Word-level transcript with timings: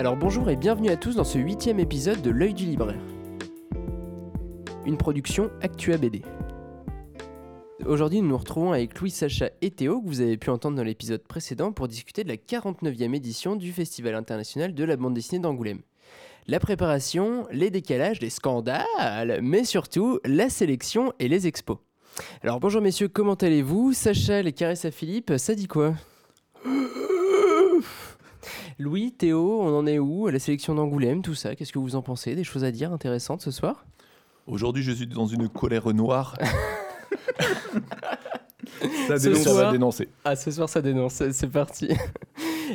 Alors 0.00 0.16
bonjour 0.16 0.48
et 0.48 0.56
bienvenue 0.56 0.88
à 0.88 0.96
tous 0.96 1.16
dans 1.16 1.24
ce 1.24 1.38
huitième 1.38 1.78
épisode 1.78 2.22
de 2.22 2.30
L'œil 2.30 2.54
du 2.54 2.64
libraire. 2.64 3.02
Une 4.86 4.96
production 4.96 5.50
Actua 5.60 5.98
BD. 5.98 6.22
Aujourd'hui, 7.84 8.22
nous 8.22 8.28
nous 8.28 8.38
retrouvons 8.38 8.72
avec 8.72 8.98
Louis, 8.98 9.10
Sacha 9.10 9.50
et 9.60 9.70
Théo, 9.70 10.00
que 10.00 10.06
vous 10.06 10.22
avez 10.22 10.38
pu 10.38 10.48
entendre 10.48 10.78
dans 10.78 10.84
l'épisode 10.84 11.22
précédent, 11.22 11.72
pour 11.72 11.86
discuter 11.86 12.24
de 12.24 12.30
la 12.30 12.36
49e 12.36 13.14
édition 13.14 13.56
du 13.56 13.72
Festival 13.72 14.14
international 14.14 14.72
de 14.72 14.84
la 14.84 14.96
bande 14.96 15.12
dessinée 15.12 15.42
d'Angoulême. 15.42 15.82
La 16.46 16.60
préparation, 16.60 17.46
les 17.52 17.68
décalages, 17.68 18.22
les 18.22 18.30
scandales, 18.30 19.40
mais 19.42 19.64
surtout 19.64 20.18
la 20.24 20.48
sélection 20.48 21.12
et 21.18 21.28
les 21.28 21.46
expos. 21.46 21.76
Alors 22.42 22.58
bonjour 22.58 22.80
messieurs, 22.80 23.08
comment 23.08 23.34
allez-vous? 23.34 23.92
Sacha, 23.92 24.40
les 24.40 24.54
caresses 24.54 24.86
à 24.86 24.90
Philippe, 24.92 25.34
ça 25.36 25.54
dit 25.54 25.68
quoi? 25.68 25.92
Louis, 28.80 29.12
Théo, 29.12 29.60
on 29.60 29.76
en 29.78 29.86
est 29.86 29.98
où? 29.98 30.26
À 30.26 30.32
La 30.32 30.38
sélection 30.38 30.74
d'Angoulême, 30.74 31.20
tout 31.20 31.34
ça, 31.34 31.54
qu'est-ce 31.54 31.70
que 31.70 31.78
vous 31.78 31.96
en 31.96 32.02
pensez? 32.02 32.34
Des 32.34 32.44
choses 32.44 32.64
à 32.64 32.70
dire 32.70 32.94
intéressantes 32.94 33.42
ce 33.42 33.50
soir? 33.50 33.84
Aujourd'hui, 34.46 34.82
je 34.82 34.92
suis 34.92 35.06
dans 35.06 35.26
une 35.26 35.50
colère 35.50 35.92
noire. 35.92 36.34
ça, 39.06 39.18
Ce 39.18 39.24
dénonce, 39.24 39.42
ça 39.42 39.52
va 39.52 39.70
dénoncer. 39.70 40.08
Ah, 40.24 40.34
ce 40.34 40.50
soir 40.50 40.66
ça 40.66 40.80
dénonce, 40.80 41.22
c'est 41.30 41.50
parti. 41.50 41.90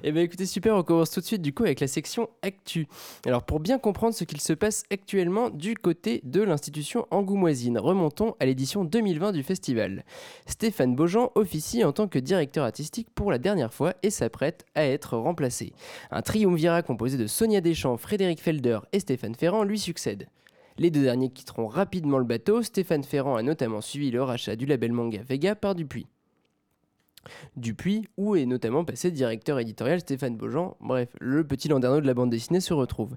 Eh 0.04 0.12
bien 0.12 0.23
écoutez, 0.23 0.45
super, 0.45 0.76
on 0.76 0.84
commence 0.84 1.12
tout 1.12 1.22
de 1.22 1.26
suite 1.26 1.41
du 1.41 1.54
coup 1.54 1.63
avec 1.63 1.80
la 1.80 1.88
section 1.88 2.30
Actu. 2.41 2.88
Alors 3.26 3.44
pour 3.44 3.59
bien 3.59 3.80
comprendre 3.80 4.13
ce 4.13 4.23
qu'il 4.23 4.41
se 4.41 4.54
passe 4.54 4.84
actuellement 4.91 5.49
du 5.49 5.76
côté 5.76 6.21
de 6.23 6.41
l'institution 6.41 7.08
angoumoisine, 7.12 7.77
remontons 7.77 8.35
à 8.40 8.45
l'édition 8.45 8.84
2020 8.84 9.31
du 9.31 9.44
festival. 9.44 10.04
Stéphane 10.48 10.95
Beaujean 10.95 11.31
officie 11.35 11.84
en 11.84 11.94
tant 11.94 12.08
que 12.08 12.20
directeur 12.20 12.66
artistique 12.66 13.08
pour 13.16 13.32
la 13.32 13.37
dernière 13.37 13.74
fois 13.74 13.93
et 14.04 14.10
s'apprête 14.10 14.65
à 14.76 14.85
être 14.85 15.18
remplacé. 15.18 15.74
Un 16.12 16.21
triumvirat 16.21 16.82
composé 16.82 17.18
de 17.18 17.27
Sonia 17.27 17.62
Deschamps, 17.62 17.98
Frédéric 17.98 18.41
Felder 18.41 18.80
et 18.91 18.99
Stéphane 18.99 19.35
Ferrand 19.35 19.63
lui 19.63 19.80
succède. 19.80 20.27
Les 20.77 20.91
deux 20.91 21.04
derniers 21.04 21.30
quitteront 21.30 21.68
rapidement 21.68 22.18
le 22.18 22.26
bateau. 22.26 22.62
Stéphane 22.62 23.04
Ferrand 23.05 23.37
a 23.37 23.43
notamment 23.43 23.80
suivi 23.80 24.12
le 24.12 24.21
rachat 24.21 24.57
du 24.57 24.65
label 24.65 24.91
manga 24.91 25.21
Vega 25.24 25.55
par 25.55 25.74
Dupuis. 25.74 26.07
Dupuis, 27.57 28.07
où 28.18 28.35
est 28.35 28.45
notamment 28.45 28.85
passé 28.85 29.12
directeur 29.12 29.59
éditorial 29.59 29.99
Stéphane 29.99 30.35
Beaujean. 30.35 30.76
Bref, 30.79 31.09
le 31.20 31.45
petit 31.45 31.68
landerneau 31.68 32.01
de 32.01 32.07
la 32.07 32.13
bande 32.13 32.29
dessinée 32.29 32.59
se 32.59 32.73
retrouve. 32.73 33.15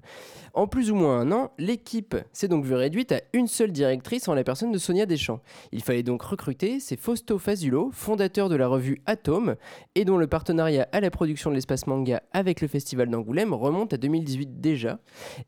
En 0.53 0.67
plus 0.67 0.91
ou 0.91 0.95
moins 0.95 1.19
un 1.19 1.31
an, 1.31 1.51
l'équipe 1.57 2.15
s'est 2.33 2.47
donc 2.47 2.65
vue 2.65 2.75
réduite 2.75 3.11
à 3.11 3.21
une 3.33 3.47
seule 3.47 3.71
directrice 3.71 4.27
en 4.27 4.33
la 4.33 4.43
personne 4.43 4.71
de 4.71 4.77
Sonia 4.77 5.05
Deschamps. 5.05 5.41
Il 5.71 5.83
fallait 5.83 6.03
donc 6.03 6.21
recruter, 6.21 6.79
c'est 6.79 6.99
Fausto 6.99 7.37
Fazulo, 7.37 7.89
fondateur 7.91 8.49
de 8.49 8.55
la 8.55 8.67
revue 8.67 9.01
Atome, 9.05 9.55
et 9.95 10.05
dont 10.05 10.17
le 10.17 10.27
partenariat 10.27 10.87
à 10.91 10.99
la 10.99 11.11
production 11.11 11.49
de 11.49 11.55
l'espace 11.55 11.87
manga 11.87 12.21
avec 12.31 12.61
le 12.61 12.67
Festival 12.67 13.09
d'Angoulême 13.09 13.53
remonte 13.53 13.93
à 13.93 13.97
2018 13.97 14.59
déjà, 14.59 14.99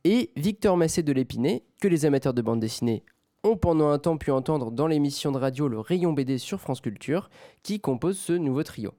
et 0.04 0.32
Victor 0.36 0.78
Massé 0.78 1.04
de 1.04 1.14
l'Épinay, 1.14 1.64
que 1.82 1.88
les 1.88 2.06
amateurs 2.06 2.34
de 2.34 2.42
bande 2.42 2.60
dessinée 2.60 3.04
ont 3.44 3.58
pendant 3.58 3.90
un 3.90 3.98
temps 3.98 4.18
pu 4.18 4.32
entendre 4.32 4.72
dans 4.72 4.88
l'émission 4.88 5.32
de 5.32 5.38
radio 5.38 5.68
Le 5.68 5.80
Rayon 5.80 6.14
BD 6.14 6.38
sur 6.38 6.60
France 6.60 6.82
Culture, 6.82 7.30
qui 7.64 7.80
compose 7.80 8.18
ce 8.18 8.34
nouveau 8.34 8.64
trio. 8.64 8.94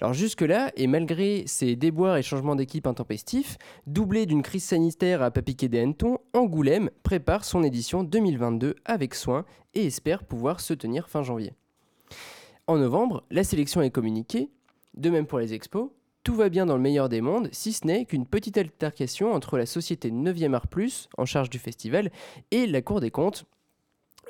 Alors 0.00 0.12
jusque-là, 0.12 0.72
et 0.76 0.86
malgré 0.86 1.44
ces 1.46 1.76
déboires 1.76 2.16
et 2.16 2.22
changements 2.22 2.56
d'équipe 2.56 2.86
intempestifs, 2.86 3.58
doublé 3.86 4.26
d'une 4.26 4.42
crise 4.42 4.64
sanitaire 4.64 5.22
à 5.22 5.30
pas 5.30 5.42
piquer 5.42 5.68
des 5.68 5.80
hannetons, 5.80 6.18
Angoulême 6.32 6.90
prépare 7.02 7.44
son 7.44 7.62
édition 7.62 8.02
2022 8.02 8.74
avec 8.84 9.14
soin 9.14 9.44
et 9.74 9.86
espère 9.86 10.24
pouvoir 10.24 10.60
se 10.60 10.74
tenir 10.74 11.08
fin 11.08 11.22
janvier. 11.22 11.52
En 12.66 12.78
novembre, 12.78 13.24
la 13.30 13.44
sélection 13.44 13.82
est 13.82 13.90
communiquée, 13.90 14.50
de 14.94 15.10
même 15.10 15.26
pour 15.26 15.38
les 15.38 15.54
expos, 15.54 15.90
tout 16.24 16.34
va 16.34 16.48
bien 16.48 16.66
dans 16.66 16.76
le 16.76 16.82
meilleur 16.82 17.08
des 17.08 17.20
mondes, 17.20 17.48
si 17.52 17.72
ce 17.72 17.86
n'est 17.86 18.04
qu'une 18.04 18.26
petite 18.26 18.58
altercation 18.58 19.32
entre 19.32 19.56
la 19.56 19.66
société 19.66 20.10
9e 20.10 20.54
Art 20.54 20.66
Plus, 20.66 21.08
en 21.16 21.24
charge 21.24 21.50
du 21.50 21.58
festival, 21.58 22.10
et 22.50 22.66
la 22.66 22.82
Cour 22.82 23.00
des 23.00 23.10
comptes, 23.10 23.46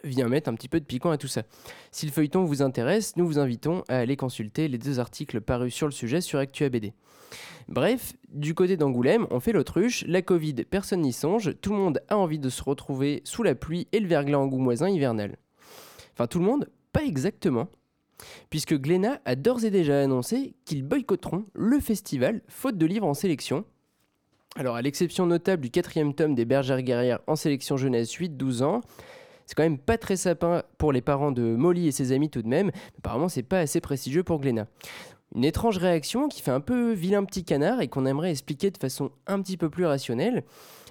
vient 0.04 0.28
mettre 0.28 0.48
un 0.48 0.54
petit 0.54 0.68
peu 0.68 0.80
de 0.80 0.84
piquant 0.84 1.10
à 1.10 1.18
tout 1.18 1.28
ça. 1.28 1.42
Si 1.90 2.06
le 2.06 2.12
feuilleton 2.12 2.44
vous 2.44 2.62
intéresse, 2.62 3.16
nous 3.16 3.26
vous 3.26 3.38
invitons 3.38 3.82
à 3.88 3.98
aller 3.98 4.16
consulter 4.16 4.68
les 4.68 4.78
deux 4.78 5.00
articles 5.00 5.40
parus 5.40 5.74
sur 5.74 5.86
le 5.86 5.92
sujet 5.92 6.20
sur 6.20 6.38
Actua 6.38 6.68
BD. 6.68 6.92
Bref, 7.68 8.14
du 8.32 8.54
côté 8.54 8.76
d'Angoulême, 8.76 9.26
on 9.30 9.40
fait 9.40 9.52
l'autruche, 9.52 10.04
la 10.06 10.22
Covid, 10.22 10.54
personne 10.68 11.02
n'y 11.02 11.12
songe, 11.12 11.54
tout 11.60 11.70
le 11.70 11.78
monde 11.78 12.00
a 12.08 12.16
envie 12.16 12.38
de 12.38 12.48
se 12.48 12.62
retrouver 12.62 13.22
sous 13.24 13.42
la 13.42 13.54
pluie 13.54 13.86
et 13.92 14.00
le 14.00 14.08
verglas 14.08 14.38
angoumoisin 14.38 14.88
hivernal. 14.88 15.36
Enfin, 16.14 16.26
tout 16.26 16.40
le 16.40 16.44
monde, 16.44 16.68
pas 16.92 17.04
exactement, 17.04 17.68
puisque 18.50 18.74
Glénat 18.74 19.20
a 19.24 19.36
d'ores 19.36 19.64
et 19.64 19.70
déjà 19.70 20.00
annoncé 20.02 20.54
qu'ils 20.64 20.82
boycotteront 20.82 21.44
le 21.54 21.78
festival 21.78 22.42
faute 22.48 22.76
de 22.76 22.86
livres 22.86 23.06
en 23.06 23.14
sélection. 23.14 23.64
Alors, 24.56 24.74
à 24.74 24.82
l'exception 24.82 25.26
notable 25.26 25.62
du 25.62 25.70
quatrième 25.70 26.12
tome 26.12 26.34
des 26.34 26.44
Bergères 26.44 26.82
guerrières 26.82 27.20
en 27.28 27.36
sélection 27.36 27.76
jeunesse 27.76 28.12
8-12 28.16 28.64
ans, 28.64 28.80
c'est 29.50 29.56
quand 29.56 29.64
même 29.64 29.78
pas 29.78 29.98
très 29.98 30.14
sapin 30.14 30.62
pour 30.78 30.92
les 30.92 31.00
parents 31.00 31.32
de 31.32 31.42
Molly 31.42 31.88
et 31.88 31.90
ses 31.90 32.12
amis 32.12 32.30
tout 32.30 32.40
de 32.40 32.46
même. 32.46 32.70
Apparemment, 32.98 33.28
c'est 33.28 33.42
pas 33.42 33.58
assez 33.58 33.80
prestigieux 33.80 34.22
pour 34.22 34.38
Glénat. 34.38 34.68
Une 35.34 35.42
étrange 35.42 35.76
réaction 35.76 36.28
qui 36.28 36.40
fait 36.40 36.52
un 36.52 36.60
peu 36.60 36.92
vilain 36.92 37.24
petit 37.24 37.42
canard 37.42 37.80
et 37.80 37.88
qu'on 37.88 38.06
aimerait 38.06 38.30
expliquer 38.30 38.70
de 38.70 38.78
façon 38.78 39.10
un 39.26 39.42
petit 39.42 39.56
peu 39.56 39.68
plus 39.68 39.86
rationnelle. 39.86 40.44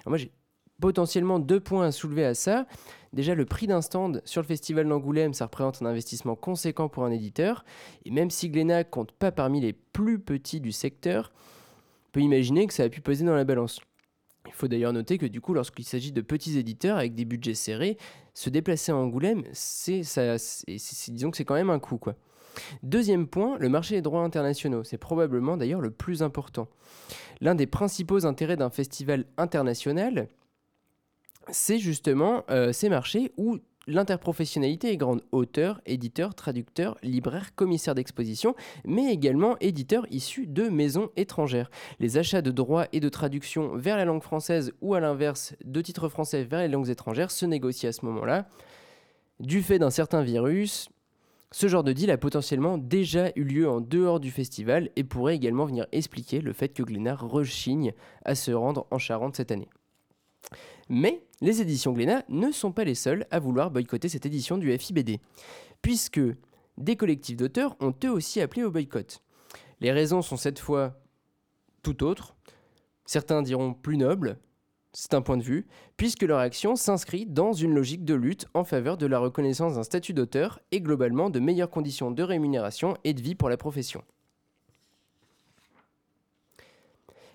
Moi, 0.04 0.18
j'ai 0.18 0.30
potentiellement 0.78 1.38
deux 1.38 1.58
points 1.58 1.86
à 1.86 1.90
soulever 1.90 2.26
à 2.26 2.34
ça. 2.34 2.66
Déjà, 3.14 3.34
le 3.34 3.46
prix 3.46 3.66
d'un 3.66 3.80
stand 3.80 4.20
sur 4.26 4.42
le 4.42 4.46
festival 4.46 4.86
d'Angoulême, 4.86 5.32
ça 5.32 5.46
représente 5.46 5.80
un 5.80 5.86
investissement 5.86 6.36
conséquent 6.36 6.90
pour 6.90 7.06
un 7.06 7.10
éditeur. 7.10 7.64
Et 8.04 8.10
même 8.10 8.28
si 8.28 8.50
Glénat 8.50 8.84
compte 8.84 9.12
pas 9.12 9.32
parmi 9.32 9.62
les 9.62 9.72
plus 9.72 10.18
petits 10.18 10.60
du 10.60 10.72
secteur, 10.72 11.32
on 12.08 12.10
peut 12.12 12.20
imaginer 12.20 12.66
que 12.66 12.74
ça 12.74 12.82
a 12.82 12.90
pu 12.90 13.00
peser 13.00 13.24
dans 13.24 13.34
la 13.34 13.44
balance. 13.44 13.80
Il 14.50 14.54
faut 14.54 14.68
d'ailleurs 14.68 14.92
noter 14.92 15.16
que 15.16 15.26
du 15.26 15.40
coup, 15.40 15.54
lorsqu'il 15.54 15.84
s'agit 15.84 16.12
de 16.12 16.20
petits 16.20 16.58
éditeurs 16.58 16.98
avec 16.98 17.14
des 17.14 17.24
budgets 17.24 17.54
serrés, 17.54 17.96
se 18.34 18.50
déplacer 18.50 18.92
à 18.92 18.96
Angoulême, 18.96 19.44
c'est 19.52 20.02
disons 21.08 21.30
que 21.30 21.36
c'est 21.36 21.44
quand 21.44 21.54
même 21.54 21.70
un 21.70 21.78
coût 21.78 21.98
quoi. 21.98 22.16
Deuxième 22.82 23.28
point, 23.28 23.56
le 23.58 23.68
marché 23.68 23.94
des 23.94 24.02
droits 24.02 24.22
internationaux. 24.22 24.82
C'est 24.82 24.98
probablement 24.98 25.56
d'ailleurs 25.56 25.80
le 25.80 25.92
plus 25.92 26.22
important. 26.22 26.68
L'un 27.40 27.54
des 27.54 27.66
principaux 27.66 28.26
intérêts 28.26 28.56
d'un 28.56 28.70
festival 28.70 29.24
international, 29.36 30.28
c'est 31.48 31.78
justement 31.78 32.44
euh, 32.50 32.72
ces 32.72 32.88
marchés 32.88 33.32
où 33.36 33.58
l'interprofessionnalité 33.90 34.92
est 34.92 34.96
grande. 34.96 35.22
Auteurs, 35.32 35.80
éditeurs, 35.84 36.34
traducteurs, 36.34 36.96
libraires, 37.02 37.54
commissaires 37.54 37.94
d'exposition, 37.94 38.54
mais 38.84 39.12
également 39.12 39.56
éditeurs 39.60 40.06
issus 40.10 40.46
de 40.46 40.68
maisons 40.68 41.10
étrangères. 41.16 41.70
Les 41.98 42.16
achats 42.16 42.42
de 42.42 42.50
droits 42.50 42.86
et 42.92 43.00
de 43.00 43.08
traduction 43.08 43.76
vers 43.76 43.96
la 43.96 44.04
langue 44.04 44.22
française 44.22 44.72
ou 44.80 44.94
à 44.94 45.00
l'inverse 45.00 45.54
de 45.64 45.80
titres 45.80 46.08
français 46.08 46.44
vers 46.44 46.60
les 46.60 46.68
langues 46.68 46.88
étrangères 46.88 47.30
se 47.30 47.46
négocient 47.46 47.90
à 47.90 47.92
ce 47.92 48.04
moment-là. 48.06 48.46
Du 49.40 49.62
fait 49.62 49.78
d'un 49.78 49.90
certain 49.90 50.22
virus, 50.22 50.88
ce 51.50 51.66
genre 51.66 51.82
de 51.82 51.92
deal 51.92 52.10
a 52.10 52.18
potentiellement 52.18 52.78
déjà 52.78 53.32
eu 53.34 53.42
lieu 53.42 53.68
en 53.68 53.80
dehors 53.80 54.20
du 54.20 54.30
festival 54.30 54.90
et 54.94 55.02
pourrait 55.02 55.34
également 55.34 55.64
venir 55.64 55.86
expliquer 55.90 56.40
le 56.40 56.52
fait 56.52 56.68
que 56.68 56.82
Glénat 56.82 57.16
rechigne 57.16 57.92
à 58.24 58.36
se 58.36 58.52
rendre 58.52 58.86
en 58.90 58.98
Charente 58.98 59.36
cette 59.36 59.50
année. 59.50 59.68
Mais 60.90 61.22
les 61.40 61.62
éditions 61.62 61.92
Glénat 61.92 62.24
ne 62.28 62.50
sont 62.50 62.72
pas 62.72 62.82
les 62.82 62.96
seules 62.96 63.24
à 63.30 63.38
vouloir 63.38 63.70
boycotter 63.70 64.08
cette 64.08 64.26
édition 64.26 64.58
du 64.58 64.76
FIBD, 64.76 65.20
puisque 65.82 66.20
des 66.76 66.96
collectifs 66.96 67.36
d'auteurs 67.36 67.76
ont 67.80 67.94
eux 68.04 68.10
aussi 68.10 68.40
appelé 68.40 68.64
au 68.64 68.72
boycott. 68.72 69.22
Les 69.80 69.92
raisons 69.92 70.20
sont 70.20 70.36
cette 70.36 70.58
fois 70.58 71.00
tout 71.84 72.02
autres, 72.02 72.34
certains 73.06 73.40
diront 73.40 73.72
plus 73.72 73.96
nobles, 73.96 74.36
c'est 74.92 75.14
un 75.14 75.22
point 75.22 75.36
de 75.36 75.44
vue, 75.44 75.68
puisque 75.96 76.24
leur 76.24 76.40
action 76.40 76.74
s'inscrit 76.74 77.24
dans 77.24 77.52
une 77.52 77.72
logique 77.72 78.04
de 78.04 78.14
lutte 78.14 78.48
en 78.52 78.64
faveur 78.64 78.96
de 78.96 79.06
la 79.06 79.20
reconnaissance 79.20 79.76
d'un 79.76 79.84
statut 79.84 80.12
d'auteur 80.12 80.58
et 80.72 80.80
globalement 80.80 81.30
de 81.30 81.38
meilleures 81.38 81.70
conditions 81.70 82.10
de 82.10 82.22
rémunération 82.24 82.96
et 83.04 83.14
de 83.14 83.22
vie 83.22 83.36
pour 83.36 83.48
la 83.48 83.56
profession. 83.56 84.02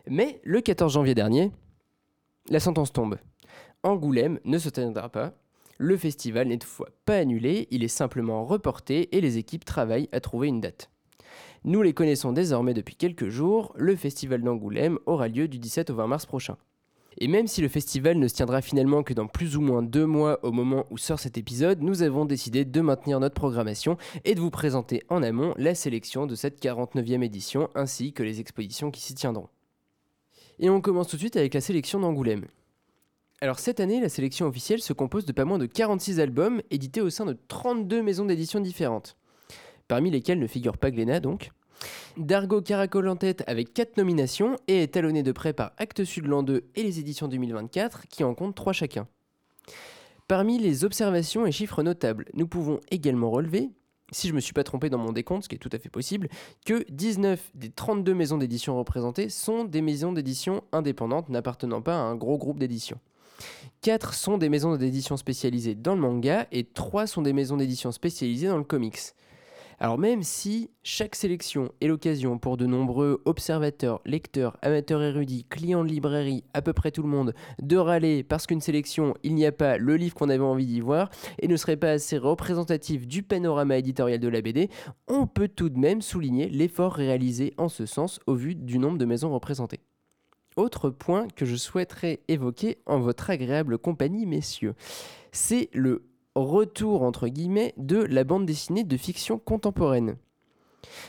Mais 0.08 0.42
le 0.44 0.60
14 0.60 0.92
janvier 0.92 1.16
dernier, 1.16 1.52
la 2.50 2.60
sentence 2.60 2.92
tombe. 2.92 3.18
Angoulême 3.86 4.40
ne 4.46 4.58
se 4.58 4.70
tiendra 4.70 5.10
pas. 5.10 5.34
Le 5.78 5.96
festival 5.96 6.48
n'est 6.48 6.58
toutefois 6.58 6.90
pas 7.06 7.18
annulé, 7.18 7.68
il 7.70 7.84
est 7.84 7.88
simplement 7.88 8.44
reporté 8.44 9.16
et 9.16 9.22
les 9.22 9.38
équipes 9.38 9.64
travaillent 9.64 10.10
à 10.12 10.20
trouver 10.20 10.48
une 10.48 10.60
date. 10.60 10.90
Nous 11.66 11.84
les 11.84 11.94
connaissons 11.94 12.32
désormais 12.32 12.74
depuis 12.74 12.96
quelques 12.96 13.30
jours, 13.30 13.74
le 13.76 13.96
festival 13.96 14.42
d'Angoulême 14.42 14.98
aura 15.06 15.28
lieu 15.28 15.48
du 15.48 15.60
17 15.60 15.92
au 15.92 15.96
20 15.98 16.08
mars 16.08 16.26
prochain. 16.26 16.58
Et 17.20 17.28
même 17.28 17.46
si 17.46 17.62
le 17.62 17.68
festival 17.68 18.18
ne 18.18 18.28
se 18.28 18.34
tiendra 18.34 18.64
finalement 18.64 19.04
que 19.04 19.14
dans 19.14 19.28
plus 19.28 19.56
ou 19.56 19.62
moins 19.62 19.84
deux 19.84 20.08
mois 20.08 20.44
au 20.44 20.52
moment 20.52 20.88
où 20.90 20.98
sort 20.98 21.20
cet 21.20 21.38
épisode, 21.38 21.84
nous 21.84 22.02
avons 22.02 22.26
décidé 22.26 22.66
de 22.66 22.82
maintenir 22.82 23.20
notre 23.20 23.36
programmation 23.36 23.98
et 24.24 24.34
de 24.34 24.42
vous 24.42 24.50
présenter 24.50 25.04
en 25.10 25.22
amont 25.22 25.54
la 25.58 25.76
sélection 25.76 26.26
de 26.26 26.34
cette 26.34 26.60
49e 26.60 27.24
édition 27.24 27.70
ainsi 27.76 28.14
que 28.14 28.24
les 28.24 28.40
expositions 28.40 28.90
qui 28.90 29.02
s'y 29.02 29.14
tiendront. 29.14 29.50
Et 30.58 30.72
on 30.72 30.82
commence 30.82 31.08
tout 31.08 31.18
de 31.18 31.22
suite 31.22 31.38
avec 31.38 31.54
la 31.54 31.62
sélection 31.62 32.00
d'Angoulême. 32.00 32.48
Alors 33.42 33.60
cette 33.60 33.82
année, 33.82 34.00
la 34.00 34.08
sélection 34.08 34.48
officielle 34.48 34.82
se 34.82 34.94
compose 34.94 35.26
de 35.26 35.34
pas 35.34 35.44
moins 35.44 35.58
de 35.58 35.66
46 35.66 36.22
albums 36.22 36.62
édités 36.72 37.02
au 37.02 37.10
sein 37.10 37.26
de 37.26 37.38
32 37.48 38.02
maisons 38.02 38.26
d'édition 38.26 38.62
différentes, 38.62 39.18
parmi 39.90 40.10
lesquelles 40.10 40.40
ne 40.40 40.48
figure 40.48 40.78
pas 40.78 40.90
Glénat 40.90 41.20
donc. 41.20 41.52
Dargo 42.16 42.62
caracole 42.62 43.10
en 43.10 43.18
tête 43.18 43.44
avec 43.48 43.74
4 43.74 43.98
nominations 43.98 44.56
et 44.70 44.84
est 44.84 44.94
talonné 44.94 45.22
de 45.22 45.34
près 45.34 45.52
par 45.52 45.74
Actes 45.78 46.06
Sud 46.06 46.28
l'an 46.28 46.44
2 46.44 46.64
et 46.76 46.84
les 46.84 47.00
éditions 47.00 47.28
2024 47.28 48.08
qui 48.08 48.24
en 48.24 48.34
comptent 48.34 48.56
3 48.56 48.72
chacun. 48.72 49.06
Parmi 50.30 50.58
les 50.58 50.86
observations 50.86 51.46
et 51.46 51.52
chiffres 51.52 51.84
notables, 51.84 52.26
nous 52.34 52.48
pouvons 52.48 52.80
également 52.90 53.30
relever, 53.30 53.70
si 54.14 54.28
je 54.28 54.32
ne 54.32 54.38
me 54.38 54.42
suis 54.42 54.54
pas 54.54 54.64
trompé 54.64 54.90
dans 54.90 54.98
mon 54.98 55.12
décompte, 55.12 55.44
ce 55.44 55.50
qui 55.50 55.56
est 55.56 55.60
tout 55.60 55.70
à 55.74 55.78
fait 55.78 55.90
possible, 55.90 56.30
que 56.66 56.86
19 56.90 57.52
des 57.54 57.70
32 57.70 58.14
maisons 58.14 58.38
d'édition 58.38 58.78
représentées 58.78 59.28
sont 59.28 59.66
des 59.66 59.82
maisons 59.82 60.14
d'édition 60.14 60.64
indépendantes 60.72 61.28
n'appartenant 61.28 61.82
pas 61.82 61.96
à 61.96 62.00
un 62.00 62.16
gros 62.16 62.38
groupe 62.38 62.60
d'édition. 62.60 62.98
4 63.82 64.14
sont 64.14 64.38
des 64.38 64.50
maisons 64.50 64.76
d'édition 64.76 65.18
spécialisées 65.18 65.76
dans 65.76 65.96
le 65.96 66.02
manga 66.02 66.48
et 66.52 66.64
3 66.64 67.08
sont 67.08 67.22
des 67.22 67.34
maisons 67.34 67.58
d'édition 67.58 67.92
spécialisées 67.92 68.48
dans 68.48 68.58
le 68.58 68.64
comics. 68.64 69.14
Alors 69.80 69.98
même 69.98 70.24
si 70.24 70.70
chaque 70.84 71.16
sélection 71.16 71.72
est 71.82 71.88
l'occasion 71.88 72.38
pour 72.38 72.56
de 72.58 72.66
nombreux 72.66 73.22
observateurs, 73.26 74.00
lecteurs, 74.06 74.58
amateurs 74.62 75.02
érudits, 75.02 75.46
clients 75.50 75.84
de 75.84 75.90
librairie, 75.90 76.44
à 76.54 76.62
peu 76.62 76.72
près 76.72 76.92
tout 76.92 77.04
le 77.04 77.10
monde, 77.10 77.34
de 77.62 77.78
râler 77.78 78.24
parce 78.24 78.48
qu'une 78.48 78.62
sélection, 78.62 79.16
il 79.24 79.36
n'y 79.36 79.46
a 79.46 79.52
pas 79.52 79.78
le 79.78 79.98
livre 79.98 80.16
qu'on 80.16 80.30
avait 80.30 80.44
envie 80.44 80.66
d'y 80.66 80.80
voir 80.80 81.10
et 81.40 81.48
ne 81.48 81.58
serait 81.58 81.78
pas 81.78 81.92
assez 81.92 82.18
représentatif 82.18 83.06
du 83.06 83.22
panorama 83.22 83.78
éditorial 83.78 84.20
de 84.20 84.28
la 84.30 84.42
BD, 84.42 84.70
on 85.08 85.28
peut 85.28 85.50
tout 85.50 85.70
de 85.70 85.78
même 85.78 86.02
souligner 86.02 86.48
l'effort 86.48 86.94
réalisé 86.94 87.54
en 87.58 87.68
ce 87.68 87.86
sens 87.86 88.20
au 88.28 88.36
vu 88.36 88.56
du 88.56 88.80
nombre 88.80 88.98
de 88.98 89.06
maisons 89.06 89.34
représentées. 89.34 89.82
Autre 90.56 90.90
point 90.90 91.28
que 91.36 91.46
je 91.46 91.56
souhaiterais 91.56 92.22
évoquer 92.28 92.78
en 92.86 93.00
votre 93.00 93.30
agréable 93.30 93.78
compagnie, 93.78 94.26
messieurs, 94.26 94.74
c'est 95.32 95.70
le 95.74 96.06
retour 96.34 97.02
entre 97.02 97.28
guillemets 97.28 97.74
de 97.78 97.98
la 97.98 98.24
bande 98.24 98.46
dessinée 98.46 98.84
de 98.84 98.98
fiction 98.98 99.38
contemporaine. 99.38 100.16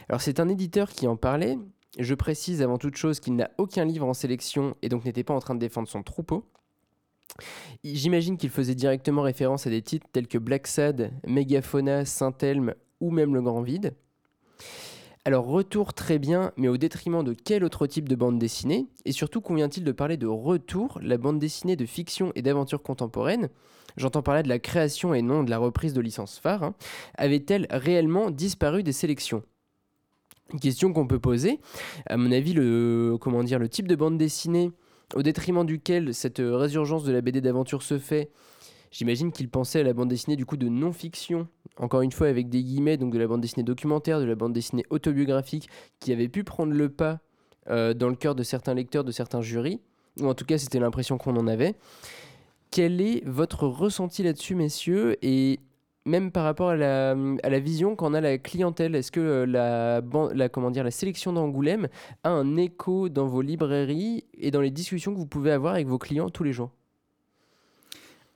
Alors 0.08 0.20
c'est 0.20 0.40
un 0.40 0.48
éditeur 0.48 0.90
qui 0.90 1.06
en 1.06 1.16
parlait. 1.16 1.58
Je 1.98 2.14
précise 2.14 2.60
avant 2.60 2.76
toute 2.76 2.96
chose 2.96 3.20
qu'il 3.20 3.36
n'a 3.36 3.50
aucun 3.58 3.84
livre 3.84 4.06
en 4.06 4.14
sélection 4.14 4.76
et 4.82 4.88
donc 4.88 5.04
n'était 5.04 5.24
pas 5.24 5.34
en 5.34 5.40
train 5.40 5.54
de 5.54 5.60
défendre 5.60 5.88
son 5.88 6.02
troupeau. 6.02 6.44
J'imagine 7.84 8.36
qu'il 8.36 8.50
faisait 8.50 8.74
directement 8.74 9.22
référence 9.22 9.66
à 9.66 9.70
des 9.70 9.82
titres 9.82 10.06
tels 10.12 10.28
que 10.28 10.38
Black 10.38 10.66
Sad, 10.66 11.12
Megafauna, 11.26 12.04
Saint-Elme 12.04 12.74
ou 13.00 13.10
même 13.10 13.34
Le 13.34 13.42
Grand 13.42 13.62
Vide. 13.62 13.94
Alors 15.26 15.46
retour 15.46 15.92
très 15.92 16.20
bien, 16.20 16.52
mais 16.56 16.68
au 16.68 16.76
détriment 16.76 17.24
de 17.24 17.32
quel 17.32 17.64
autre 17.64 17.88
type 17.88 18.08
de 18.08 18.14
bande 18.14 18.38
dessinée? 18.38 18.86
Et 19.06 19.10
surtout 19.10 19.40
convient-il 19.40 19.82
de 19.82 19.90
parler 19.90 20.16
de 20.16 20.28
retour, 20.28 21.00
la 21.02 21.18
bande 21.18 21.40
dessinée 21.40 21.74
de 21.74 21.84
fiction 21.84 22.30
et 22.36 22.42
d'aventure 22.42 22.80
contemporaine? 22.80 23.48
J'entends 23.96 24.22
parler 24.22 24.44
de 24.44 24.48
la 24.48 24.60
création 24.60 25.14
et 25.14 25.22
non 25.22 25.42
de 25.42 25.50
la 25.50 25.58
reprise 25.58 25.94
de 25.94 26.00
licence 26.00 26.38
phare. 26.38 26.62
hein. 26.62 26.76
Avait-elle 27.16 27.66
réellement 27.72 28.30
disparu 28.30 28.84
des 28.84 28.92
sélections? 28.92 29.42
Une 30.52 30.60
question 30.60 30.92
qu'on 30.92 31.08
peut 31.08 31.18
poser. 31.18 31.58
À 32.08 32.16
mon 32.16 32.30
avis, 32.30 32.52
le, 32.52 33.16
comment 33.20 33.42
dire, 33.42 33.58
le 33.58 33.68
type 33.68 33.88
de 33.88 33.96
bande 33.96 34.18
dessinée 34.18 34.70
au 35.16 35.24
détriment 35.24 35.66
duquel 35.66 36.14
cette 36.14 36.38
résurgence 36.38 37.02
de 37.02 37.10
la 37.10 37.20
BD 37.20 37.40
d'aventure 37.40 37.82
se 37.82 37.98
fait, 37.98 38.30
j'imagine 38.92 39.32
qu'il 39.32 39.48
pensait 39.48 39.80
à 39.80 39.82
la 39.82 39.92
bande 39.92 40.08
dessinée 40.08 40.36
du 40.36 40.46
coup 40.46 40.56
de 40.56 40.68
non-fiction, 40.68 41.48
encore 41.78 42.02
une 42.02 42.12
fois 42.12 42.28
avec 42.28 42.48
des 42.48 42.62
guillemets, 42.62 42.96
donc 42.96 43.12
de 43.12 43.18
la 43.18 43.26
bande 43.26 43.40
dessinée 43.40 43.64
documentaire, 43.64 44.20
de 44.20 44.24
la 44.24 44.34
bande 44.34 44.52
dessinée 44.52 44.84
autobiographique, 44.90 45.68
qui 46.00 46.12
avait 46.12 46.28
pu 46.28 46.44
prendre 46.44 46.72
le 46.72 46.88
pas 46.88 47.20
euh, 47.68 47.94
dans 47.94 48.08
le 48.08 48.16
cœur 48.16 48.34
de 48.34 48.42
certains 48.42 48.74
lecteurs, 48.74 49.04
de 49.04 49.12
certains 49.12 49.42
jurys, 49.42 49.80
ou 50.20 50.26
en 50.26 50.34
tout 50.34 50.44
cas 50.44 50.58
c'était 50.58 50.80
l'impression 50.80 51.18
qu'on 51.18 51.36
en 51.36 51.46
avait. 51.46 51.74
Quel 52.70 53.00
est 53.00 53.24
votre 53.26 53.66
ressenti 53.66 54.22
là-dessus, 54.22 54.54
messieurs? 54.54 55.16
Et 55.22 55.60
même 56.04 56.30
par 56.30 56.44
rapport 56.44 56.70
à 56.70 56.76
la, 56.76 57.58
vision 57.58 57.96
qu'en 57.96 58.14
a 58.14 58.20
la 58.20 58.38
clientèle, 58.38 58.94
est-ce 58.94 59.12
que 59.12 59.20
euh, 59.20 59.46
la, 59.46 60.00
la, 60.34 60.48
comment 60.48 60.70
dire, 60.70 60.84
la 60.84 60.90
sélection 60.90 61.32
d'Angoulême 61.32 61.88
a 62.24 62.30
un 62.30 62.56
écho 62.56 63.08
dans 63.08 63.26
vos 63.26 63.42
librairies 63.42 64.24
et 64.34 64.50
dans 64.50 64.60
les 64.60 64.70
discussions 64.70 65.12
que 65.12 65.18
vous 65.18 65.26
pouvez 65.26 65.52
avoir 65.52 65.74
avec 65.74 65.86
vos 65.86 65.98
clients 65.98 66.30
tous 66.30 66.44
les 66.44 66.52
jours? 66.52 66.70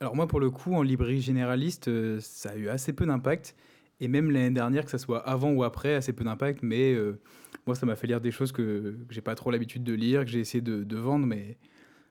Alors 0.02 0.16
moi, 0.16 0.26
pour 0.26 0.40
le 0.40 0.50
coup, 0.50 0.74
en 0.74 0.82
librairie 0.82 1.20
généraliste, 1.20 1.88
euh, 1.88 2.18
ça 2.20 2.52
a 2.52 2.56
eu 2.56 2.68
assez 2.68 2.94
peu 2.94 3.04
d'impact. 3.04 3.54
Et 4.00 4.08
même 4.08 4.30
l'année 4.30 4.50
dernière, 4.50 4.86
que 4.86 4.90
ça 4.90 4.96
soit 4.96 5.18
avant 5.28 5.52
ou 5.52 5.62
après, 5.62 5.94
assez 5.94 6.14
peu 6.14 6.24
d'impact. 6.24 6.60
Mais 6.62 6.94
euh, 6.94 7.20
moi, 7.66 7.76
ça 7.76 7.84
m'a 7.84 7.96
fait 7.96 8.06
lire 8.06 8.22
des 8.22 8.30
choses 8.30 8.50
que, 8.50 8.96
que 9.06 9.12
j'ai 9.12 9.20
pas 9.20 9.34
trop 9.34 9.50
l'habitude 9.50 9.84
de 9.84 9.92
lire, 9.92 10.24
que 10.24 10.30
j'ai 10.30 10.40
essayé 10.40 10.62
de, 10.62 10.84
de 10.84 10.96
vendre. 10.96 11.26
Mais 11.26 11.58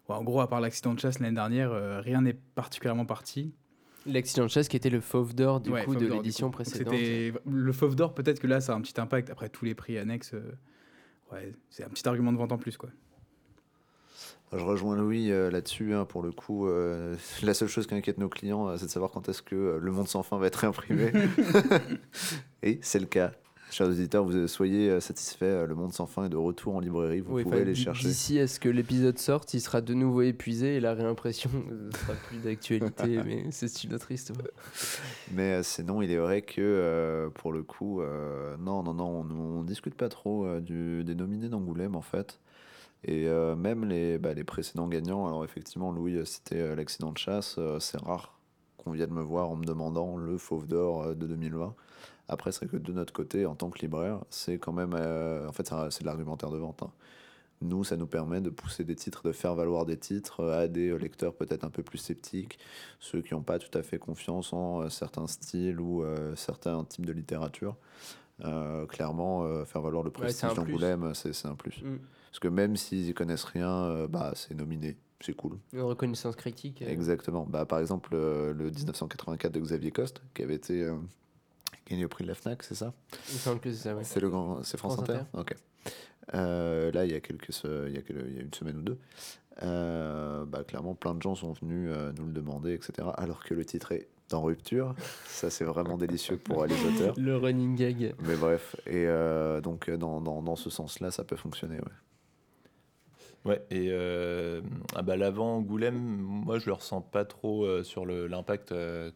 ouais, 0.08 0.16
en 0.16 0.24
gros, 0.24 0.40
à 0.40 0.48
part 0.48 0.62
l'accident 0.62 0.94
de 0.94 1.00
chasse 1.00 1.18
l'année 1.18 1.34
dernière, 1.34 1.72
euh, 1.72 2.00
rien 2.00 2.22
n'est 2.22 2.38
particulièrement 2.54 3.08
parti. 3.08 3.56
L'accident 4.06 4.44
de 4.46 4.52
chasse 4.52 4.68
qui 4.68 4.78
était 4.78 4.92
le 4.92 5.02
fauve 5.02 5.34
d'or 5.34 5.60
du 5.60 5.72
Ouais, 5.72 5.84
coup 5.84 5.96
de 5.96 6.06
l'édition 6.06 6.52
précédente. 6.52 6.94
Le 6.94 7.72
fauve 7.74 7.96
d'or, 7.96 8.14
peut-être 8.14 8.40
que 8.40 8.48
là, 8.48 8.62
ça 8.62 8.74
a 8.74 8.76
un 8.76 8.82
petit 8.82 9.02
impact. 9.02 9.32
Après, 9.32 9.50
tous 9.50 9.66
les 9.66 9.74
prix 9.74 9.98
annexes, 9.98 10.36
ouais, 11.32 11.54
c'est 11.72 11.84
un 11.84 11.90
petit 11.90 12.08
argument 12.08 12.32
de 12.32 12.38
vente 12.38 12.52
en 12.52 12.60
plus. 12.60 12.78
quoi. 12.78 12.92
Je 14.51 14.63
rejoins 14.63 14.96
Louis 14.96 15.31
euh, 15.31 15.51
là-dessus. 15.51 15.94
hein, 15.94 16.06
pour 16.06 16.24
le 16.24 16.31
coup, 16.31 16.68
euh, 16.68 17.16
la 17.44 17.54
seule 17.54 17.68
chose 17.68 17.86
qui 17.88 17.94
inquiète 17.94 18.18
nos 18.18 18.30
clients, 18.30 18.68
euh, 18.68 18.78
c'est 18.78 18.86
de 18.86 18.92
savoir 18.92 19.12
quand 19.12 19.30
est-ce 19.30 19.42
que 19.42 19.56
euh, 19.56 19.80
le 19.80 19.92
monde 19.92 20.07
sans 20.07 20.24
fin 20.24 20.38
va 20.40 20.48
être 20.48 20.56
réimprimé. 20.57 21.12
Et 22.63 22.80
c'est 22.81 23.00
le 23.00 23.06
cas. 23.06 23.31
Chers 23.72 23.88
auditeurs, 23.88 24.24
vous 24.25 24.48
soyez 24.48 24.90
euh, 24.90 25.00
satisfaits. 25.00 25.68
Le 25.68 25.75
monde 25.75 25.94
sans 25.94 26.07
fin 26.07 26.25
est 26.25 26.30
de 26.30 26.36
retour 26.36 26.75
en 26.75 26.80
librairie. 26.80 27.19
Vous 27.19 27.36
Oui, 27.36 27.44
pouvez 27.44 27.63
d- 27.63 27.75
chercher. 27.75 28.07
D'ici 28.07 28.40
à 28.40 28.48
ce 28.48 28.60
que 28.60 28.68
l'épisode 28.68 29.19
sorte, 29.19 29.54
il 29.54 29.62
sera 29.62 29.81
de 29.81 29.94
nouveau 29.94 30.24
épuisé 30.24 30.78
et 30.78 30.80
la 30.80 30.95
réimpression 30.95 31.52
ne 31.54 31.92
sera 31.95 32.13
plus 32.28 32.38
d'actualité, 32.40 33.19
mais 33.24 33.45
c'est 33.52 33.84
une 33.84 33.94
autre 33.94 34.12
histoire. 34.12 34.40
Mais 35.31 35.54
euh, 35.54 35.62
sinon, 35.63 36.02
il 36.02 36.10
est 36.10 36.18
vrai 36.18 36.42
que 36.42 36.56
euh, 36.60 37.30
pour 37.30 37.54
le 37.54 37.62
coup, 37.62 38.02
euh, 38.02 38.57
non, 38.57 38.81
non, 38.81 38.95
non, 38.95 39.24
on, 39.30 39.60
on 39.60 39.63
discute 39.63 39.94
pas 39.94 40.10
trop 40.10 40.48
euh, 40.48 40.60
du, 40.60 41.04
des 41.04 41.13
nominés 41.13 41.50
d'Angoulême 41.50 41.94
en 41.95 42.02
fait. 42.02 42.40
Et 43.06 43.28
euh, 43.28 43.56
même 43.56 43.86
les, 43.86 44.18
bah, 44.18 44.34
les 44.34 44.44
précédents 44.44 44.88
gagnants, 44.88 45.25
alors 45.28 45.46
effectivement, 45.46 45.92
Louis 45.92 46.16
euh, 46.18 46.25
c'était 46.25 46.60
euh, 46.60 46.75
l'accident 46.75 47.12
de 47.13 47.18
chasse, 47.18 47.56
euh, 47.57 47.80
c'est 47.80 48.00
rare 48.01 48.38
qu'on 48.78 48.92
vienne 48.92 49.12
me 49.12 49.22
voir 49.22 49.50
en 49.50 49.56
me 49.56 49.63
demandant 49.66 50.18
le 50.18 50.38
Fauve 50.38 50.68
d'Or 50.68 51.16
de 51.16 51.28
2020. 51.28 51.74
Après, 52.28 52.51
c'est 52.51 52.66
vrai 52.66 52.78
que 52.78 52.84
de 52.84 52.92
notre 52.94 53.12
côté, 53.13 53.46
en 53.46 53.56
tant 53.56 53.69
que 53.69 53.80
libraire, 53.80 54.19
c'est 54.30 54.57
quand 54.60 54.74
même, 54.74 54.94
euh, 54.94 55.48
en 55.48 55.51
fait, 55.54 55.74
c'est 55.90 56.01
de 56.01 56.06
l'argumentaire 56.06 56.50
de 56.51 56.57
vente. 56.57 56.84
hein. 56.84 56.92
Nous, 57.62 57.84
ça 57.84 57.98
nous 57.98 58.06
permet 58.07 58.40
de 58.40 58.50
pousser 58.50 58.84
des 58.86 58.96
titres, 58.96 59.22
de 59.24 59.31
faire 59.34 59.54
valoir 59.56 59.86
des 59.86 59.98
titres 59.98 60.45
à 60.50 60.68
des 60.69 60.98
lecteurs 60.98 61.34
peut-être 61.34 61.66
un 61.66 61.69
peu 61.69 61.84
plus 61.84 61.98
sceptiques, 61.98 62.57
ceux 63.00 63.22
qui 63.22 63.34
n'ont 63.34 63.42
pas 63.42 63.60
tout 63.60 63.78
à 63.78 63.81
fait 63.84 63.98
confiance 64.00 64.54
en 64.54 64.90
certains 64.90 65.28
styles 65.28 65.81
ou 65.81 66.06
certains 66.38 66.86
types 66.86 67.06
de 67.06 67.12
littérature. 67.12 67.75
Clairement, 68.88 69.66
faire 69.66 69.81
valoir 69.81 70.04
le 70.04 70.09
Ouais, 70.09 70.16
prestige 70.16 70.50
plus. 70.52 70.56
d'Angoulême, 70.56 71.14
c'est 71.14 71.33
c'est 71.33 71.47
un 71.50 71.56
plus. 71.56 71.81
Mm. 71.83 71.97
Parce 72.30 72.40
que 72.40 72.48
même 72.48 72.76
s'ils 72.76 73.09
y 73.09 73.14
connaissent 73.14 73.44
rien, 73.44 73.69
euh, 73.69 74.07
bah, 74.07 74.31
c'est 74.36 74.54
nominé, 74.54 74.98
c'est 75.19 75.33
cool. 75.33 75.57
Une 75.74 75.81
reconnaissance 75.81 76.36
critique. 76.36 76.81
euh, 76.81 76.88
Exactement. 76.90 77.45
Bah, 77.50 77.66
par 77.66 77.80
exemple, 77.80 78.12
euh, 78.14 78.54
le 78.54 78.69
1984 78.69 79.52
de 79.52 79.59
Xavier 79.59 79.92
Coste, 79.92 80.21
qui 80.33 80.44
avait 80.44 80.56
été 80.56 80.88
gagné 81.90 82.06
au 82.06 82.07
prix 82.07 82.24
de 82.24 82.30
la 82.30 82.36
FNAC, 82.36 82.62
c'est 82.64 82.76
ça? 82.76 82.94
Il 83.30 83.33
me 83.36 83.40
semble 83.40 83.59
que 83.59 83.71
c'est 83.71 83.83
ça, 83.83 83.95
ouais. 83.95 84.04
C'est 84.04 84.19
le 84.19 84.30
grand, 84.30 84.62
c'est 84.64 84.78
France, 84.78 84.95
France 84.95 85.09
Inter. 85.09 85.21
Ok. 85.33 85.56
Euh, 86.36 86.92
là, 86.92 87.06
il 87.06 87.12
y 87.12 87.16
a 87.16 87.19
quelques, 87.19 87.50
il 87.64 87.94
y 87.94 87.98
a, 87.98 88.02
quel- 88.04 88.26
il 88.30 88.36
y 88.36 88.40
a 88.40 88.42
une 88.44 88.54
semaine 88.54 88.78
ou 88.78 88.81
deux, 88.83 88.98
euh, 89.64 90.45
bah, 90.45 90.64
clairement, 90.64 90.94
plein 90.94 91.16
de 91.16 91.21
gens 91.21 91.33
sont 91.36 91.54
venus 91.54 91.90
euh, 91.92 92.12
nous 92.18 92.26
le 92.28 92.31
demander, 92.31 92.74
etc. 92.74 93.07
Alors 93.18 93.44
que 93.44 93.56
le 93.56 93.66
titre 93.66 93.92
est 93.94 94.07
en 94.31 94.44
rupture, 94.44 94.94
ça 95.26 95.50
c'est 95.50 95.66
vraiment 95.66 95.98
délicieux 95.98 96.38
pour 96.38 96.64
les 96.68 96.76
auteurs. 96.86 97.16
Le 97.18 97.36
running 97.36 97.76
gag. 97.76 98.14
Mais 98.21 98.36
bref, 98.36 98.76
et 98.86 99.07
donc 99.64 99.90
dans, 99.90 100.21
dans, 100.21 100.44
dans 100.44 100.56
ce 100.56 100.69
sens-là, 100.69 101.09
ça 101.09 101.24
peut 101.24 101.36
fonctionner. 101.36 101.78
Ouais. 101.78 101.92
Ouais, 103.46 103.62
et 103.72 103.88
euh, 103.92 104.62
ah 104.96 105.02
bah, 105.02 105.16
l'avant 105.16 105.58
Angoulême, 105.58 105.96
moi 105.96 106.60
je 106.60 106.66
le 106.66 106.74
ressens 106.74 107.02
pas 107.02 107.26
trop 107.26 107.66
euh, 107.66 107.84
sur 107.84 108.06
l'impact 108.06 108.74
euh, 108.74 109.12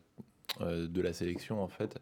de 0.62 1.02
la 1.02 1.14
sélection 1.14 1.62
en 1.62 1.68
fait. 1.68 2.00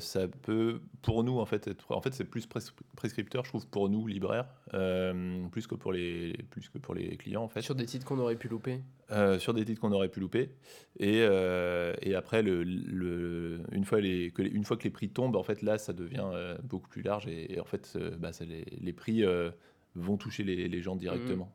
Ça 0.00 0.26
peut, 0.42 0.80
pour 1.02 1.22
nous 1.22 1.38
en 1.38 1.46
fait, 1.46 1.68
être, 1.68 1.92
en 1.92 2.00
fait 2.00 2.12
c'est 2.12 2.24
plus 2.24 2.48
pres- 2.48 2.72
prescripteur, 2.96 3.44
je 3.44 3.50
trouve, 3.50 3.68
pour 3.68 3.88
nous 3.88 4.06
libraires, 4.06 4.48
plus 5.52 5.66
que 5.66 5.74
pour 5.74 5.92
les 5.92 6.32
plus 6.50 6.68
que 6.68 6.78
pour 6.78 6.94
les 6.94 7.16
clients 7.16 7.42
en 7.44 7.48
fait. 7.48 7.62
Sur 7.62 7.74
des 7.74 7.86
titres 7.86 8.06
qu'on 8.06 8.18
aurait 8.18 8.36
pu 8.36 8.48
louper? 8.48 8.80
Sur 9.38 9.54
des 9.54 9.64
titres 9.64 9.80
qu'on 9.80 9.92
aurait 9.92 10.08
pu 10.08 10.18
louper. 10.20 10.50
Et, 10.98 11.18
et 11.18 12.14
après, 12.14 12.42
le, 12.42 12.64
le- 12.64 13.60
une, 13.70 13.84
fois 13.84 14.00
les, 14.00 14.30
que 14.32 14.42
les, 14.42 14.50
une 14.50 14.64
fois 14.64 14.76
que 14.76 14.84
les 14.84 14.90
prix 14.90 15.10
tombent, 15.10 15.36
en 15.36 15.44
fait, 15.44 15.62
là, 15.62 15.78
ça 15.78 15.92
devient 15.92 16.26
beaucoup 16.64 16.88
plus 16.88 17.02
large. 17.02 17.26
Et, 17.28 17.54
et 17.54 17.60
en 17.60 17.64
fait, 17.64 17.96
bah, 18.18 18.30
les, 18.40 18.64
les 18.80 18.92
prix 18.92 19.22
vont 19.94 20.16
toucher 20.16 20.44
les, 20.44 20.82
gens 20.82 20.96
directement. 20.96 21.52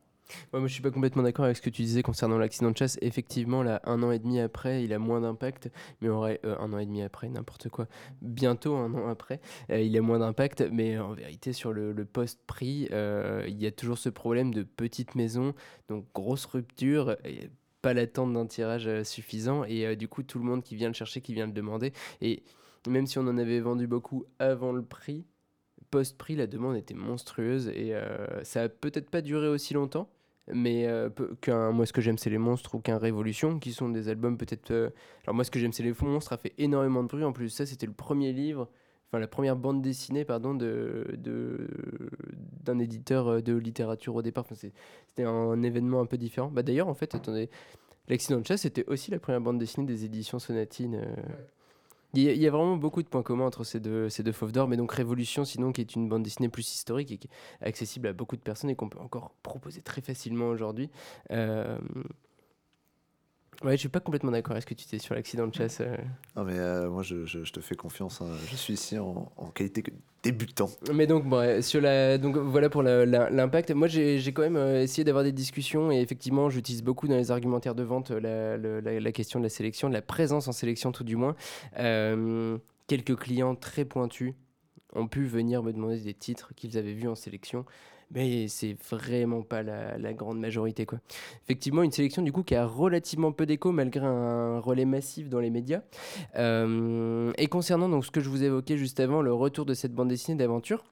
Ouais, 0.54 0.60
moi, 0.60 0.68
je 0.68 0.74
suis 0.74 0.84
pas 0.84 0.92
complètement 0.92 1.24
d'accord 1.24 1.46
avec 1.46 1.58
ce 1.58 1.62
que 1.62 1.70
tu 1.70 1.82
disais 1.82 2.04
concernant 2.04 2.38
l'accident 2.38 2.70
de 2.72 2.78
chasse. 2.78 2.98
Effectivement, 3.02 3.64
là, 3.64 3.82
un 3.86 4.04
an 4.04 4.12
et 4.12 4.20
demi 4.20 4.40
après, 4.40 4.84
il 4.84 4.94
a 4.94 5.00
moins 5.00 5.22
d'impact. 5.22 5.72
Mais 6.02 6.08
vrai, 6.08 6.40
euh, 6.46 6.56
un 6.60 6.72
an 6.74 6.78
et 6.78 6.86
demi 6.86 7.02
après, 7.02 7.30
n'importe 7.30 7.70
quoi. 7.70 7.88
Bientôt 8.22 8.76
un 8.76 8.94
an 8.94 9.08
après, 9.08 9.42
euh, 9.72 9.82
il 9.82 9.98
a 9.98 10.02
moins 10.02 10.20
d'impact. 10.20 10.62
Mais 10.72 11.00
en 11.00 11.14
vérité, 11.14 11.52
sur 11.52 11.74
le, 11.74 11.94
post-prix, 12.06 12.88
euh, 12.92 13.44
il 13.48 13.60
y 13.60 13.66
a 13.66 13.72
toujours 13.72 13.98
ce 13.98 14.10
problème 14.10 14.54
de 14.54 14.62
petite 14.64 15.16
maison. 15.16 15.56
Donc, 15.90 16.06
grosse 16.14 16.46
rupture. 16.46 17.18
Et 17.26 17.50
pas 17.82 17.94
l'attente 17.94 18.34
d'un 18.34 18.46
tirage 18.46 18.88
euh, 18.88 19.04
suffisant. 19.04 19.64
Et 19.64 19.96
du 19.96 20.08
coup, 20.08 20.24
tout 20.24 20.40
le 20.40 20.46
monde 20.46 20.64
qui 20.64 20.76
vient 20.76 20.90
le 20.90 20.94
chercher, 20.94 21.22
qui 21.22 21.34
vient 21.34 21.48
le 21.48 21.54
demander. 21.54 21.94
Et 22.22 22.44
même 22.88 23.08
si 23.08 23.18
on 23.20 23.28
en 23.28 23.38
avait 23.38 23.60
vendu 23.60 23.88
beaucoup 23.88 24.26
avant 24.40 24.72
le 24.72 24.84
prix, 24.84 25.26
post-prix, 25.92 26.36
la 26.36 26.48
demande 26.48 26.76
était 26.76 26.94
monstrueuse 26.94 27.68
et 27.68 27.94
ça 28.44 28.64
a 28.64 28.70
peut-être 28.70 29.10
pas 29.10 29.22
duré 29.22 29.48
aussi 29.48 29.74
longtemps. 29.74 30.10
Mais 30.52 30.88
qu'un 31.42 31.72
moi 31.72 31.86
ce 31.86 31.94
que 31.94 32.02
j'aime 32.02 32.18
c'est 32.18 32.32
les 32.32 32.40
monstres 32.40 32.74
ou 32.74 32.80
qu'un 32.80 32.98
Révolution 32.98 33.60
qui 33.60 33.72
sont 33.72 33.88
des 33.90 34.10
albums 34.10 34.36
peut-être 34.36 34.92
alors 35.24 35.36
moi 35.36 35.44
ce 35.44 35.52
que 35.52 35.60
j'aime 35.60 35.72
c'est 35.72 35.84
les 35.84 35.94
monstres 36.02 36.34
a 36.34 36.38
fait 36.38 36.54
énormément 36.58 37.04
de 37.04 37.08
bruit. 37.08 37.24
En 37.24 37.34
plus 37.34 37.50
ça 37.50 37.68
c'était 37.68 37.86
le 37.86 37.94
premier 37.94 38.34
livre 38.34 38.68
enfin 39.08 39.20
la 39.20 39.28
première 39.28 39.56
bande 39.56 39.84
dessinée 39.84 40.26
pardon 40.26 40.56
d'un 42.64 42.80
éditeur 42.80 43.44
de 43.44 43.56
littérature 43.56 44.16
au 44.16 44.24
départ. 44.24 44.46
Enfin, 44.50 44.56
c'était 44.56 45.24
un 45.24 45.62
événement 45.62 46.02
un 46.02 46.08
peu 46.08 46.18
différent. 46.18 46.50
Bah 46.50 46.64
d'ailleurs 46.64 46.88
en 46.88 46.96
fait 46.96 47.14
attendez 47.14 47.52
l'accident 48.08 48.40
de 48.40 48.48
chasse 48.48 48.62
c'était 48.62 48.86
aussi 48.88 49.12
la 49.12 49.20
première 49.20 49.42
bande 49.42 49.60
dessinée 49.60 49.86
des 49.86 50.04
éditions 50.04 50.40
Sonatine 50.40 51.00
il 52.14 52.24
y, 52.24 52.48
a, 52.48 52.52
vraiment 52.52 52.76
beaucoup 52.76 53.04
de 53.04 53.08
points 53.08 53.22
communs 53.22 53.46
entre 53.46 53.64
ces 53.64 53.80
deux, 53.80 54.10
ces 54.10 54.24
deux 54.24 54.32
fauves 54.32 54.52
d'or, 54.52 54.68
mais 54.68 54.78
donc 54.78 54.92
Révolution, 54.92 55.46
sinon, 55.46 55.72
qui 55.72 55.82
est 55.82 55.96
une 55.96 56.10
bande 56.10 56.24
dessinée 56.24 56.50
plus 56.50 56.74
historique 56.74 57.12
et 57.12 57.18
qui 57.18 57.28
est 57.28 57.66
accessible 57.68 58.08
à 58.08 58.14
beaucoup 58.14 58.36
de 58.36 58.42
personnes 58.42 58.72
et 58.72 58.76
qu'on 58.76 58.90
peut 58.90 59.00
encore 59.00 59.32
proposer 59.44 59.82
très 59.82 60.02
facilement 60.02 60.48
aujourd'hui. 60.48 60.90
Euh, 61.32 61.78
Ouais, 63.64 63.74
je 63.74 63.78
suis 63.78 63.90
pas 63.90 64.00
complètement 64.00 64.32
d'accord. 64.32 64.56
Est-ce 64.56 64.66
que 64.66 64.74
tu 64.74 64.86
étais 64.86 65.00
sur 65.00 65.16
l'accident 65.16 65.46
de 65.46 65.54
chasse 65.54 65.82
euh 65.82 65.98
Non, 66.36 66.46
mais 66.46 66.58
euh, 66.58 66.90
moi, 66.90 67.04
je, 67.04 67.26
je, 67.26 67.52
te 67.52 67.60
fais 67.60 67.76
confiance. 67.76 68.22
Hein. 68.22 68.28
Je 68.50 68.56
suis 68.56 68.74
ici 68.74 68.98
en, 68.98 69.30
en, 69.36 69.48
qualité 69.48 69.84
débutant. 70.24 70.70
Mais 70.94 71.08
donc, 71.08 71.26
bon, 71.26 71.62
sur 71.62 71.82
la, 71.82 72.18
donc 72.18 72.38
voilà 72.38 72.70
pour 72.70 72.84
l'impact. 72.84 73.72
Moi, 73.72 73.90
j'ai 73.90 74.32
quand 74.32 74.44
même 74.44 74.56
euh, 74.56 74.84
essayé 74.84 75.04
d'avoir 75.04 75.26
des 75.26 75.34
discussions 75.34 75.92
et 75.92 76.00
effectivement, 76.00 76.50
j'utilise 76.50 76.84
beaucoup 76.84 77.10
dans 77.10 77.18
les 77.18 77.32
argumentaires 77.32 77.76
de 77.76 77.84
vente 77.84 78.12
la, 78.12 78.56
la, 78.58 79.00
la, 79.00 79.12
question 79.12 79.40
de 79.40 79.44
la 79.44 79.50
sélection, 79.50 79.90
de 79.90 79.94
la 79.94 80.02
présence 80.02 80.48
en 80.48 80.54
sélection, 80.54 80.94
tout 80.94 81.04
du 81.04 81.18
moins. 81.18 81.36
quelques 81.76 83.16
clients 83.18 83.56
très 83.56 83.84
pointus 83.84 84.36
ont 84.94 85.08
pu 85.08 85.26
venir 85.26 85.64
me 85.64 85.74
demander 85.74 86.00
des 86.00 86.14
titres 86.14 86.54
qu'ils 86.56 86.78
avaient 86.78 86.94
vus 86.94 87.08
en 87.08 87.16
sélection 87.16 87.66
mais 88.12 88.48
c'est 88.48 88.76
vraiment 88.90 89.44
pas 89.44 89.62
la, 89.64 90.14
grande 90.14 90.40
majorité. 90.40 90.86
Quoi. 90.86 91.00
Effectivement, 91.44 91.84
une 91.84 91.92
sélection 91.92 92.22
du 92.22 92.32
coup 92.32 92.44
qui 92.44 92.56
a 92.56 92.66
relativement 92.66 93.32
peu 93.32 93.46
d'écho 93.46 93.72
malgré 93.72 94.06
un 94.06 94.60
relais 94.60 94.86
massif 94.86 95.30
dans 95.30 95.40
les 95.40 95.50
médias. 95.50 95.82
Euh, 96.36 97.32
et 97.38 97.48
concernant 97.48 97.90
donc 97.90 98.06
ce 98.06 98.12
que 98.12 98.22
je 98.22 98.30
vous 98.30 98.44
évoquais 98.44 98.78
juste 98.78 99.00
avant, 99.00 99.22
le 99.22 99.34
retour 99.34 99.66
de 99.66 99.74
cette 99.74 99.94
bande 99.94 100.10
dessinée 100.10 100.38
d'aventure. 100.38 100.84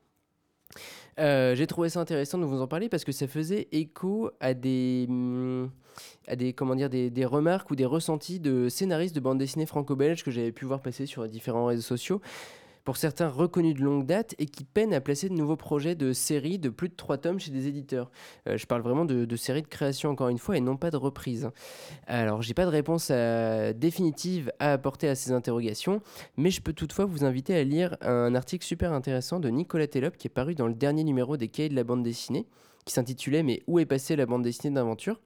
Euh, 1.19 1.55
j'ai 1.55 1.65
trouvé 1.65 1.89
ça 1.89 1.99
intéressant 1.99 2.37
de 2.37 2.45
vous 2.45 2.61
en 2.61 2.67
parler 2.67 2.89
parce 2.89 3.03
que 3.03 3.11
ça 3.11 3.27
faisait 3.27 3.67
écho 3.71 4.29
à 4.39 4.53
des, 4.53 5.07
à 6.27 6.35
des, 6.35 6.53
comment 6.53 6.75
dire, 6.75 6.91
des, 6.91 7.09
des 7.09 7.25
remarques 7.25 7.71
ou 7.71 7.75
des 7.75 7.85
ressentis 7.85 8.39
de 8.39 8.69
scénaristes 8.69 9.15
de 9.15 9.19
bande 9.19 9.39
dessinée 9.39 9.65
franco-belge 9.65 10.23
que 10.23 10.29
j'avais 10.29 10.51
pu 10.51 10.65
voir 10.65 10.81
passer 10.81 11.07
sur 11.07 11.27
différents 11.27 11.65
réseaux 11.65 11.81
sociaux 11.81 12.21
pour 12.87 12.95
certains 12.95 13.27
reconnus 13.27 13.75
de 13.75 13.81
longue 13.81 14.05
date 14.05 14.33
et 14.39 14.45
qui 14.45 14.63
peinent 14.63 14.93
à 14.93 15.01
placer 15.01 15.27
de 15.27 15.33
nouveaux 15.33 15.57
projets 15.57 15.93
de 15.93 16.13
séries 16.13 16.57
de 16.57 16.69
plus 16.69 16.87
de 16.87 16.95
3 16.95 17.17
tomes 17.17 17.37
chez 17.37 17.51
des 17.51 17.67
éditeurs. 17.67 18.09
Euh, 18.47 18.55
je 18.55 18.65
parle 18.65 18.81
vraiment 18.81 19.03
de, 19.03 19.35
séries 19.35 19.61
de 19.61 19.67
création 19.67 20.09
encore 20.09 20.29
une 20.29 20.37
fois 20.37 20.55
et 20.55 20.61
non 20.61 20.77
pas 20.77 20.89
de 20.89 20.95
reprise. 20.95 21.49
Alors 22.07 22.41
j'ai 22.41 22.53
pas 22.53 22.63
de 22.63 22.69
réponse 22.69 23.09
euh, 23.11 23.73
définitive 23.73 24.53
à 24.59 24.71
apporter 24.71 25.09
à 25.09 25.15
ces 25.15 25.33
interrogations, 25.33 26.01
mais 26.37 26.49
je 26.49 26.61
peux 26.61 26.71
toutefois 26.71 27.03
vous 27.03 27.25
inviter 27.25 27.57
à 27.57 27.63
lire 27.65 27.97
un 27.99 28.33
article 28.35 28.65
super 28.65 28.93
intéressant 28.93 29.41
de 29.41 29.49
Nicolas 29.49 29.87
Tellop 29.87 30.11
qui 30.11 30.27
est 30.27 30.33
paru 30.33 30.55
dans 30.55 30.67
le 30.67 30.73
dernier 30.73 31.03
numéro 31.03 31.35
des 31.35 31.49
Cahiers 31.49 31.67
de 31.67 31.75
la 31.75 31.83
bande 31.83 32.03
dessinée, 32.03 32.47
qui 32.85 32.93
s'intitulait 32.93 33.43
Mais 33.43 33.63
où 33.67 33.79
est 33.79 33.85
passée 33.85 34.15
la 34.15 34.25
bande 34.25 34.43
dessinée 34.43 34.73
d'aventure? 34.73 35.19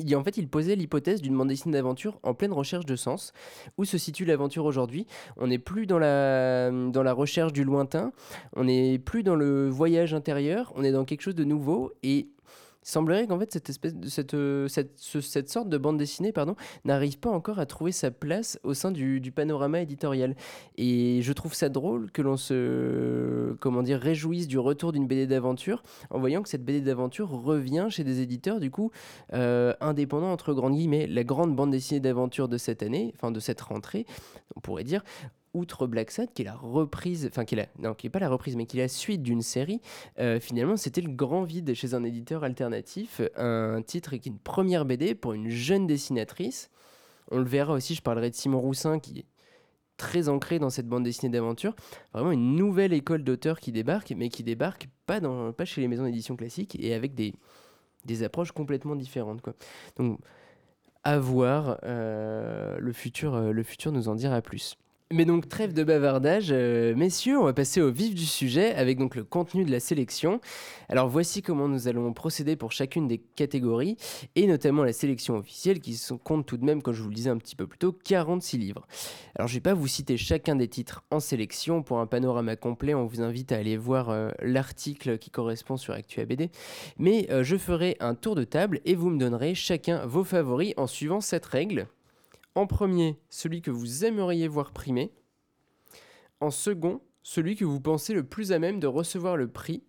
Il, 0.00 0.16
en 0.16 0.24
fait, 0.24 0.36
il 0.36 0.48
posait 0.48 0.76
l'hypothèse 0.76 1.22
d'une 1.22 1.36
bande 1.36 1.48
dessinée 1.48 1.74
d'aventure 1.74 2.18
en 2.22 2.34
pleine 2.34 2.52
recherche 2.52 2.86
de 2.86 2.96
sens. 2.96 3.32
Où 3.78 3.84
se 3.84 3.98
situe 3.98 4.24
l'aventure 4.24 4.64
aujourd'hui? 4.64 5.06
On 5.36 5.48
n'est 5.48 5.58
plus 5.58 5.86
dans 5.86 5.98
la, 5.98 6.70
dans 6.70 7.02
la 7.02 7.12
recherche 7.12 7.52
du 7.52 7.64
lointain, 7.64 8.12
on 8.54 8.64
n'est 8.64 8.98
plus 8.98 9.22
dans 9.22 9.36
le 9.36 9.68
voyage 9.68 10.14
intérieur, 10.14 10.72
on 10.76 10.84
est 10.84 10.92
dans 10.92 11.04
quelque 11.04 11.22
chose 11.22 11.34
de 11.34 11.44
nouveau. 11.44 11.92
Et 12.02 12.28
il 12.82 12.88
semblerait 12.88 13.26
qu'en 13.26 13.38
fait 13.38 13.52
cette 13.52 13.68
espèce 13.68 13.94
de 13.94 14.08
cette, 14.08 14.34
euh, 14.34 14.66
cette, 14.68 14.98
cette, 14.98 15.50
sorte 15.50 15.68
de 15.68 15.76
bande 15.76 15.98
dessinée 15.98 16.32
pardon 16.32 16.56
n'arrive 16.84 17.18
pas 17.18 17.30
encore 17.30 17.58
à 17.58 17.66
trouver 17.66 17.92
sa 17.92 18.10
place 18.10 18.58
au 18.62 18.72
sein 18.72 18.90
du, 18.90 19.20
du, 19.20 19.32
panorama 19.32 19.80
éditorial. 19.80 20.34
Et 20.76 21.20
je 21.22 21.32
trouve 21.32 21.54
ça 21.54 21.68
drôle 21.68 22.10
que 22.10 22.22
l'on 22.22 22.36
se 22.36 23.54
comment 23.60 23.82
dire 23.82 23.98
réjouisse 24.00 24.48
du 24.48 24.58
retour 24.58 24.92
d'une 24.92 25.06
BD 25.06 25.26
d'aventure 25.26 25.82
en 26.10 26.18
voyant 26.18 26.42
que 26.42 26.48
cette 26.48 26.64
BD 26.64 26.80
d'aventure 26.80 27.28
revient 27.30 27.88
chez 27.90 28.04
des 28.04 28.20
éditeurs 28.20 28.60
du 28.60 28.70
coup 28.70 28.90
euh, 29.34 29.74
indépendants 29.80 30.32
entre 30.32 30.54
grandes 30.54 30.74
guillemets. 30.74 31.06
La 31.06 31.24
grande 31.24 31.54
bande 31.54 31.70
dessinée 31.70 32.00
d'aventure 32.00 32.48
de 32.48 32.56
cette 32.56 32.82
année 32.82 33.12
enfin 33.14 33.30
de 33.30 33.40
cette 33.40 33.60
rentrée 33.60 34.06
on 34.56 34.60
pourrait 34.60 34.84
dire 34.84 35.02
outre 35.54 35.86
Black 35.86 36.10
Sad, 36.10 36.32
qui 36.32 36.42
est 36.42 36.44
la 36.44 36.54
reprise, 36.54 37.28
enfin 37.30 37.44
qui 37.44 37.54
est 37.54 37.68
non, 37.78 37.94
qui 37.94 38.06
est 38.06 38.10
pas 38.10 38.18
la 38.18 38.28
reprise, 38.28 38.56
mais 38.56 38.66
qui 38.66 38.78
est 38.78 38.82
la 38.82 38.88
suite 38.88 39.22
d'une 39.22 39.42
série, 39.42 39.80
euh, 40.18 40.40
finalement 40.40 40.76
c'était 40.76 41.00
le 41.00 41.10
grand 41.10 41.42
vide 41.42 41.74
chez 41.74 41.94
un 41.94 42.04
éditeur 42.04 42.44
alternatif, 42.44 43.20
un 43.36 43.82
titre 43.82 44.16
qui 44.16 44.28
est 44.28 44.32
une 44.32 44.38
première 44.38 44.84
BD 44.84 45.14
pour 45.14 45.32
une 45.32 45.48
jeune 45.48 45.86
dessinatrice. 45.86 46.70
On 47.30 47.38
le 47.38 47.44
verra 47.44 47.74
aussi, 47.74 47.94
je 47.94 48.02
parlerai 48.02 48.30
de 48.30 48.34
Simon 48.34 48.60
Roussin 48.60 48.98
qui 48.98 49.20
est 49.20 49.26
très 49.96 50.30
ancré 50.30 50.58
dans 50.58 50.70
cette 50.70 50.88
bande 50.88 51.04
dessinée 51.04 51.30
d'aventure. 51.30 51.76
Vraiment 52.14 52.32
une 52.32 52.56
nouvelle 52.56 52.94
école 52.94 53.22
d'auteurs 53.22 53.60
qui 53.60 53.70
débarque, 53.70 54.14
mais 54.16 54.30
qui 54.30 54.42
débarque 54.42 54.88
pas, 55.06 55.20
dans, 55.20 55.52
pas 55.52 55.66
chez 55.66 55.82
les 55.82 55.88
maisons 55.88 56.04
d'édition 56.04 56.36
classiques 56.36 56.76
et 56.80 56.94
avec 56.94 57.14
des, 57.14 57.34
des 58.06 58.22
approches 58.22 58.52
complètement 58.52 58.96
différentes. 58.96 59.42
Donc 59.96 60.18
à 61.04 61.18
voir, 61.18 61.78
euh, 61.84 62.78
le, 62.78 62.92
futur, 62.92 63.34
euh, 63.34 63.52
le 63.52 63.62
futur 63.62 63.92
nous 63.92 64.08
en 64.08 64.14
dira 64.14 64.40
plus. 64.42 64.76
Mais 65.12 65.24
donc 65.24 65.48
trêve 65.48 65.72
de 65.72 65.82
bavardage, 65.82 66.50
euh, 66.52 66.94
messieurs, 66.94 67.36
on 67.36 67.42
va 67.42 67.52
passer 67.52 67.80
au 67.80 67.90
vif 67.90 68.14
du 68.14 68.24
sujet 68.24 68.72
avec 68.76 68.96
donc 68.96 69.16
le 69.16 69.24
contenu 69.24 69.64
de 69.64 69.70
la 69.72 69.80
sélection. 69.80 70.40
Alors 70.88 71.08
voici 71.08 71.42
comment 71.42 71.66
nous 71.66 71.88
allons 71.88 72.12
procéder 72.12 72.54
pour 72.54 72.70
chacune 72.70 73.08
des 73.08 73.18
catégories 73.18 73.96
et 74.36 74.46
notamment 74.46 74.84
la 74.84 74.92
sélection 74.92 75.36
officielle 75.36 75.80
qui 75.80 76.00
compte 76.22 76.46
tout 76.46 76.56
de 76.58 76.64
même, 76.64 76.80
comme 76.80 76.94
je 76.94 77.02
vous 77.02 77.08
le 77.08 77.16
disais 77.16 77.28
un 77.28 77.38
petit 77.38 77.56
peu 77.56 77.66
plus 77.66 77.78
tôt, 77.78 77.92
46 77.92 78.58
livres. 78.58 78.86
Alors 79.34 79.48
je 79.48 79.54
vais 79.54 79.60
pas 79.60 79.74
vous 79.74 79.88
citer 79.88 80.16
chacun 80.16 80.54
des 80.54 80.68
titres 80.68 81.02
en 81.10 81.18
sélection 81.18 81.82
pour 81.82 81.98
un 81.98 82.06
panorama 82.06 82.54
complet, 82.54 82.94
on 82.94 83.06
vous 83.06 83.20
invite 83.20 83.50
à 83.50 83.56
aller 83.56 83.76
voir 83.76 84.10
euh, 84.10 84.30
l'article 84.40 85.18
qui 85.18 85.30
correspond 85.30 85.76
sur 85.76 85.92
ActuABD, 85.92 86.50
mais 86.98 87.26
euh, 87.32 87.42
je 87.42 87.56
ferai 87.56 87.96
un 87.98 88.14
tour 88.14 88.36
de 88.36 88.44
table 88.44 88.80
et 88.84 88.94
vous 88.94 89.10
me 89.10 89.18
donnerez 89.18 89.56
chacun 89.56 90.06
vos 90.06 90.22
favoris 90.22 90.72
en 90.76 90.86
suivant 90.86 91.20
cette 91.20 91.46
règle. 91.46 91.88
En 92.54 92.66
premier, 92.66 93.18
celui 93.28 93.62
que 93.62 93.70
vous 93.70 94.04
aimeriez 94.04 94.48
voir 94.48 94.72
primé. 94.72 95.12
En 96.40 96.50
second, 96.50 97.00
celui 97.22 97.54
que 97.56 97.64
vous 97.64 97.80
pensez 97.80 98.14
le 98.14 98.24
plus 98.24 98.52
à 98.52 98.58
même 98.58 98.80
de 98.80 98.86
recevoir 98.86 99.36
le 99.36 99.48
prix. 99.48 99.82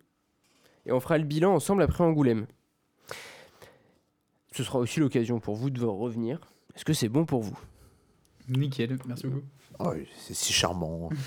Et 0.86 0.92
on 0.92 1.00
fera 1.00 1.18
le 1.18 1.24
bilan 1.24 1.54
ensemble 1.54 1.82
après 1.82 2.04
Angoulême. 2.04 2.46
Ce 4.52 4.62
sera 4.64 4.78
aussi 4.78 5.00
l'occasion 5.00 5.40
pour 5.40 5.56
vous 5.56 5.70
de 5.70 5.84
revenir. 5.84 6.40
Est-ce 6.74 6.84
que 6.84 6.92
c'est 6.92 7.08
bon 7.08 7.24
pour 7.24 7.42
vous? 7.42 7.58
Nickel, 8.48 8.98
merci 9.06 9.26
beaucoup. 9.26 9.46
Oh, 9.78 9.92
c'est 10.16 10.34
si 10.34 10.52
charmant. 10.52 11.08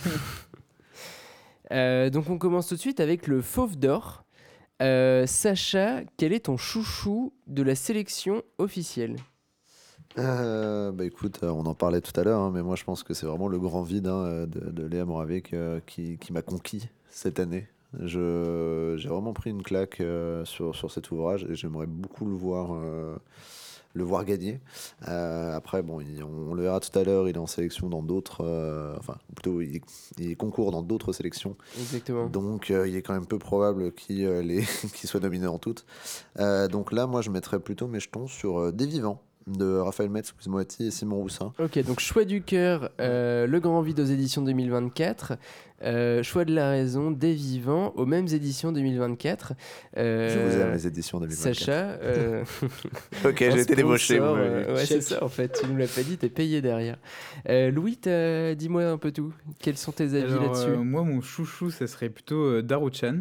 Euh, 1.71 2.11
donc 2.11 2.29
on 2.29 2.37
commence 2.37 2.67
tout 2.67 2.75
de 2.75 2.79
suite 2.79 2.99
avec 2.99 3.25
le 3.25 3.41
Fauve 3.41 3.75
d'or. 3.75 4.23
Euh, 4.83 5.25
Sacha, 5.25 6.03
quel 6.15 6.31
est 6.31 6.45
ton 6.45 6.57
chouchou 6.57 7.33
de 7.47 7.63
la 7.63 7.73
sélection 7.73 8.43
officielle? 8.59 9.15
Euh, 10.17 10.91
bah 10.91 11.05
écoute, 11.05 11.39
euh, 11.43 11.50
on 11.50 11.65
en 11.65 11.74
parlait 11.74 12.01
tout 12.01 12.17
à 12.19 12.24
l'heure, 12.24 12.39
hein, 12.39 12.51
mais 12.53 12.62
moi 12.62 12.75
je 12.75 12.84
pense 12.84 13.03
que 13.03 13.13
c'est 13.13 13.25
vraiment 13.25 13.48
le 13.48 13.60
grand 13.60 13.84
vide 13.84 14.07
hein, 14.07 14.24
euh, 14.25 14.45
de, 14.45 14.86
Léa 14.86 15.05
Moravec 15.05 15.53
qui, 15.86 16.17
qui 16.17 16.34
m'a 16.34 16.41
conquis 16.41 16.89
cette 17.10 17.39
année. 17.39 17.67
J'ai 18.01 18.19
vraiment 19.07 19.34
pris 19.34 19.51
une 19.51 19.63
claque 19.63 20.01
sur, 20.43 20.75
sur 20.75 20.91
cet 20.91 21.12
ouvrage 21.12 21.48
et 21.50 21.55
j'aimerais 21.55 21.86
beaucoup 21.86 22.25
le 22.25 22.36
voir, 22.36 22.77
le 23.93 24.03
voir 24.03 24.25
gagner. 24.25 24.60
après, 25.01 25.81
bon, 25.81 26.03
on, 26.22 26.53
le 26.53 26.63
verra 26.63 26.81
tout 26.81 27.00
à 27.00 27.05
l'heure, 27.05 27.29
il 27.29 27.36
est 27.36 27.39
en 27.39 27.48
sélection 27.48 27.88
dans 27.88 28.03
d'autres, 28.03 28.43
enfin 29.00 29.15
plutôt 29.34 29.62
il, 29.62 29.79
il, 30.17 30.36
concourt 30.36 30.72
dans 30.72 30.81
d'autres 30.81 31.13
sélections. 31.13 31.55
Exactement. 31.79 32.27
Donc 32.27 32.67
il 32.67 32.98
est 32.98 33.01
quand 33.01 33.13
même 33.13 33.27
peu 33.27 33.39
probable 33.39 33.93
qu'il, 33.93 34.27
les, 34.27 34.63
qu'il 34.93 35.07
soit 35.07 35.22
nominé 35.22 35.48
en 35.48 35.57
toutes. 35.57 35.86
donc 36.38 36.91
là, 36.91 37.07
moi 37.07 37.22
je 37.22 37.29
mettrais 37.29 37.62
plutôt 37.62 37.88
mes 37.88 38.01
jetons 38.01 38.27
sur 38.27 38.74
Des 38.74 38.88
Vivants 38.88 39.22
de 39.47 39.77
Raphaël 39.77 40.09
Metz, 40.09 40.33
Moati 40.47 40.87
et 40.87 40.91
Simon 40.91 41.17
Roussin. 41.17 41.53
Ok, 41.59 41.77
donc 41.85 41.99
Choix 41.99 42.25
du 42.25 42.41
cœur, 42.41 42.89
euh, 42.99 43.45
Le 43.45 43.59
Grand 43.59 43.81
Vide 43.81 43.99
aux 43.99 44.05
éditions 44.05 44.41
2024, 44.41 45.33
euh, 45.83 46.23
Choix 46.23 46.45
de 46.45 46.53
la 46.53 46.71
raison, 46.71 47.11
Des 47.11 47.33
vivants 47.33 47.93
aux 47.95 48.05
mêmes 48.05 48.27
éditions 48.27 48.71
2024. 48.71 49.53
Euh, 49.97 50.29
Je 50.29 50.39
vous 50.39 50.61
aime 50.61 50.73
les 50.73 50.87
éditions 50.87 51.19
2024. 51.19 51.55
Sacha. 51.55 51.97
ok, 53.29 53.37
j'ai 53.37 53.59
été 53.61 53.75
débauché. 53.75 54.19
ouais, 54.19 54.85
c'est 54.85 55.01
ça 55.01 55.23
en 55.23 55.29
fait, 55.29 55.59
tu 55.61 55.67
nous 55.67 55.77
l'as 55.77 55.87
pas 55.87 56.01
dit, 56.01 56.17
t'es 56.17 56.29
payé 56.29 56.61
derrière. 56.61 56.97
Louis, 57.47 57.99
dis-moi 58.57 58.85
un 58.85 58.97
peu 58.97 59.11
tout. 59.11 59.31
Quels 59.59 59.77
sont 59.77 59.91
tes 59.91 60.15
avis 60.15 60.33
là-dessus? 60.33 60.71
Moi, 60.77 61.03
mon 61.03 61.21
chouchou, 61.21 61.69
ça 61.69 61.85
serait 61.87 62.09
plutôt 62.09 62.61
Daruchan. 62.61 63.19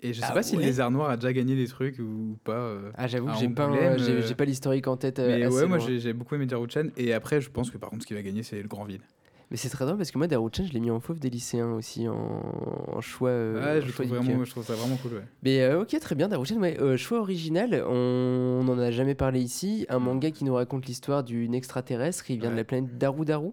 Et 0.00 0.12
je 0.12 0.20
sais 0.20 0.26
ah 0.28 0.32
pas 0.32 0.42
si 0.42 0.54
le 0.56 0.62
Lézard 0.62 0.90
Noir 0.90 1.10
a 1.10 1.16
déjà 1.16 1.32
gagné 1.32 1.56
des 1.56 1.66
trucs 1.66 1.98
ou 1.98 2.38
pas. 2.44 2.52
Euh, 2.52 2.90
ah, 2.94 3.08
j'avoue 3.08 3.26
que 3.26 3.38
j'ai 3.38 3.48
pas, 3.48 3.68
euh, 3.68 4.22
j'ai, 4.22 4.34
pas 4.34 4.44
l'historique 4.44 4.86
en 4.86 4.96
tête. 4.96 5.18
mais 5.18 5.46
ouais, 5.46 5.66
moi 5.66 5.78
j'ai, 5.78 6.12
beaucoup 6.12 6.34
aimé 6.34 6.46
Daruchan. 6.46 6.86
Et 6.96 7.12
après, 7.12 7.40
je 7.40 7.50
pense 7.50 7.70
que 7.70 7.78
par 7.78 7.90
contre, 7.90 8.02
ce 8.02 8.06
qui 8.06 8.14
va 8.14 8.22
gagner, 8.22 8.42
c'est 8.42 8.62
le 8.62 8.68
Grand 8.68 8.84
Vide. 8.84 9.02
Mais 9.50 9.56
c'est 9.56 9.70
très 9.70 9.86
drôle 9.86 9.96
parce 9.96 10.10
que 10.10 10.18
moi, 10.18 10.26
Daruchan, 10.26 10.64
je 10.66 10.72
l'ai 10.74 10.80
mis 10.80 10.90
en 10.90 11.00
fauve 11.00 11.18
des 11.20 11.30
lycéens 11.30 11.72
aussi, 11.72 12.06
en, 12.06 12.14
en 12.14 13.00
choix. 13.00 13.30
euh, 13.30 13.76
Ouais, 13.76 13.80
je, 13.80 13.90
choix 13.90 14.04
trouve 14.04 14.18
vraiment, 14.18 14.44
je 14.44 14.50
trouve 14.50 14.64
ça 14.66 14.74
vraiment 14.74 14.96
cool. 14.96 15.12
Ouais. 15.14 15.22
Mais 15.42 15.62
euh, 15.62 15.80
ok, 15.82 15.98
très 16.00 16.14
bien, 16.14 16.28
Daruchan. 16.28 16.56
Ouais, 16.56 16.76
euh, 16.80 16.96
choix 16.98 17.20
original, 17.20 17.82
on 17.88 18.62
n'en 18.64 18.78
a 18.78 18.90
jamais 18.90 19.14
parlé 19.14 19.40
ici. 19.40 19.86
Un 19.88 20.00
manga 20.00 20.30
qui 20.30 20.44
nous 20.44 20.54
raconte 20.54 20.84
l'histoire 20.86 21.24
d'une 21.24 21.54
extraterrestre 21.54 22.24
qui 22.24 22.36
vient 22.36 22.50
de 22.50 22.56
la 22.56 22.64
planète 22.64 22.98
Daru 22.98 23.24
Daru, 23.24 23.52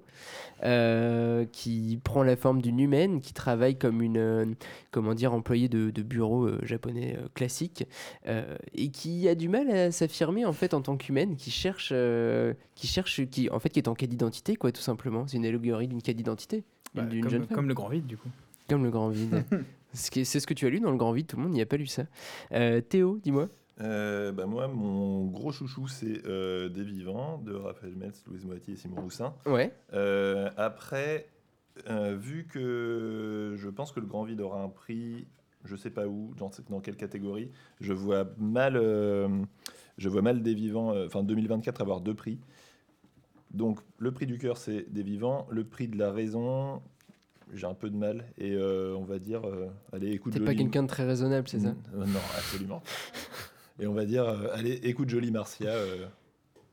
euh, 0.64 1.46
qui 1.52 2.00
prend 2.04 2.24
la 2.24 2.36
forme 2.36 2.62
d'une 2.62 2.80
humaine, 2.80 3.22
qui 3.22 3.34
travaille 3.34 3.78
comme 3.78 4.02
une, 4.02 4.56
comment 4.92 5.14
dire, 5.14 5.34
employée 5.34 5.70
de, 5.70 5.92
de 5.92 6.02
bureau 6.02 6.50
japonais 6.64 7.18
classique, 7.36 7.86
et 8.74 8.90
qui 8.90 9.30
a 9.30 9.36
du 9.36 9.48
mal 9.48 9.70
à 9.70 9.92
s'affirmer 9.92 10.44
en 10.46 10.54
fait 10.54 10.74
en 10.74 10.82
tant 10.82 10.98
qu'humaine, 10.98 11.36
qui 11.38 11.52
cherche, 11.52 11.94
qui 12.76 12.88
cherche, 12.88 13.26
qui 13.28 13.50
en 13.50 13.60
fait 13.60 13.70
qui 13.70 13.80
est 13.80 13.88
en 13.88 13.96
quête 13.96 14.10
d'identité, 14.10 14.56
quoi, 14.58 14.72
tout 14.74 14.82
simplement. 14.82 15.26
C'est 15.28 15.38
une 15.38 15.46
allégorie 15.46 15.85
d'une 15.88 16.02
quête 16.02 16.18
d'identité 16.18 16.64
Bah, 16.94 17.04
d'une 17.04 17.22
comme, 17.22 17.32
jeune 17.32 17.44
femme. 17.46 17.56
comme 17.56 17.68
le 17.68 17.74
grand 17.74 17.90
vide, 17.90 18.06
du 18.06 18.18
coup. 18.18 18.30
Comme 18.70 18.84
le 18.84 18.90
grand 18.92 19.10
vide. 19.10 19.44
C'est 19.94 20.40
ce 20.40 20.46
que 20.48 20.54
tu 20.54 20.66
as 20.66 20.70
lu 20.70 20.80
dans 20.80 20.92
le 20.92 20.98
grand 20.98 21.12
vide, 21.14 21.28
tout 21.28 21.38
le 21.38 21.44
monde 21.44 21.54
n'y 21.54 21.62
a 21.62 21.66
pas 21.66 21.78
lu 21.78 21.86
ça. 21.88 22.04
Euh, 22.52 22.82
Théo, 22.82 23.20
dis-moi. 23.24 23.48
Euh, 23.82 24.32
bah 24.32 24.46
moi, 24.46 24.68
mon 24.68 25.26
gros 25.26 25.52
chouchou, 25.52 25.88
c'est 25.88 26.26
euh, 26.26 26.70
Des 26.70 26.84
Vivants 26.84 27.38
de 27.40 27.54
Raphaël 27.54 27.94
Metz, 27.96 28.24
Louise 28.28 28.46
Moiti 28.46 28.72
et 28.74 28.76
Simon 28.78 29.02
Roussin. 29.02 29.34
Ouais. 29.46 29.72
Euh, 29.94 30.50
après, 30.58 31.28
euh, 31.90 32.16
vu 32.18 32.46
que 32.50 33.54
je 33.58 33.70
pense 33.70 33.92
que 33.92 34.00
le 34.00 34.06
Grand 34.06 34.24
Vide 34.24 34.40
aura 34.42 34.62
un 34.62 34.70
prix, 34.70 35.28
je 35.66 35.76
sais 35.76 35.90
pas 35.90 36.08
où, 36.08 36.34
dans, 36.38 36.52
dans 36.70 36.80
quelle 36.80 36.96
catégorie, 36.96 37.52
je 37.82 37.92
vois 37.94 38.26
mal, 38.38 38.78
euh, 38.78 39.28
je 39.98 40.08
vois 40.10 40.22
mal 40.22 40.42
Des 40.42 40.54
Vivants, 40.54 40.94
euh, 40.94 41.06
enfin 41.08 41.24
2024 41.24 41.82
avoir 41.82 42.00
deux 42.02 42.14
prix. 42.14 42.40
Donc 43.56 43.80
le 43.98 44.12
prix 44.12 44.26
du 44.26 44.38
cœur, 44.38 44.58
c'est 44.58 44.92
Des 44.92 45.04
Vivants. 45.04 45.48
Le 45.50 45.64
prix 45.64 45.88
de 45.88 45.98
la 45.98 46.12
raison, 46.12 46.82
j'ai 47.54 47.66
un 47.66 47.74
peu 47.74 47.90
de 47.90 47.96
mal. 47.96 48.26
Et 48.38 48.54
euh, 48.54 48.96
on 48.98 49.04
va 49.04 49.18
dire, 49.20 49.46
euh, 49.46 49.68
allez, 49.94 50.12
écoute 50.12 50.34
T'es 50.34 50.40
pas 50.40 50.56
quelqu'un 50.56 50.84
de 50.84 50.88
très 50.88 51.06
raisonnable, 51.06 51.48
c'est 51.48 51.60
ça? 51.60 51.74
Euh, 51.96 52.06
Non, 52.06 52.20
absolument. 52.38 52.84
Et 53.80 53.88
on 53.88 53.94
va 53.94 54.06
dire, 54.06 54.26
allez, 54.54 54.74
écoute 54.84 55.10
Jolie 55.10 55.32
Marcia, 55.32 55.74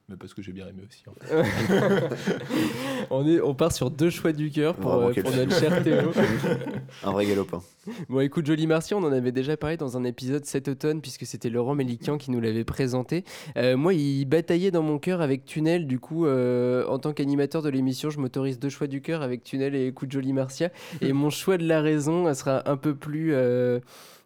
mais 0.09 0.17
parce 0.17 0.35
que 0.35 0.43
j'ai 0.43 0.53
bien 0.53 0.67
aimé 0.67 0.83
aussi. 0.87 1.03
en 1.09 1.15
fait. 1.15 1.33
on, 3.11 3.27
est, 3.27 3.41
on 3.41 3.55
part 3.55 3.73
sur 3.73 3.91
deux 3.91 4.11
choix 4.11 4.33
du 4.33 4.51
cœur 4.51 4.75
pour, 4.75 4.93
euh, 4.93 5.13
pour 5.13 5.31
notre 5.31 5.59
cher 5.59 5.83
Théo. 5.83 6.11
Un 7.05 7.13
vrai 7.13 7.27
galopin. 7.27 7.63
bon, 8.09 8.21
écoute, 8.21 8.47
Jolie 8.47 8.67
Martian, 8.67 9.03
on 9.03 9.07
en 9.07 9.13
avait 9.13 9.33
déjà 9.33 9.57
parlé 9.57 9.77
dans 9.77 9.97
un 9.97 10.05
épisode 10.05 10.45
cet 10.45 10.69
automne, 10.69 11.01
puisque 11.01 11.25
c'était 11.25 11.51
Laurent 11.51 11.75
Mélikian 11.75 12.19
qui 12.19 12.31
nous 12.31 12.41
l'avait 12.41 12.65
présenté. 12.65 13.25
Euh, 13.57 13.77
moi, 13.77 13.95
il 13.95 14.25
bataillait 14.25 14.71
dans 14.71 14.83
mon 14.83 14.99
cœur 14.99 15.21
avec 15.21 15.45
Tunnel. 15.45 15.87
Du 15.87 15.99
coup, 15.99 16.27
euh, 16.27 16.87
en 16.87 16.99
tant 16.99 17.13
qu'animateur 17.13 17.63
de 17.63 17.69
l'émission, 17.69 18.11
je 18.11 18.19
m'autorise 18.19 18.59
deux 18.59 18.69
choix 18.69 18.87
du 18.87 19.01
cœur 19.01 19.23
avec 19.23 19.45
Tunnel 19.45 19.75
et 19.75 19.87
Écoute 19.87 20.11
Jolie 20.11 20.33
Marcia. 20.33 20.71
Et 21.01 21.13
mon 21.13 21.31
choix 21.31 21.59
de 21.59 21.67
la 21.67 21.81
raison 21.81 22.33
sera 22.35 22.69
un 22.69 22.77
peu 22.77 22.95
plus, 22.95 23.35
euh, 23.35 23.81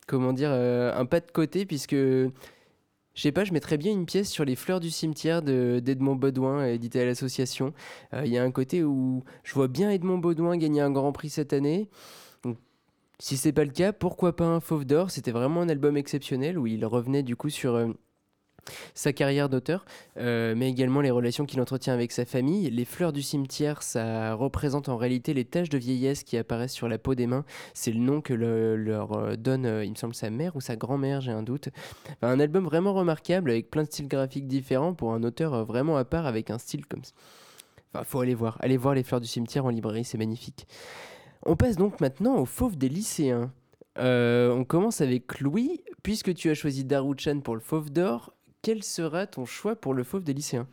comment 0.07 0.33
dire, 0.33 0.51
euh, 0.53 0.99
un 0.99 1.05
pas 1.05 1.21
de 1.21 1.31
côté, 1.31 1.67
puisque. 1.67 1.97
Je 3.17 3.23
sais 3.23 3.33
pas, 3.33 3.45
je 3.45 3.53
mettrais 3.53 3.79
bien 3.79 3.91
une 3.93 4.07
pièce 4.07 4.31
sur 4.31 4.45
les 4.45 4.55
fleurs 4.57 4.79
du 4.79 4.91
cimetière 4.91 5.43
de- 5.43 5.81
d'Edmond 5.83 6.17
Baudouin, 6.17 6.67
édité 6.67 7.01
à 7.01 7.05
l'association. 7.07 7.73
Euh, 8.15 8.23
Il 8.27 8.31
y 8.33 8.37
a 8.39 8.45
un 8.45 8.51
côté 8.53 8.85
où 8.85 9.25
je 9.43 9.55
vois 9.55 9.69
bien 9.69 9.91
Edmond 9.91 10.19
Baudouin 10.19 10.57
gagner 10.59 10.83
un 10.83 10.91
grand 10.91 11.13
prix 11.13 11.31
cette 11.31 11.53
année. 11.55 11.89
Si 13.19 13.39
c'est 13.39 13.53
pas 13.53 13.65
le 13.65 13.71
cas, 13.71 13.95
pourquoi 13.95 14.37
pas 14.37 14.45
un 14.45 14.61
Fauve 14.61 14.85
d'Or? 14.85 15.11
C'était 15.11 15.31
vraiment 15.31 15.63
un 15.63 15.71
album 15.71 15.97
exceptionnel 15.97 16.59
où 16.59 16.67
il 16.67 16.85
revenait 16.85 17.23
du 17.23 17.35
coup 17.35 17.49
sur 17.49 17.75
euh, 17.75 17.89
sa 18.95 19.13
carrière 19.13 19.49
d'auteur, 19.49 19.85
euh, 20.19 20.55
mais 20.57 20.69
également 20.69 21.01
les 21.01 21.11
relations 21.11 21.47
qu'il 21.47 21.61
entretient 21.61 21.95
avec 21.95 22.13
sa 22.13 22.25
famille. 22.25 22.71
Les 22.71 22.85
fleurs 22.85 23.13
du 23.13 23.23
cimetière, 23.23 23.83
ça 23.83 24.35
représente 24.35 24.89
en 24.89 24.97
réalité 24.97 25.35
les 25.35 25.45
taches 25.45 25.69
de 25.69 25.79
vieillesse 25.79 26.23
qui 26.25 26.37
apparaissent 26.37 26.73
sur 26.73 26.89
la 26.89 26.99
peau 26.99 27.15
des 27.15 27.27
mains. 27.27 27.45
C'est 27.75 27.93
le 27.93 28.01
nom 28.01 28.21
que 28.21 28.35
le- 28.35 28.77
leur 28.77 29.13
euh, 29.13 29.37
donne, 29.37 29.67
euh, 29.67 29.85
il 29.85 29.91
me 29.91 29.97
semble, 29.97 30.15
sa 30.15 30.31
mère 30.31 30.57
ou 30.57 30.61
sa 30.61 30.77
grand-mère, 30.77 31.21
j'ai 31.21 31.33
un 31.33 31.43
doute. 31.43 31.69
Enfin, 32.09 32.33
un 32.33 32.41
album 32.41 32.65
vraiment 32.65 32.93
remarquable 32.95 33.51
avec 33.51 33.71
plein 33.71 33.83
de 33.83 33.89
styles 33.89 34.09
graphiques 34.09 34.47
différents 34.47 34.95
pour 34.95 35.13
un 35.13 35.23
auteur 35.23 35.65
vraiment 35.65 35.97
à 35.97 36.05
part 36.05 36.27
avec 36.27 36.51
un 36.51 36.59
style 36.59 36.87
comme 36.87 37.05
ça. 37.05 37.13
Enfin, 37.93 38.05
faut 38.05 38.21
aller 38.21 38.35
voir. 38.35 38.59
Allez 38.61 38.77
voir 38.77 38.95
les 38.95 39.03
fleurs 39.03 39.21
du 39.21 39.27
cimetière 39.29 39.65
en 39.65 39.71
librairie, 39.71 40.05
c'est 40.05 40.19
magnifique. 40.19 40.67
On 41.45 41.57
passe 41.57 41.77
donc 41.77 42.01
maintenant 42.01 42.37
au 42.39 42.45
fauve 42.45 42.77
des 42.77 42.89
lycéens. 42.89 43.53
On 43.99 44.65
commence 44.67 45.01
avec 45.01 45.41
Louis. 45.41 45.83
Puisque 46.03 46.35
tu 46.35 46.51
as 46.51 46.55
choisi 46.55 46.85
Daruchan 46.85 47.41
pour 47.41 47.55
le 47.57 47.61
fauve 47.61 47.91
d'or, 47.91 48.33
quel 48.63 48.83
sera 48.83 49.27
ton 49.27 49.45
choix 49.45 49.77
pour 49.77 49.95
le 49.95 50.03
fauve 50.05 50.25
des 50.25 50.33
lycéens 50.35 50.67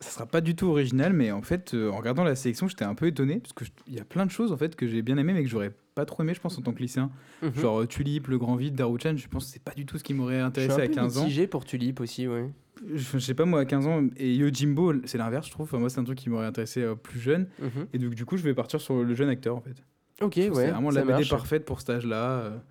Ça 0.00 0.10
sera 0.10 0.26
pas 0.26 0.40
du 0.40 0.54
tout 0.54 0.66
original, 0.68 1.12
mais 1.12 1.30
en 1.32 1.42
fait, 1.42 1.74
euh, 1.74 1.90
en 1.90 1.96
regardant 1.98 2.24
la 2.24 2.34
sélection, 2.36 2.68
j'étais 2.68 2.84
un 2.84 2.94
peu 2.94 3.06
étonné 3.06 3.38
parce 3.40 3.52
que 3.52 3.64
je- 3.64 3.70
il 3.86 3.94
y 3.94 4.00
a 4.00 4.04
plein 4.04 4.24
de 4.26 4.30
choses 4.30 4.52
en 4.52 4.56
fait 4.56 4.76
que 4.76 4.86
j'ai 4.86 5.02
bien 5.02 5.16
aimé, 5.18 5.32
mais 5.32 5.42
que 5.42 5.48
j'aurais 5.48 5.72
pas 5.94 6.04
trop 6.06 6.22
aimé, 6.22 6.32
je 6.34 6.40
pense, 6.40 6.56
en 6.58 6.62
tant 6.62 6.72
que 6.72 6.78
lycéen. 6.80 7.10
Mhm. 7.42 7.54
Genre 7.56 7.80
euh, 7.82 7.86
Tulip, 7.86 8.28
Le 8.28 8.38
Grand 8.38 8.56
Vide, 8.56 8.74
Daruchan, 8.76 9.16
je 9.16 9.28
pense 9.28 9.46
que 9.46 9.52
c'est 9.52 9.62
pas 9.62 9.72
du 9.74 9.84
tout 9.86 9.98
ce 9.98 10.04
qui 10.04 10.14
m'aurait 10.14 10.34
Je 10.34 10.38
suis 10.38 10.46
intéressé 10.46 10.72
un 10.80 10.84
à 10.84 10.88
peu 10.88 10.94
15 10.94 11.18
ans. 11.18 11.24
mitigé 11.24 11.46
pour 11.46 11.64
Tulip 11.64 12.00
aussi, 12.00 12.26
ouais. 12.28 12.48
Je, 12.94 12.96
je 12.96 13.18
sais 13.18 13.34
pas, 13.34 13.44
moi, 13.44 13.60
à 13.60 13.64
15 13.66 13.86
ans, 13.86 14.02
et 14.16 14.34
Yojimbo, 14.36 14.94
c'est 15.04 15.18
l'inverse, 15.18 15.46
je 15.48 15.50
trouve. 15.52 15.64
Enfin, 15.64 15.78
moi, 15.78 15.90
c'est 15.90 16.00
un 16.00 16.04
truc 16.04 16.16
qui 16.16 16.30
m'aurait 16.30 16.46
intéressé 16.46 16.80
euh, 16.82 16.94
plus 16.94 17.20
jeune. 17.20 17.46
Mhm. 17.58 17.86
Et 17.92 17.98
donc, 17.98 18.14
du 18.14 18.24
coup, 18.24 18.38
je 18.38 18.42
vais 18.42 18.54
partir 18.54 18.80
sur 18.80 19.02
le 19.02 19.14
jeune 19.14 19.28
acteur, 19.28 19.54
en 19.56 19.60
fait. 19.60 19.74
Ok, 20.22 20.34
Je 20.36 20.48
ouais. 20.48 20.54
c'est 20.54 20.70
vraiment 20.70 20.90
la 20.90 21.02
BD 21.04 21.28
parfaite 21.28 21.66
pour 21.66 21.80
cet 21.80 21.90
âge-là. 21.90 22.62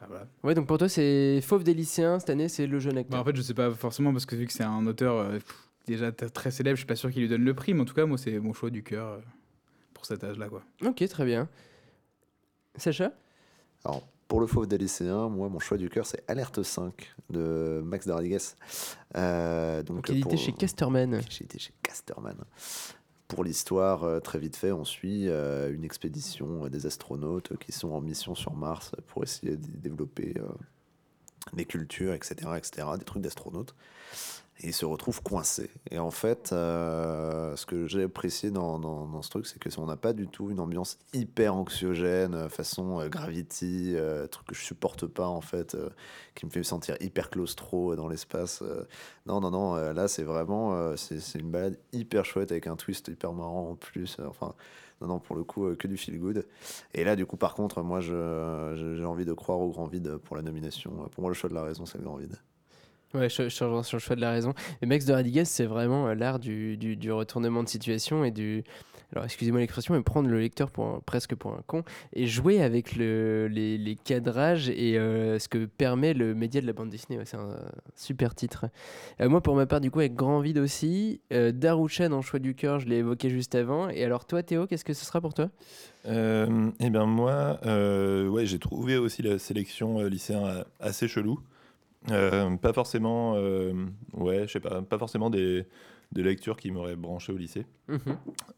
Ah, 0.00 0.04
voilà. 0.08 0.26
Ouais, 0.42 0.54
donc 0.54 0.66
pour 0.66 0.78
toi, 0.78 0.88
c'est 0.88 1.40
fauve 1.40 1.64
des 1.64 1.74
lycéens 1.74 2.18
cette 2.18 2.30
année, 2.30 2.48
c'est 2.48 2.66
le 2.66 2.78
jeune 2.78 2.94
Bah, 2.94 3.00
acteur. 3.00 3.20
en 3.20 3.24
fait, 3.24 3.34
je 3.36 3.42
sais 3.42 3.54
pas 3.54 3.70
forcément 3.70 4.12
parce 4.12 4.26
que 4.26 4.36
vu 4.36 4.46
que 4.46 4.52
c'est 4.52 4.62
un 4.64 4.86
auteur 4.86 5.16
euh, 5.16 5.38
déjà 5.86 6.12
très 6.12 6.50
célèbre, 6.50 6.76
je 6.76 6.80
suis 6.80 6.86
pas 6.86 6.96
sûr 6.96 7.10
qu'il 7.10 7.22
lui 7.22 7.28
donne 7.28 7.44
le 7.44 7.54
prix, 7.54 7.72
mais 7.74 7.80
en 7.82 7.84
tout 7.86 7.94
cas, 7.94 8.04
moi, 8.06 8.18
c'est 8.18 8.38
mon 8.38 8.52
choix 8.52 8.70
du 8.70 8.82
cœur 8.82 9.06
euh, 9.08 9.18
pour 9.94 10.04
cet 10.06 10.22
âge-là, 10.24 10.48
quoi. 10.48 10.62
Ok, 10.84 11.06
très 11.08 11.24
bien. 11.24 11.48
Sacha? 12.76 13.12
Alors, 13.84 14.06
pour 14.28 14.40
le 14.40 14.46
fauve 14.46 14.66
des 14.66 14.76
lycéens, 14.76 15.28
moi, 15.28 15.48
mon 15.48 15.60
choix 15.60 15.78
du 15.78 15.88
cœur, 15.88 16.04
c'est 16.04 16.22
Alerte 16.28 16.62
5 16.62 17.14
de 17.30 17.80
Max 17.84 18.06
Rodriguez. 18.08 18.38
Euh, 19.16 19.82
donc, 19.82 20.10
pour- 20.22 20.36
chez 20.36 20.52
Casterman. 20.52 21.20
J'ai 21.30 21.44
été 21.44 21.58
chez 21.58 21.72
Casterman. 21.82 22.36
Pour 23.28 23.42
l'histoire, 23.42 24.04
euh, 24.04 24.20
très 24.20 24.38
vite 24.38 24.56
fait, 24.56 24.70
on 24.70 24.84
suit 24.84 25.28
euh, 25.28 25.72
une 25.72 25.84
expédition 25.84 26.66
euh, 26.66 26.68
des 26.68 26.86
astronautes 26.86 27.56
qui 27.58 27.72
sont 27.72 27.90
en 27.90 28.00
mission 28.00 28.36
sur 28.36 28.54
Mars 28.54 28.92
pour 29.08 29.24
essayer 29.24 29.56
de 29.56 29.66
développer 29.78 30.34
des 31.52 31.64
cultures, 31.64 32.14
etc., 32.14 32.34
etc., 32.56 32.88
des 32.98 33.04
trucs 33.04 33.22
d'astronautes. 33.22 33.74
Et 34.60 34.68
ils 34.68 34.72
se 34.72 34.86
retrouvent 34.86 35.22
coincés. 35.22 35.70
Et 35.90 35.98
en 35.98 36.10
fait, 36.10 36.50
euh, 36.52 37.54
ce 37.56 37.66
que 37.66 37.86
j'ai 37.86 38.04
apprécié 38.04 38.50
dans, 38.50 38.78
dans- 38.78 39.20
ce 39.20 39.28
truc, 39.28 39.46
c'est 39.46 39.58
que 39.58 39.68
on 39.78 39.84
n'a 39.86 39.96
pas 39.96 40.14
du 40.14 40.28
tout 40.28 40.50
une 40.50 40.60
ambiance 40.60 40.98
hyper 41.12 41.54
anxiogène, 41.54 42.34
euh, 42.34 42.48
façon 42.48 43.00
euh, 43.00 43.08
Gravity, 43.08 43.94
truc 44.30 44.46
que 44.46 44.54
je 44.54 44.62
supporte 44.62 45.06
pas 45.06 45.26
en 45.28 45.42
fait, 45.42 45.76
qui 46.34 46.46
me 46.46 46.50
fait 46.50 46.60
me 46.60 46.64
sentir 46.64 46.96
hyper 47.00 47.28
claustro 47.28 47.96
dans 47.96 48.08
l'espace. 48.08 48.62
Non, 49.26 49.40
non, 49.40 49.50
non, 49.50 49.74
là 49.92 50.08
c'est 50.08 50.22
vraiment 50.22 50.96
c'est 50.96 51.20
c'est 51.20 51.38
une 51.38 51.50
balade 51.50 51.78
hyper 51.92 52.24
chouette 52.24 52.50
avec 52.52 52.66
un 52.66 52.76
twist 52.76 53.08
hyper 53.08 53.32
marrant 53.32 53.70
en 53.70 53.74
plus. 53.74 54.16
enfin, 54.26 54.54
non, 55.00 55.08
non, 55.08 55.18
pour 55.18 55.36
le 55.36 55.44
coup, 55.44 55.74
que 55.76 55.88
du 55.88 55.96
feel 55.98 56.18
good. 56.18 56.46
Et 56.94 57.04
là, 57.04 57.16
du 57.16 57.26
coup, 57.26 57.36
par 57.36 57.54
contre, 57.54 57.82
moi 57.82 58.00
j'ai 58.00 59.04
envie 59.04 59.24
de 59.26 59.32
croire 59.34 59.60
au 59.60 59.70
grand 59.70 59.86
vide 59.86 60.16
pour 60.18 60.36
la 60.36 60.42
nomination. 60.42 60.90
Pour 61.12 61.20
moi, 61.22 61.30
le 61.30 61.34
choix 61.34 61.50
de 61.50 61.54
la 61.54 61.62
raison, 61.62 61.84
c'est 61.86 61.98
le 61.98 62.04
grand 62.04 62.16
vide. 62.16 62.36
Ouais, 63.14 63.28
je, 63.28 63.44
je 63.44 63.48
sur 63.48 63.68
le 63.68 63.98
choix 63.98 64.16
de 64.16 64.20
la 64.20 64.32
raison. 64.32 64.52
Et 64.82 64.86
Max 64.86 65.04
de 65.04 65.12
Radiguez, 65.12 65.44
c'est 65.44 65.64
vraiment 65.64 66.08
euh, 66.08 66.14
l'art 66.14 66.38
du, 66.38 66.76
du, 66.76 67.12
retournement 67.12 67.62
de 67.62 67.68
situation 67.68 68.24
et 68.24 68.30
du. 68.30 68.64
Alors, 69.12 69.24
excusez-moi 69.24 69.60
l'expression, 69.60 69.94
mais 69.94 70.02
prendre 70.02 70.28
le 70.28 70.40
lecteur 70.40 70.72
pour 70.72 71.00
presque 71.04 71.36
pour 71.36 71.52
un 71.52 71.62
con 71.68 71.84
et 72.12 72.26
jouer 72.26 72.60
avec 72.60 72.96
le, 72.96 73.46
les, 73.46 73.78
les 73.78 73.94
cadrages 73.94 74.68
et 74.68 74.98
euh, 74.98 75.38
ce 75.38 75.48
que 75.48 75.66
permet 75.66 76.12
le 76.12 76.34
média 76.34 76.60
de 76.60 76.66
la 76.66 76.72
bande 76.72 76.90
dessinée. 76.90 77.20
C'est 77.24 77.36
un, 77.36 77.56
super 77.94 78.34
titre. 78.34 78.66
Euh, 79.20 79.28
moi, 79.28 79.40
pour 79.40 79.54
ma 79.54 79.66
part, 79.66 79.80
du 79.80 79.92
coup, 79.92 80.00
avec 80.00 80.16
Grand 80.16 80.40
Vide 80.40 80.58
aussi, 80.58 81.20
euh, 81.32 81.52
Daruchan 81.52 82.10
en 82.10 82.20
choix 82.20 82.40
du 82.40 82.56
cœur, 82.56 82.80
je 82.80 82.88
l'ai 82.88 82.96
évoqué 82.96 83.30
juste 83.30 83.54
avant. 83.54 83.88
Et 83.88 84.02
alors, 84.02 84.24
toi, 84.24 84.42
Théo, 84.42 84.66
qu'est-ce 84.66 84.84
que 84.84 84.92
ce 84.92 85.04
sera 85.04 85.20
pour 85.20 85.34
toi? 85.34 85.50
Eh 86.08 86.90
bien 86.90 87.06
moi, 87.06 87.58
ouais, 87.64 88.46
j'ai 88.46 88.58
trouvé 88.58 88.96
aussi 88.96 89.22
la 89.22 89.38
sélection 89.38 90.02
lycéen 90.02 90.64
assez 90.80 91.08
chelou. 91.08 91.40
Euh, 92.10 92.56
pas 92.56 92.72
forcément, 92.72 93.34
euh, 93.36 93.72
ouais, 94.12 94.46
je 94.46 94.52
sais 94.52 94.60
pas, 94.60 94.82
pas 94.82 94.98
forcément 94.98 95.30
des, 95.30 95.66
des 96.12 96.22
lectures 96.22 96.56
qui 96.56 96.70
m'auraient 96.70 96.96
branché 96.96 97.32
au 97.32 97.36
lycée. 97.36 97.66
Mhm. 97.88 97.98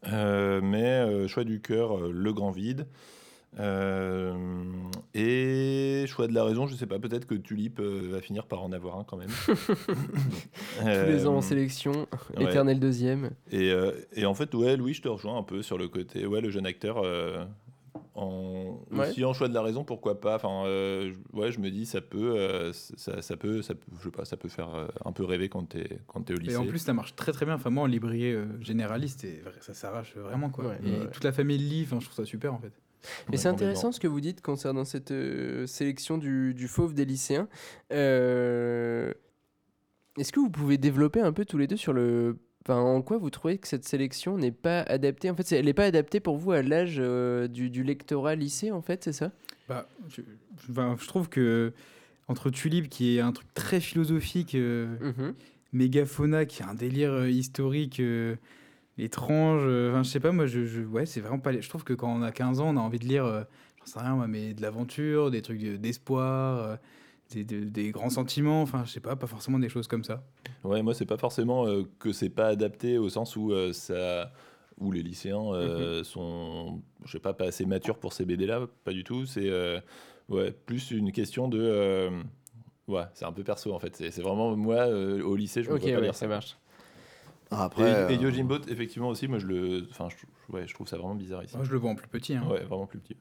Euh, 0.07 0.61
mais 0.61 1.27
choix 1.27 1.43
du 1.43 1.61
cœur, 1.61 1.99
le 1.99 2.33
grand 2.33 2.51
vide. 2.51 2.87
Et 5.15 6.05
choix 6.07 6.27
de 6.27 6.33
la 6.33 6.43
raison, 6.43 6.67
je 6.67 6.75
sais 6.75 6.85
pas, 6.85 6.99
peut-être 6.99 7.25
que 7.25 7.35
Tulip 7.35 7.79
va 7.81 8.21
finir 8.21 8.45
par 8.45 8.61
en 8.61 8.71
avoir 8.71 8.97
un 8.99 9.03
quand 9.03 9.17
même. 9.17 9.31
Tous 9.47 10.85
les 10.85 11.25
ans 11.25 11.37
en 11.37 11.41
sélection, 11.41 12.07
ouais. 12.37 12.43
éternel 12.43 12.79
deuxième. 12.79 13.31
Et, 13.51 13.73
et 14.13 14.25
en 14.25 14.33
fait, 14.35 14.53
ouais, 14.53 14.77
Louis, 14.77 14.93
je 14.93 15.01
te 15.01 15.07
rejoins 15.07 15.37
un 15.37 15.43
peu 15.43 15.63
sur 15.63 15.77
le 15.77 15.87
côté, 15.87 16.25
ouais, 16.27 16.41
le 16.41 16.51
jeune 16.51 16.67
acteur, 16.67 17.03
en, 18.15 18.79
Ouais. 18.91 19.09
aussi 19.09 19.23
en 19.25 19.33
choix 19.33 19.47
de 19.47 19.53
la 19.53 19.61
raison, 19.61 19.83
pourquoi 19.83 20.19
pas. 20.19 20.35
Enfin, 20.35 20.65
euh, 20.65 21.11
je- 21.11 21.37
ouais, 21.37 21.51
je 21.51 21.59
me 21.59 21.69
dis, 21.71 21.85
ça 21.85 22.01
peut, 22.01 22.35
euh, 22.37 22.71
ça, 22.73 23.21
ça 23.21 23.37
peut, 23.37 23.61
ça 23.61 23.75
peut, 23.75 23.85
je 23.99 24.03
sais 24.05 24.11
pas, 24.11 24.25
ça 24.25 24.37
peut 24.37 24.49
faire 24.49 24.73
euh, 24.75 24.87
un 25.05 25.11
peu 25.11 25.23
rêver 25.23 25.49
quand 25.49 25.63
t'es 25.69 25.99
quand 26.07 26.21
t'es 26.21 26.33
au 26.33 26.37
lycée. 26.37 26.53
Et 26.53 26.57
en 26.57 26.65
plus, 26.65 26.79
ça 26.79 26.93
marche 26.93 27.15
très 27.15 27.31
très 27.31 27.45
bien. 27.45 27.55
Enfin, 27.55 27.69
moi, 27.69 27.83
en 27.83 27.87
librairie 27.87 28.33
euh, 28.33 28.45
généraliste, 28.61 29.23
et 29.23 29.41
ça 29.61 29.73
s'arrache 29.73 30.15
vraiment 30.15 30.49
quoi. 30.49 30.65
Ouais, 30.67 30.79
et 30.85 30.91
ouais. 30.99 31.09
toute 31.11 31.23
la 31.23 31.31
famille 31.31 31.57
lit. 31.57 31.83
Enfin, 31.85 31.99
je 31.99 32.05
trouve 32.05 32.15
ça 32.17 32.25
super 32.25 32.53
en 32.53 32.59
fait. 32.59 32.73
Mais 33.29 33.37
c'est 33.37 33.47
intéressant 33.47 33.91
ce 33.93 33.99
que 34.01 34.07
vous 34.07 34.19
dites 34.19 34.41
concernant 34.41 34.83
cette 34.83 35.11
euh, 35.11 35.65
sélection 35.67 36.17
du, 36.17 36.53
du 36.53 36.67
fauve 36.67 36.93
des 36.93 37.05
lycéens. 37.05 37.47
Euh, 37.93 39.13
Est-ce 40.17 40.33
que 40.33 40.39
vous 40.41 40.49
pouvez 40.49 40.77
développer 40.77 41.21
un 41.21 41.31
peu 41.31 41.45
tous 41.45 41.57
les 41.57 41.67
deux 41.67 41.77
sur 41.77 41.93
le... 41.93 42.37
Enfin, 42.69 42.81
en 42.81 43.01
quoi 43.01 43.17
vous 43.17 43.31
trouvez 43.31 43.57
que 43.57 43.67
cette 43.67 43.83
sélection 43.87 44.37
n'est 44.37 44.51
pas 44.51 44.81
adaptée? 44.81 45.31
En 45.31 45.35
fait, 45.35 45.51
elle 45.53 45.65
n'est 45.65 45.73
pas 45.73 45.85
adaptée 45.85 46.19
pour 46.19 46.37
vous 46.37 46.51
à 46.51 46.61
l'âge 46.61 46.97
euh, 46.99 47.47
du, 47.47 47.71
du 47.71 47.81
lectorat 47.81 48.35
lycée, 48.35 48.71
en 48.71 48.83
fait, 48.83 49.03
c'est 49.03 49.11
ça? 49.13 49.31
Bah, 49.67 49.87
je, 50.07 50.21
je- 50.67 51.07
trouve 51.07 51.29
que 51.29 51.73
entre 52.27 52.51
Tulip, 52.51 52.87
qui 52.87 53.17
est 53.17 53.21
un 53.21 53.31
truc 53.31 53.51
très 53.55 53.79
philosophique, 53.79 54.53
euh, 54.53 54.85
Mhm. 55.01 55.33
Qui 56.47 56.63
a 56.63 56.69
un 56.69 56.75
délire 56.75 57.11
euh, 57.11 57.29
historique 57.29 57.99
euh, 57.99 58.35
étrange, 58.99 59.63
enfin, 59.63 60.03
je 60.03 60.09
sais 60.09 60.19
pas, 60.19 60.31
moi, 60.31 60.45
je, 60.45 60.65
je- 60.65 60.81
ouais, 60.81 61.07
c'est 61.07 61.21
vraiment 61.21 61.39
pas. 61.39 61.59
Je 61.59 61.69
trouve 61.69 61.83
que 61.83 61.93
quand 61.93 62.13
on 62.15 62.21
a 62.21 62.31
15 62.31 62.59
ans, 62.59 62.69
on 62.69 62.77
a 62.77 62.81
envie 62.81 62.99
de 62.99 63.05
lire, 63.05 63.25
j'en 63.79 63.85
sais 63.85 63.99
rien, 63.99 64.13
moi, 64.15 64.27
mais 64.27 64.53
de 64.53 64.61
l'aventure, 64.61 65.31
des 65.31 65.41
trucs 65.41 65.59
de- 65.61 65.77
d'espoir, 65.77 66.77
des, 67.31 67.43
des- 67.43 67.65
des 67.65 67.91
grands 67.91 68.09
sentiments, 68.09 68.61
enfin, 68.61 68.83
je 68.85 68.91
sais 68.91 68.99
pas, 68.99 69.15
pas 69.15 69.27
forcément 69.27 69.59
des 69.59 69.69
choses 69.69 69.87
comme 69.87 70.03
ça. 70.03 70.23
Ouais, 70.63 70.81
moi, 70.81 70.93
c'est 70.93 71.05
pas 71.05 71.17
forcément 71.17 71.65
euh, 71.67 71.83
que 71.99 72.11
c'est 72.11 72.29
pas 72.29 72.47
adapté 72.47 72.97
au 72.97 73.09
sens 73.09 73.35
où 73.35 73.51
euh, 73.51 73.71
ça, 73.73 74.31
où 74.79 74.91
les 74.91 75.03
lycéens 75.03 75.37
Mhm. 75.39 75.53
euh, 75.53 76.03
sont, 76.03 76.81
je 77.05 77.11
sais 77.13 77.19
pas, 77.19 77.33
pas 77.33 77.45
assez 77.45 77.65
matures 77.65 77.97
pour 77.99 78.13
ces 78.13 78.25
BD-là, 78.25 78.67
pas 78.83 78.91
du 78.93 79.03
tout. 79.03 79.25
C'est 79.25 79.49
euh, 79.49 79.79
ouais, 80.27 80.51
plus 80.51 80.91
une 80.91 81.11
question 81.11 81.47
de, 81.47 81.59
euh, 81.61 82.09
ouais, 82.87 83.03
c'est 83.13 83.25
un 83.25 83.31
peu 83.31 83.43
perso 83.43 83.73
en 83.73 83.79
fait. 83.79 83.95
C'est 83.95 84.21
vraiment 84.21 84.55
moi 84.55 84.87
euh, 84.87 85.21
au 85.23 85.35
lycée, 85.35 85.63
je 85.63 85.69
me 85.69 85.75
Ok, 85.75 85.81
vois 85.81 85.89
pas 85.91 85.95
ouais, 85.97 86.05
lire 86.05 86.15
ça 86.15 86.25
ça. 86.27 86.27
marche. 86.27 86.57
Après, 87.51 88.05
et, 88.09 88.13
et 88.13 88.17
Yojimbo, 88.17 88.57
effectivement 88.67 89.09
aussi, 89.09 89.27
moi 89.27 89.39
je 89.39 89.47
le, 89.47 89.87
enfin, 89.89 90.07
je, 90.09 90.53
ouais, 90.53 90.67
je 90.67 90.73
trouve 90.73 90.87
ça 90.87 90.97
vraiment 90.97 91.15
bizarre 91.15 91.43
ici. 91.43 91.55
Moi, 91.57 91.65
je 91.65 91.71
le 91.71 91.77
vois 91.77 91.89
en 91.91 91.95
plus 91.95 92.07
petit. 92.07 92.35
hein. 92.35 92.43
Ouais, 92.49 92.63
vraiment 92.63 92.85
plus 92.85 92.99
petit. 92.99 93.15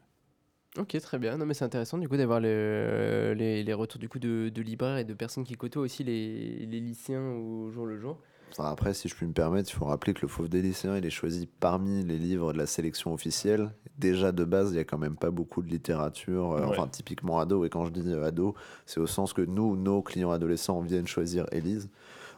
Ok, 0.79 0.97
très 1.01 1.19
bien. 1.19 1.37
Non, 1.37 1.45
mais 1.47 1.55
c'est 1.55 1.65
intéressant 1.65 1.99
du 1.99 2.09
coup 2.09 2.17
d'avoir 2.17 2.41
le- 2.41 3.35
les, 3.37 3.65
les 3.65 3.73
retours 3.75 3.99
du 3.99 4.09
coup 4.09 4.19
de, 4.19 4.49
de 4.49 4.63
libraires 4.63 4.99
et 4.99 5.05
de 5.05 5.15
personnes 5.15 5.45
qui 5.45 5.55
côtoient 5.55 5.83
aussi 5.83 6.05
les, 6.05 6.67
les 6.67 6.81
lycéens 6.81 7.33
au 7.33 7.71
jour 7.71 7.85
le 7.87 7.99
jour. 7.99 8.19
Enfin, 8.53 8.71
après, 8.71 8.95
si 8.95 9.09
je 9.09 9.15
puis 9.15 9.27
me 9.27 9.33
permettre, 9.35 9.69
il 9.71 9.75
faut 9.75 9.85
rappeler 9.85 10.15
que 10.15 10.23
le 10.23 10.29
Fauve 10.29 10.49
des 10.49 10.63
lycéens, 10.63 10.97
il 10.97 11.05
est 11.05 11.11
choisi 11.11 11.47
parmi 11.61 12.03
les 12.03 12.17
livres 12.17 12.53
de 12.55 12.59
la 12.59 12.65
sélection 12.67 13.13
officielle. 13.13 13.71
Déjà, 13.99 14.33
de 14.33 14.43
base, 14.45 14.71
il 14.71 14.75
n'y 14.75 14.79
a 14.79 14.85
quand 14.85 14.97
même 14.97 15.17
pas 15.17 15.31
beaucoup 15.31 15.61
de 15.63 15.69
littérature, 15.69 16.53
euh, 16.53 16.61
Ouais. 16.63 16.67
enfin, 16.69 16.89
typiquement 16.89 17.41
ado. 17.41 17.67
Et 17.67 17.69
quand 17.69 17.85
je 17.85 17.91
dis 17.93 18.03
euh, 18.11 18.25
ado, 18.25 18.55
c'est 18.87 19.01
au 19.01 19.07
sens 19.07 19.35
que 19.35 19.43
nous, 19.43 19.77
nos 19.77 20.01
clients 20.01 20.31
adolescents, 20.31 20.81
viennent 20.81 21.07
choisir 21.07 21.45
Élise. 21.53 21.91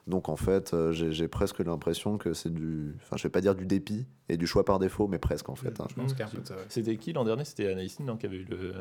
Donc, 0.06 0.28
en 0.28 0.36
fait, 0.36 0.72
euh, 0.74 0.92
j'ai 0.92 1.28
presque 1.28 1.58
l'impression 1.60 2.18
que 2.18 2.32
c'est 2.32 2.52
du. 2.52 2.94
Enfin, 3.02 3.16
je 3.16 3.22
vais 3.24 3.28
pas 3.30 3.40
dire 3.40 3.54
du 3.54 3.66
dépit 3.66 4.06
et 4.28 4.36
du 4.36 4.46
choix 4.46 4.64
par 4.64 4.78
défaut, 4.78 5.06
mais 5.08 5.18
presque, 5.18 5.48
en 5.48 5.54
fait. 5.54 5.80
hein. 5.80 5.86
Je 5.90 5.94
pense 5.94 6.12
qu'il 6.12 6.20
y 6.20 6.22
a 6.22 6.26
un 6.26 6.30
peu 6.30 6.40
de 6.40 6.46
ça. 6.46 6.54
ouais. 6.56 6.64
C'était 6.68 6.96
qui 6.96 7.12
l'an 7.12 7.24
dernier? 7.24 7.44
C'était 7.44 7.68
Anaïs 7.70 8.00
non, 8.00 8.16
qui 8.16 8.26
avait 8.26 8.38
eu 8.38 8.44
le, 8.50 8.72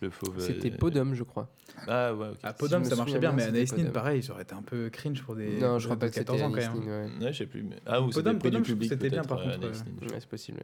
le 0.00 0.10
fauve. 0.10 0.38
C'était 0.38 0.72
euh, 0.72 0.76
Podum, 0.76 1.14
je 1.14 1.22
crois. 1.22 1.48
Ah 1.86 2.14
ouais, 2.14 2.28
ok. 2.30 2.36
À 2.42 2.50
Si 2.52 2.58
Podum, 2.58 2.84
ça 2.84 2.96
marchait 2.96 3.18
bien, 3.18 3.32
bien, 3.32 3.32
mais 3.32 3.42
c'était 3.42 3.48
Anaïs 3.56 3.72
Nin, 3.72 3.76
Podum. 3.78 3.92
pareil, 3.92 4.22
ça 4.22 4.32
aurait 4.32 4.42
été 4.42 4.54
un 4.54 4.62
peu 4.62 4.90
cringe 4.90 5.22
pour 5.22 5.36
des. 5.36 5.58
non, 5.58 5.78
je 5.78 5.84
crois 5.86 5.98
pas 5.98 6.08
que 6.08 6.14
c'était 6.14 6.24
14 6.32 6.42
ans 6.42 6.50
quand 6.52 6.74
même. 6.76 6.88
Ouais. 7.20 7.24
Ouais, 7.26 7.32
je 7.32 7.38
sais 7.38 7.46
plus. 7.46 7.62
Mais... 7.62 7.76
Ah, 7.86 8.02
ou 8.02 8.10
Podum, 8.10 8.34
c'était 8.34 8.50
du 8.50 8.62
public. 8.62 8.88
c'était 8.90 9.10
bien, 9.10 9.22
par 9.22 9.38
contre, 9.38 9.54
Anaïs 9.54 9.84
Nin. 9.84 10.06
Ouais, 10.08 10.16
c'est 10.20 10.28
possible. 10.28 10.62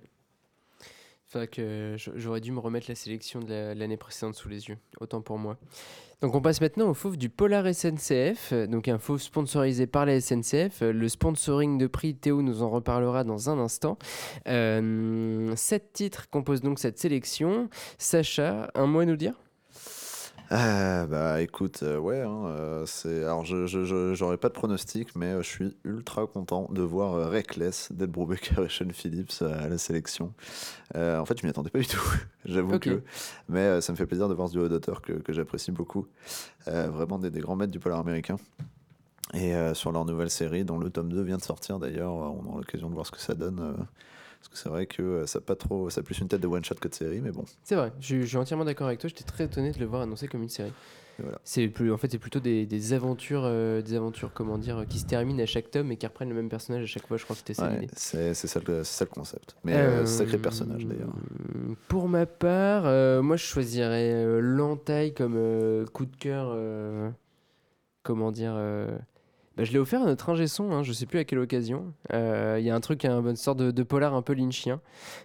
Faudrait 1.32 1.48
que 1.48 1.96
j'aurais 2.16 2.40
dû 2.42 2.52
me 2.52 2.60
remettre 2.60 2.86
la 2.90 2.94
sélection 2.94 3.40
de 3.40 3.48
la- 3.48 3.74
l'année 3.74 3.96
précédente 3.96 4.34
sous 4.34 4.50
les 4.50 4.68
yeux. 4.68 4.76
Autant 5.00 5.22
pour 5.22 5.38
moi. 5.38 5.56
Donc 6.20 6.34
on 6.34 6.42
passe 6.42 6.60
maintenant 6.60 6.90
au 6.90 6.94
fauve 6.94 7.16
du 7.16 7.30
Polar 7.30 7.66
SNCF, 7.66 8.52
euh, 8.52 8.66
donc 8.66 8.86
un 8.86 8.98
fauve 8.98 9.18
sponsorisé 9.20 9.86
par 9.86 10.04
la 10.04 10.20
SNCF. 10.20 10.82
Euh, 10.82 10.92
Le 10.92 11.08
sponsoring 11.08 11.78
de 11.78 11.86
prix, 11.86 12.14
Théo 12.14 12.42
nous 12.42 12.62
en 12.62 12.68
reparlera 12.68 13.24
dans 13.24 13.48
un 13.48 13.58
instant. 13.58 13.96
Euh, 14.46 15.52
sept 15.56 15.94
titres 15.94 16.28
composent 16.28 16.60
donc 16.60 16.78
cette 16.78 16.98
sélection. 16.98 17.70
Sacha, 17.96 18.70
un 18.74 18.86
mot 18.86 19.00
à 19.00 19.06
nous 19.06 19.16
dire? 19.16 19.32
Euh, 20.52 21.06
bah 21.06 21.40
écoute, 21.40 21.82
euh, 21.82 21.96
ouais, 21.98 22.20
hein, 22.20 22.44
euh, 22.46 22.84
c'est. 22.84 23.24
Alors 23.24 23.42
je 23.46 23.66
je- 23.66 23.84
je- 23.84 24.12
j'aurais 24.12 24.36
pas 24.36 24.48
de 24.50 24.52
pronostic, 24.52 25.16
mais 25.16 25.26
euh, 25.32 25.42
je 25.42 25.48
suis 25.48 25.76
ultra 25.84 26.26
content 26.26 26.68
de 26.70 26.82
voir 26.82 27.14
euh, 27.14 27.28
Reckless 27.30 27.90
Brubaker 27.92 28.62
et 28.64 28.68
Sean 28.68 28.90
Phillips 28.92 29.38
euh, 29.40 29.64
à 29.64 29.68
la 29.68 29.78
sélection. 29.78 30.34
Euh, 30.94 31.18
en 31.18 31.24
fait, 31.24 31.40
je 31.40 31.46
m'y 31.46 31.50
attendais 31.50 31.70
pas 31.70 31.78
du 31.78 31.86
tout, 31.86 32.02
j'avoue 32.44 32.74
Ok. 32.74 32.80
que. 32.82 33.02
Mais 33.48 33.60
euh, 33.60 33.80
ça 33.80 33.92
me 33.92 33.96
fait 33.96 34.04
plaisir 34.06 34.28
de 34.28 34.34
voir 34.34 34.48
ce 34.48 34.52
duo 34.52 34.68
d'auteurs 34.68 35.00
que, 35.00 35.14
que 35.14 35.32
j'apprécie 35.32 35.72
beaucoup. 35.72 36.06
Euh, 36.68 36.88
vraiment 36.90 37.18
des, 37.18 37.30
des 37.30 37.40
grands 37.40 37.56
maîtres 37.56 37.72
du 37.72 37.80
polar 37.80 38.00
américain. 38.00 38.36
Et 39.32 39.54
euh, 39.54 39.72
sur 39.72 39.92
leur 39.92 40.04
nouvelle 40.04 40.30
série, 40.30 40.64
dont 40.64 40.76
le 40.78 40.90
tome 40.90 41.10
2 41.10 41.22
vient 41.22 41.38
de 41.38 41.42
sortir 41.42 41.78
d'ailleurs, 41.78 42.12
euh, 42.12 42.26
on 42.42 42.46
aura 42.46 42.58
l'occasion 42.58 42.90
de 42.90 42.94
voir 42.94 43.06
ce 43.06 43.12
que 43.12 43.20
ça 43.20 43.34
donne. 43.34 43.60
euh, 43.60 43.82
parce 44.42 44.48
que 44.48 44.56
c'est 44.58 44.68
vrai 44.68 44.86
que 44.86 45.02
euh, 45.02 45.26
ça 45.26 45.38
a 45.38 45.42
pas 45.42 45.56
trop, 45.56 45.88
ça 45.90 46.00
a 46.00 46.04
plus 46.04 46.18
une 46.18 46.28
tête 46.28 46.40
de 46.40 46.46
one 46.46 46.64
shot 46.64 46.74
que 46.76 46.88
de 46.88 46.94
série, 46.94 47.20
mais 47.20 47.30
bon. 47.30 47.44
C'est 47.62 47.76
vrai, 47.76 47.92
je, 48.00 48.20
je 48.20 48.26
suis 48.26 48.36
entièrement 48.36 48.64
d'accord 48.64 48.88
avec 48.88 48.98
toi. 49.00 49.08
J'étais 49.08 49.24
très 49.24 49.44
étonné 49.44 49.70
de 49.72 49.78
le 49.78 49.86
voir 49.86 50.02
annoncé 50.02 50.26
comme 50.28 50.42
une 50.42 50.48
série. 50.48 50.72
Voilà. 51.18 51.38
C'est 51.44 51.68
plus, 51.68 51.92
en 51.92 51.98
fait, 51.98 52.10
c'est 52.10 52.18
plutôt 52.18 52.40
des, 52.40 52.64
des 52.66 52.92
aventures, 52.94 53.42
euh, 53.44 53.82
des 53.82 53.94
aventures, 53.94 54.32
comment 54.34 54.56
dire, 54.58 54.84
qui 54.88 54.98
se 54.98 55.04
terminent 55.04 55.42
à 55.42 55.46
chaque 55.46 55.70
tome 55.70 55.92
et 55.92 55.96
qui 55.96 56.06
reprennent 56.06 56.30
le 56.30 56.34
même 56.34 56.48
personnage 56.48 56.82
à 56.82 56.86
chaque 56.86 57.06
fois. 57.06 57.18
Je 57.18 57.24
crois 57.24 57.34
que 57.34 57.40
c'était 57.40 57.54
ça 57.54 57.68
Ouais, 57.68 57.80
l'idée. 57.80 57.92
c'est 57.96 58.34
ça, 58.34 58.60
le- 58.66 58.82
c'est 58.82 58.96
ça 58.98 59.04
le 59.04 59.10
concept. 59.10 59.54
Mais 59.62 59.74
euh, 59.74 60.06
sacré 60.06 60.38
personnage 60.38 60.86
d'ailleurs. 60.86 61.10
Euh, 61.10 61.74
Pour 61.88 62.08
ma 62.08 62.24
part, 62.26 62.84
euh, 62.86 63.20
moi 63.22 63.36
je 63.36 63.44
choisirais 63.44 64.12
euh, 64.14 64.40
l'entaille 64.40 65.12
comme 65.14 65.34
euh, 65.36 65.84
coup 65.86 66.06
de 66.06 66.16
cœur. 66.16 66.50
euh, 66.54 67.10
comment 68.02 68.32
dire 68.32 68.54
euh, 68.56 68.88
bah, 69.56 69.64
Je 69.64 69.72
l'ai 69.72 69.78
offert 69.78 70.02
à 70.02 70.06
notre 70.06 70.28
ingé 70.30 70.46
son, 70.46 70.70
hein, 70.72 70.82
je 70.82 70.92
sais 70.92 71.06
plus 71.06 71.18
à 71.18 71.24
quelle 71.24 71.38
occasion. 71.38 71.92
Euh, 72.12 72.56
Il 72.60 72.64
y 72.64 72.70
a 72.70 72.74
un 72.74 72.80
truc, 72.80 73.04
un- 73.04 73.22
une 73.22 73.36
sorte 73.36 73.58
de, 73.58 73.70
de 73.70 73.82
polar 73.82 74.14
un 74.14 74.22
peu 74.22 74.32
lynchien. 74.32 74.80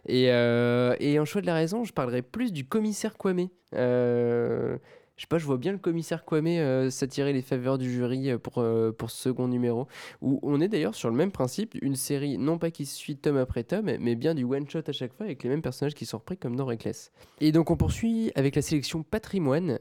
Et, 0.08 0.32
euh, 0.32 0.96
et 1.00 1.20
en 1.20 1.26
choix 1.26 1.42
de 1.42 1.46
la 1.48 1.54
raison, 1.56 1.84
je 1.84 1.94
parlerai 1.94 2.22
plus 2.22 2.52
du 2.52 2.66
commissaire 2.66 3.18
Kwame. 3.18 3.48
Euh, 3.76 4.78
je 5.18 5.24
sais 5.24 5.28
pas, 5.28 5.40
je 5.40 5.46
vois 5.46 5.58
bien 5.58 5.72
le 5.72 5.80
commissaire 5.80 6.24
Kwame 6.24 6.48
euh, 6.48 6.90
s'attirer 6.92 7.34
les 7.34 7.42
faveurs 7.42 7.80
du 7.80 7.92
jury 7.92 8.30
euh, 8.30 8.38
pour, 8.38 8.60
euh, 8.60 8.92
pour 8.92 9.10
ce 9.10 9.24
second 9.24 9.48
numéro. 9.48 9.88
Où 10.22 10.40
on 10.44 10.62
est 10.62 10.68
d'ailleurs 10.68 10.94
sur 10.94 11.10
le 11.10 11.16
même 11.16 11.32
principe, 11.32 11.76
une 11.82 11.96
série 11.96 12.38
non 12.38 12.60
pas 12.60 12.70
qui 12.70 12.86
suit 12.86 13.18
tome 13.18 13.38
après 13.38 13.64
tome, 13.64 13.92
mais 14.00 14.16
bien 14.16 14.36
du 14.36 14.44
one 14.44 14.70
shot 14.70 14.82
à 14.88 14.92
chaque 14.92 15.14
fois 15.14 15.26
avec 15.26 15.44
les 15.44 15.50
mêmes 15.50 15.64
personnages 15.64 15.96
qui 15.96 16.06
sont 16.06 16.20
repris 16.20 16.38
comme 16.38 16.56
dans 16.56 16.66
Reckless. 16.66 17.12
Et 17.42 17.52
donc 17.52 17.72
on 17.72 17.78
poursuit 17.78 18.32
avec 18.36 18.56
la 18.56 18.62
sélection 18.62 19.02
patrimoine. 19.02 19.80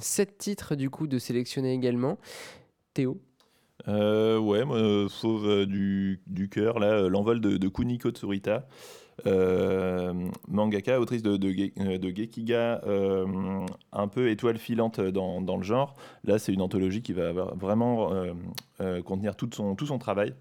Sept 0.00 0.38
titres 0.38 0.74
du 0.74 0.90
coup 0.90 1.06
de 1.06 1.18
sélectionner 1.18 1.72
également. 1.72 2.18
Théo? 2.92 3.20
Ouais, 3.86 4.64
moi, 4.64 4.78
euh, 4.78 5.66
du, 5.66 6.20
du 6.26 6.48
cœur, 6.48 6.78
là, 6.78 7.08
l'envol 7.08 7.40
de, 7.40 7.56
de 7.56 7.68
Kuniko 7.68 8.10
Tsurita, 8.10 8.66
mangaka, 10.48 11.00
autrice 11.00 11.22
de, 11.22 11.30
euh, 11.32 11.98
de 11.98 12.08
Gekiga, 12.16 12.80
euh, 12.86 13.66
un 13.92 14.08
peu 14.08 14.30
étoile 14.30 14.58
filante 14.58 15.00
dans, 15.00 15.40
dans 15.40 15.56
le 15.56 15.62
genre. 15.62 15.94
Là, 16.24 16.38
c'est 16.38 16.52
une 16.52 16.62
anthologie 16.62 17.02
qui 17.02 17.12
va 17.12 17.28
avoir 17.28 17.56
vraiment 17.56 18.12
euh, 18.12 18.32
euh, 18.80 19.02
contenir 19.02 19.36
tout 19.36 19.48
son, 19.52 19.74
tout 19.74 19.86
son 19.86 19.98
travail. 19.98 20.34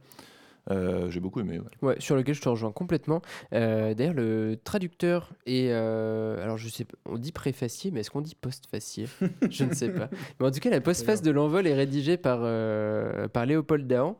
Euh, 0.72 1.10
J'ai 1.10 1.20
beaucoup 1.20 1.42
aimé. 1.42 1.60
ouais. 1.60 1.66
Ouais, 1.90 1.96
sur 2.00 2.16
lequel 2.16 2.36
je 2.36 2.42
te 2.42 2.48
rejoins 2.48 2.72
complètement. 2.72 3.22
Euh, 3.54 3.94
D'ailleurs, 3.94 4.14
le 4.14 4.58
traducteur 4.64 5.32
est. 5.46 5.68
euh, 5.72 6.42
alors, 6.42 6.58
je 6.58 6.70
sais 6.70 6.86
pas, 6.86 6.96
on 7.06 7.18
dit 7.18 7.34
préfacier, 7.34 7.92
mais 7.92 8.00
est-ce 8.00 8.10
qu'on 8.10 8.22
dit 8.22 8.36
postfacier? 8.36 9.08
Je 9.50 9.66
ne 9.66 9.74
sais 9.74 9.90
pas. 9.90 10.10
Mais 10.40 10.48
en 10.48 10.52
tout 10.52 10.62
cas, 10.62 10.70
la 10.70 10.80
postface 10.80 11.22
de 11.22 11.32
l'envol 11.32 11.68
est 11.68 11.74
rédigée 11.74 12.16
par, 12.16 12.40
euh, 12.44 13.28
par 13.28 13.46
Léopold 13.46 13.88
Dahan, 13.88 14.16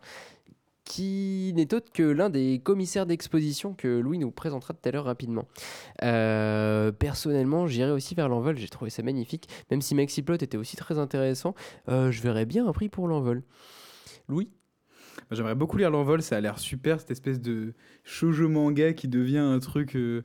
qui 0.86 1.52
n'est 1.56 1.74
autre 1.74 1.92
que 1.92 2.04
l'un 2.04 2.30
des 2.30 2.60
commissaires 2.64 3.06
d'exposition 3.06 3.74
que 3.74 3.88
Louis 3.88 4.18
nous 4.18 4.32
présentera 4.32 4.74
tout 4.74 4.88
à 4.88 4.92
l'heure 4.92 5.06
rapidement. 5.06 5.48
Euh, 6.04 6.92
personnellement, 6.92 7.68
j'irai 7.68 7.92
aussi 7.92 8.16
vers 8.16 8.30
l'envol, 8.30 8.58
j'ai 8.58 8.68
trouvé 8.68 8.90
ça 8.90 9.04
magnifique. 9.04 9.48
Même 9.72 9.82
si 9.82 9.96
Maxiplot 9.96 10.36
était 10.36 10.58
aussi 10.58 10.76
très 10.76 11.00
intéressant, 11.00 11.56
euh, 11.90 12.12
je 12.12 12.22
verrais 12.22 12.46
bien 12.46 12.68
un 12.68 12.74
prix 12.74 12.90
pour 12.90 13.08
l'envol. 13.08 13.44
Louis? 14.28 14.50
J'aimerais 15.32 15.56
beaucoup 15.56 15.78
lire 15.78 15.92
l'envol, 15.92 16.22
ça 16.22 16.38
a 16.38 16.42
l'air 16.42 16.60
super, 16.60 17.00
cette 17.00 17.12
espèce 17.12 17.40
de 17.40 17.74
shoujo 18.04 18.50
manga 18.50 18.94
qui 18.94 19.08
devient 19.08 19.38
un 19.38 19.60
truc, 19.60 19.96
euh, 19.96 20.24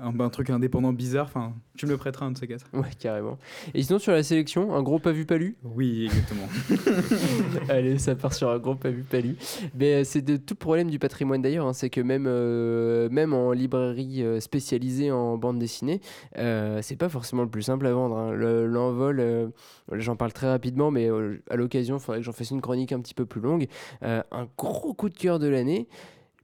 un, 0.00 0.18
un 0.20 0.28
truc 0.28 0.50
indépendant 0.50 0.92
bizarre. 0.92 1.26
Enfin, 1.26 1.54
tu 1.76 1.86
me 1.86 1.90
le 1.92 1.96
prêteras 1.96 2.26
un 2.26 2.30
de 2.32 2.38
ces 2.38 2.46
quatre. 2.46 2.66
Ouais, 2.72 2.88
carrément. 2.98 3.38
Et 3.74 3.82
sinon, 3.82 3.98
sur 3.98 4.12
la 4.12 4.22
sélection, 4.22 4.74
un 4.74 4.82
gros 4.82 4.98
pas 4.98 5.12
vu 5.12 5.24
pas 5.26 5.36
lu? 5.38 5.56
Oui, 5.64 6.04
exactement. 6.06 6.48
Allez, 7.68 7.98
ça 7.98 8.14
part 8.14 8.32
sur 8.34 8.50
un 8.50 8.58
gros 8.58 8.74
pas 8.74 8.90
vu 8.90 9.02
pas 9.02 9.20
lu. 9.20 9.36
Mais 9.74 9.94
euh, 9.94 10.04
c'est 10.04 10.22
de 10.22 10.36
tout 10.36 10.54
problème 10.54 10.90
du 10.90 10.98
patrimoine 10.98 11.42
d'ailleurs, 11.42 11.66
hein, 11.66 11.72
c'est 11.72 11.90
que 11.90 12.00
même, 12.00 12.26
euh, 12.26 13.08
même 13.10 13.32
en 13.34 13.52
librairie 13.52 14.22
euh, 14.22 14.40
spécialisée 14.40 15.10
en 15.10 15.36
bande 15.38 15.58
dessinée, 15.58 16.00
euh, 16.38 16.80
c'est 16.82 16.96
pas 16.96 17.08
forcément 17.08 17.42
le 17.42 17.48
plus 17.48 17.62
simple 17.62 17.86
à 17.86 17.92
vendre. 17.92 18.16
hein. 18.16 18.32
Le- 18.32 18.66
L'envol, 18.66 19.20
euh, 19.20 19.48
j'en 19.92 20.16
parle 20.16 20.32
très 20.32 20.48
rapidement, 20.48 20.90
mais 20.90 21.08
à 21.50 21.56
l'occasion, 21.56 21.96
il 21.96 22.00
faudrait 22.00 22.18
que 22.20 22.24
j'en 22.24 22.32
fasse 22.32 22.50
une 22.50 22.60
chronique 22.60 22.92
un 22.92 23.00
petit 23.00 23.14
peu 23.14 23.26
plus 23.26 23.40
longue. 23.40 23.66
Un 24.02 24.48
gros 24.58 24.94
coup 24.94 25.08
de 25.08 25.16
cœur 25.16 25.38
de 25.38 25.46
l'année. 25.48 25.88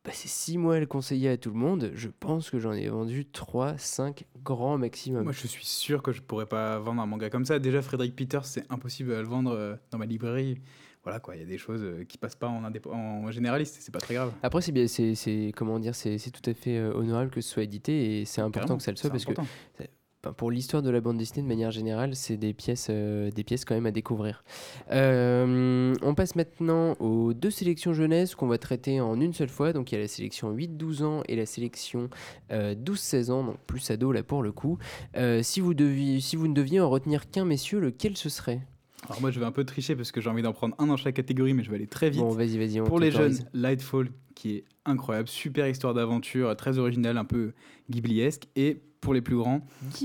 Passer 0.02 0.28
6 0.28 0.58
mois 0.58 0.76
à 0.76 0.80
le 0.80 0.86
conseiller 0.86 1.28
à 1.30 1.36
tout 1.36 1.50
le 1.50 1.56
monde. 1.56 1.92
Je 1.94 2.08
pense 2.08 2.50
que 2.50 2.58
j'en 2.58 2.72
ai 2.72 2.88
vendu 2.88 3.24
3, 3.26 3.78
5 3.78 4.24
grands 4.42 4.78
maximum. 4.78 5.24
Moi, 5.24 5.32
je 5.32 5.46
suis 5.46 5.64
sûr 5.64 6.02
que 6.02 6.12
je 6.12 6.20
pourrais 6.22 6.46
pas 6.46 6.78
vendre 6.78 7.02
un 7.02 7.06
manga 7.06 7.30
comme 7.30 7.44
ça. 7.44 7.58
Déjà, 7.58 7.82
Frédéric 7.82 8.16
Peters, 8.16 8.44
c'est 8.44 8.64
impossible 8.70 9.12
à 9.14 9.22
le 9.22 9.28
vendre 9.28 9.52
euh, 9.52 9.76
dans 9.90 9.98
ma 9.98 10.06
librairie. 10.06 10.58
Voilà 11.04 11.18
quoi, 11.18 11.34
il 11.34 11.40
y 11.40 11.42
a 11.42 11.46
des 11.46 11.58
choses 11.58 11.82
euh, 11.82 12.04
qui 12.04 12.16
passent 12.16 12.36
pas 12.36 12.46
en, 12.48 12.62
indép- 12.62 12.88
en 12.88 13.28
généraliste, 13.32 13.76
c'est 13.80 13.90
pas 13.92 13.98
très 13.98 14.14
grave. 14.14 14.32
Après, 14.44 14.60
c'est 14.62 14.70
bien, 14.70 14.86
c'est, 14.86 15.16
c'est- 15.16 15.52
comment 15.56 15.80
dire, 15.80 15.96
c'est, 15.96 16.16
c'est 16.18 16.30
tout 16.30 16.48
à 16.48 16.54
fait 16.54 16.78
euh, 16.78 16.92
honorable 16.94 17.30
que 17.30 17.40
ce 17.40 17.48
soit 17.48 17.64
édité 17.64 18.20
et 18.20 18.24
c'est 18.24 18.40
important 18.40 18.76
que 18.76 18.82
ça 18.84 18.92
le 18.92 18.96
soit 18.96 19.10
parce 19.10 19.24
que. 19.24 19.32
Pour 20.30 20.52
l'histoire 20.52 20.85
de 20.85 20.90
la 20.90 21.00
bande 21.00 21.18
dessinée 21.18 21.42
de 21.42 21.48
manière 21.48 21.72
générale, 21.72 22.14
c'est 22.14 22.37
des 22.37 22.54
pièces, 22.54 22.87
euh, 22.90 23.32
des 23.32 23.42
pièces 23.42 23.64
quand 23.64 23.74
même 23.74 23.87
à 23.87 23.90
découvrir. 23.90 24.44
Euh, 24.92 25.94
on 26.00 26.14
passe 26.14 26.37
maintenant 26.37 26.94
aux 27.00 27.35
deux 27.35 27.50
sélections 27.50 27.92
jeunesse 27.92 28.37
qu'on 28.37 28.46
va 28.46 28.56
traiter 28.56 29.00
en 29.00 29.20
une 29.20 29.32
seule 29.32 29.48
fois. 29.48 29.72
Donc 29.72 29.90
il 29.90 29.96
y 29.96 29.98
a 29.98 30.00
la 30.00 30.06
sélection 30.06 30.54
8-12 30.54 31.02
ans 31.02 31.22
et 31.26 31.35
la 31.35 31.44
sélection 31.44 32.08
euh, 32.52 32.76
12-16 32.76 33.32
ans, 33.32 33.42
donc 33.42 33.56
plus 33.66 33.90
ado 33.90 34.12
là 34.12 34.22
pour 34.22 34.44
le 34.44 34.52
coup. 34.52 34.78
Euh, 35.16 35.42
si, 35.42 35.61
vous 35.61 35.74
deviez, 35.74 36.20
si 36.20 36.37
vous 36.37 36.46
ne 36.46 36.54
deviez 36.54 36.78
en 36.78 36.88
retenir 36.88 37.28
qu'un, 37.28 37.44
messieurs, 37.44 37.80
lequel 37.80 38.16
ce 38.16 38.28
serait? 38.28 38.61
Alors 39.08 39.20
moi, 39.20 39.32
je 39.32 39.40
vais 39.40 39.46
un 39.46 39.50
peu 39.50 39.64
tricher 39.64 39.96
parce 39.96 40.12
que 40.12 40.20
j'ai 40.20 40.30
envie 40.30 40.42
d'en 40.42 40.52
prendre 40.52 40.76
un 40.78 40.87
dans 40.87 40.96
chaque 40.96 41.16
catégorie, 41.16 41.52
mais 41.52 41.64
je 41.64 41.70
vais 41.70 41.76
aller 41.76 41.88
très 41.88 42.11
vite. 42.11 42.20
Bon, 42.20 42.28
vas-y, 42.28 42.58
vas-y. 42.58 42.80
on 42.80 42.85
Pour 42.85 43.00
les 43.00 43.11
jeunes. 43.11 43.37
Lightfall, 43.52 44.11
qui 44.37 44.58
est 44.58 44.64
incroyable, 44.85 45.26
super 45.26 45.66
histoire 45.66 45.94
d'aventure, 45.94 46.54
très 46.54 46.78
originale, 46.78 47.18
un 47.18 47.24
peu 47.24 47.54
ghibliesque. 47.90 48.46
Et 48.54 48.82
pour 49.02 49.12
les 49.12 49.20
plus 49.20 49.36
grands, 49.36 49.60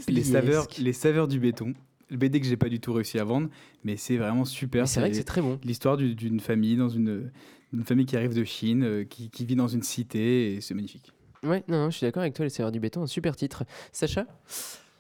les 0.10 0.24
saveurs, 0.24 0.68
les 0.80 0.92
saveurs 0.92 1.28
du 1.30 1.40
béton. 1.40 1.74
Le 2.10 2.18
BD 2.18 2.40
que 2.42 2.48
j'ai 2.48 2.58
pas 2.58 2.70
du 2.70 2.80
tout 2.80 2.94
réussi 2.94 3.20
à 3.20 3.24
vendre, 3.26 3.50
mais 3.84 3.96
c'est 3.98 4.18
vraiment 4.18 4.44
super. 4.46 4.88
C'est 4.88 5.00
vrai 5.02 5.10
que 5.12 5.16
c'est 5.16 5.24
très 5.24 5.42
bon. 5.42 5.60
l'histoire 5.64 5.98
du- 5.98 6.16
d'une 6.16 6.40
famille 6.40 6.76
dans 6.78 6.88
une, 6.90 7.32
une 7.74 7.84
famille 7.84 8.06
qui 8.06 8.16
arrive 8.16 8.34
de 8.34 8.44
Chine, 8.46 8.84
euh, 8.84 9.04
qui, 9.04 9.30
qui 9.30 9.46
vit 9.46 9.56
dans 9.58 9.68
une 9.68 9.84
cité, 9.84 10.54
et 10.56 10.62
c'est 10.62 10.74
magnifique. 10.74 11.12
Ouais, 11.44 11.64
non, 11.68 11.78
non, 11.84 11.90
je 11.92 11.98
suis 11.98 12.06
d'accord 12.08 12.22
avec 12.22 12.34
toi, 12.34 12.46
Les 12.46 12.50
Serveurs 12.50 12.72
du 12.72 12.80
Béton, 12.80 13.04
un 13.04 13.08
super 13.08 13.36
titre. 13.36 13.66
Sacha? 13.92 14.26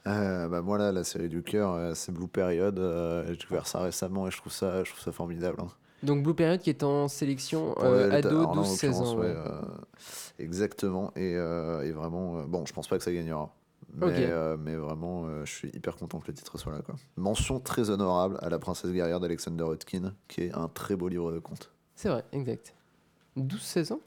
Euh, 0.05 0.47
bah 0.47 0.61
moi 0.61 0.77
là, 0.77 0.91
la 0.91 1.03
série 1.03 1.27
du 1.29 1.41
cœur, 1.43 1.73
euh, 1.73 1.93
c'est 1.95 2.11
Blue 2.13 2.27
Period. 2.27 2.77
euh, 2.77 3.25
j'ai 3.29 3.37
découvert 3.37 3.67
ça 3.67 3.79
récemment 3.81 4.27
et 4.27 4.31
je 4.31 4.37
trouve 4.37 4.53
ça, 4.53 4.83
je 4.83 4.91
trouve 4.91 5.01
ça 5.03 5.11
formidable. 5.13 5.57
hein. 5.61 5.67
Donc 6.03 6.23
Blue 6.23 6.33
Period 6.35 6.59
qui 6.61 6.69
est 6.69 6.83
en 6.83 7.07
sélection 7.07 7.73
euh, 7.79 8.11
ado 8.11 8.27
alors 8.29 8.55
là, 8.55 8.61
en 8.61 8.63
12-16 8.63 8.85
l'occurrence, 8.87 9.07
ans. 9.09 9.17
ouais, 9.19 9.25
ouais. 9.27 9.33
euh, 9.33 9.61
exactement. 10.39 11.11
Et, 11.15 11.35
euh, 11.35 11.81
et 11.83 11.91
vraiment, 11.91 12.37
euh, 12.39 12.43
bon, 12.45 12.65
je 12.65 12.73
pense 12.73 12.87
pas 12.87 12.97
que 12.97 13.03
ça 13.03 13.11
gagnera. 13.13 13.53
Mais, 13.93 14.25
euh, 14.29 14.57
mais 14.57 14.75
vraiment, 14.75 15.25
euh, 15.25 15.45
je 15.45 15.51
suis 15.51 15.69
hyper 15.69 15.95
content 15.95 16.19
que 16.19 16.27
le 16.27 16.33
titre 16.33 16.57
soit 16.57 16.71
là. 16.71 16.81
Quoi. 16.81 16.95
Mention 17.15 17.59
très 17.59 17.89
honorable 17.89 18.37
à 18.41 18.49
La 18.49 18.59
Princesse 18.59 18.91
guerrière 18.91 19.19
d'Alexander 19.19 19.65
Hutkin, 19.71 20.13
qui 20.27 20.41
est 20.43 20.53
un 20.53 20.67
très 20.67 20.95
beau 20.95 21.07
livre 21.07 21.31
de 21.31 21.39
contes. 21.39 21.71
C'est 21.95 22.09
vrai, 22.09 22.23
exact. 22.31 22.73
12-16 23.37 23.93
ans 23.93 24.01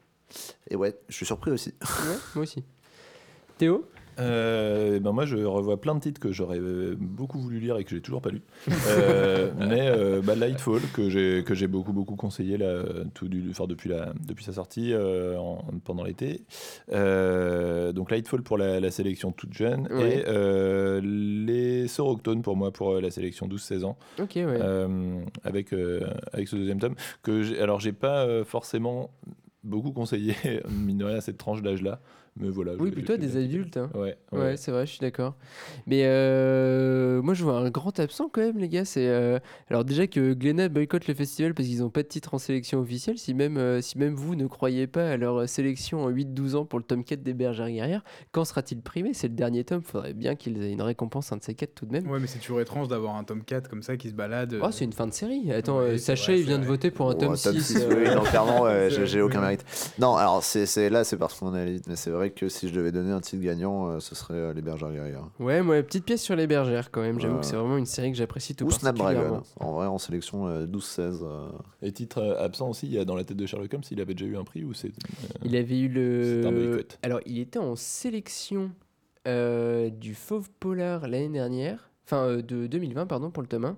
Et 0.68 0.76
ouais, 0.76 0.96
je 1.08 1.14
suis 1.14 1.26
surpris 1.26 1.50
aussi. 1.50 1.74
Ouais, 1.80 2.16
moi 2.34 2.42
aussi. 2.42 2.62
Théo? 3.58 3.88
Euh, 4.18 4.98
ben 5.00 5.12
moi, 5.12 5.24
je 5.24 5.36
revois 5.36 5.80
plein 5.80 5.94
de 5.94 6.00
titres 6.00 6.20
que 6.20 6.32
j'aurais 6.32 6.58
euh, 6.58 6.94
beaucoup 6.98 7.38
voulu 7.38 7.58
lire 7.60 7.78
et 7.78 7.84
que 7.84 7.90
j'ai 7.90 8.00
toujours 8.00 8.20
pas 8.20 8.30
lu. 8.30 8.42
Euh, 8.88 9.50
mais 9.58 9.88
euh, 9.88 10.20
bah, 10.22 10.34
Lightfall, 10.34 10.80
que 10.92 11.08
j'ai 11.08 11.42
que 11.44 11.54
j'ai 11.54 11.66
beaucoup 11.68 11.92
beaucoup 11.92 12.16
conseillé 12.16 12.56
là, 12.58 12.82
tout 13.14 13.28
du, 13.28 13.48
enfin, 13.50 13.66
depuis 13.66 13.88
la 13.88 14.12
depuis 14.26 14.44
sa 14.44 14.52
sortie 14.52 14.92
en- 14.94 15.64
pendant 15.84 16.04
l'été. 16.04 16.42
Donc 16.90 18.10
Lightfall 18.10 18.42
pour 18.42 18.58
la, 18.58 18.80
la 18.80 18.90
sélection 18.90 19.32
toute 19.32 19.54
jeune 19.54 19.88
Ouais. 19.90 20.24
et 20.26 21.00
les 21.02 21.88
Soroctones 21.88 22.42
pour 22.42 22.56
moi 22.56 22.72
pour 22.72 23.00
la 23.00 23.10
sélection 23.10 23.48
12-16 23.48 23.84
ans. 23.84 23.96
Ok, 24.20 24.32
ouais. 24.36 24.60
Avec, 25.44 25.72
avec 26.32 26.48
ce 26.48 26.56
deuxième 26.56 26.78
tome. 26.80 26.94
Que 27.22 27.60
alors, 27.62 27.80
j'ai 27.80 27.92
pas 27.92 28.44
forcément 28.44 29.10
beaucoup 29.64 29.92
conseillé, 29.92 30.34
mine 30.70 30.98
de 30.98 31.04
rien, 31.04 31.16
à 31.16 31.20
cette 31.20 31.38
tranche 31.38 31.62
d'âge-là. 31.62 32.00
Mais 32.36 32.48
voilà. 32.48 32.72
oui, 32.78 32.90
plutôt 32.90 33.16
des 33.16 33.36
adultes. 33.36 33.76
hein. 33.76 33.90
Ouais, 33.94 34.16
Ouais, 34.32 34.38
ouais. 34.38 34.56
c'est 34.56 34.70
vrai, 34.70 34.86
je 34.86 34.92
suis 34.92 35.00
d'accord. 35.00 35.34
Mais 35.86 36.02
euh, 36.06 37.20
moi, 37.22 37.34
je 37.34 37.42
vois 37.44 37.58
un 37.58 37.70
grand 37.70 37.98
absent 37.98 38.28
quand 38.32 38.40
même, 38.40 38.58
les 38.58 38.68
gars. 38.68 38.84
C'est 38.84 39.08
euh, 39.08 39.38
alors 39.68 39.84
déjà 39.84 40.06
que 40.06 40.32
Glénat 40.32 40.68
boycotte 40.68 41.06
le 41.08 41.14
festival 41.14 41.54
parce 41.54 41.68
qu'ils 41.68 41.80
n'ont 41.80 41.90
pas 41.90 42.02
de 42.02 42.08
titre 42.08 42.34
en 42.34 42.38
sélection 42.38 42.80
officielle. 42.80 43.18
Si 43.18 43.34
même, 43.34 43.56
euh, 43.56 43.80
si 43.80 43.98
même 43.98 44.14
vous 44.14 44.36
ne 44.36 44.46
croyez 44.46 44.86
pas 44.86 45.10
à 45.10 45.16
leur 45.16 45.48
sélection 45.48 46.04
en 46.04 46.10
8-12 46.10 46.54
ans 46.56 46.64
pour 46.64 46.78
le 46.78 46.84
tome 46.84 47.04
4 47.04 47.22
des 47.22 47.34
Bergères 47.34 47.70
guerrières, 47.70 48.04
quand 48.32 48.44
sera-t-il 48.44 48.80
primé? 48.80 49.12
C'est 49.12 49.28
le 49.28 49.34
dernier 49.34 49.64
tome. 49.64 49.82
Faudrait 49.82 50.14
bien 50.14 50.34
qu'ils 50.36 50.62
aient 50.62 50.72
une 50.72 50.82
récompense, 50.82 51.32
un 51.32 51.36
de 51.36 51.42
ces 51.42 51.54
quatre 51.54 51.74
tout 51.74 51.86
de 51.86 51.92
même. 51.92 52.08
Ouais, 52.10 52.20
mais 52.20 52.26
c'est 52.26 52.38
toujours 52.38 52.60
étrange 52.60 52.88
d'avoir 52.88 53.16
un 53.16 53.24
tome 53.24 53.42
4 53.44 53.68
comme 53.68 53.82
ça 53.82 53.96
qui 53.96 54.08
se 54.08 54.14
balade. 54.14 54.56
Oh, 54.62 54.68
c'est 54.70 54.84
une 54.84 54.92
fin 54.92 55.06
de 55.06 55.12
série. 55.12 55.52
Attends, 55.52 55.80
Ouais, 55.80 55.98
Sacha, 55.98 56.32
vrai, 56.32 56.40
il 56.40 56.46
vient 56.46 56.58
de 56.58 56.64
voter 56.64 56.90
pour 56.90 57.08
un 57.10 57.14
Oh, 57.14 57.18
tome 57.18 57.36
6. 57.36 57.86
oui, 57.90 58.14
non, 58.14 58.22
clairement, 58.22 58.62
ouais, 58.62 58.88
j'ai- 59.04 59.20
aucun 59.20 59.40
mérite. 59.40 59.64
Non, 59.98 60.14
alors 60.16 60.42
c'est 60.42 60.88
là, 60.90 61.04
c'est 61.04 61.16
parce 61.16 61.38
qu'on 61.38 61.54
est 61.54 61.60
à 61.60 61.64
l'élite, 61.64 61.86
mais 61.88 61.96
c'est 61.96 62.10
vrai 62.10 62.19
que 62.28 62.50
si 62.50 62.68
je 62.68 62.74
devais 62.74 62.92
donner 62.92 63.10
un 63.12 63.20
titre 63.22 63.42
gagnant, 63.42 63.86
euh, 63.88 64.00
ce 64.00 64.14
serait 64.14 64.34
euh, 64.34 64.52
Les 64.52 64.60
Bergères 64.60 64.92
guerrières. 64.92 65.24
Ouais, 65.38 65.62
moi, 65.62 65.82
petite 65.82 66.04
pièce 66.04 66.20
sur 66.20 66.36
les 66.36 66.46
bergères 66.46 66.90
quand 66.90 67.00
même. 67.00 67.18
J'avoue 67.18 67.38
que 67.38 67.46
c'est 67.46 67.56
vraiment 67.56 67.78
une 67.78 67.86
série 67.86 68.10
que 68.12 68.18
j'apprécie 68.18 68.54
tout 68.54 68.66
Ou. 68.66 68.70
Snapdragon. 68.70 69.42
En 69.58 69.72
vrai, 69.72 69.86
en 69.86 69.96
sélection 69.96 70.46
euh, 70.46 70.66
12-16. 70.66 71.20
euh, 71.22 71.48
Et 71.80 71.92
titre 71.92 72.18
euh, 72.18 72.44
absent 72.44 72.68
aussi, 72.68 72.86
il 72.86 72.92
y 72.92 72.98
a 72.98 73.06
dans 73.06 73.14
la 73.14 73.24
tête 73.24 73.38
de 73.38 73.46
Sherlock 73.46 73.72
Holmes, 73.72 73.82
il 73.90 74.00
avait 74.02 74.12
déjà 74.14 74.26
eu 74.30 74.36
un 74.36 74.44
prix 74.44 74.62
ou 74.64 74.74
c'est. 74.74 74.88
euh, 74.88 74.90
Il 75.44 75.56
avait 75.56 75.78
eu 75.78 75.88
le. 75.88 76.84
Alors, 77.02 77.20
il 77.24 77.38
était 77.38 77.58
en 77.58 77.76
sélection 77.76 78.70
euh, 79.26 79.88
du 79.88 80.14
Fauve 80.14 80.50
Polar 80.60 81.08
l'année 81.08 81.28
dernière. 81.30 81.90
Enfin, 82.04 82.24
euh, 82.26 82.42
de 82.42 82.66
2020, 82.66 83.06
pardon, 83.06 83.30
pour 83.30 83.42
le 83.42 83.48
tome 83.48 83.64
1. 83.64 83.76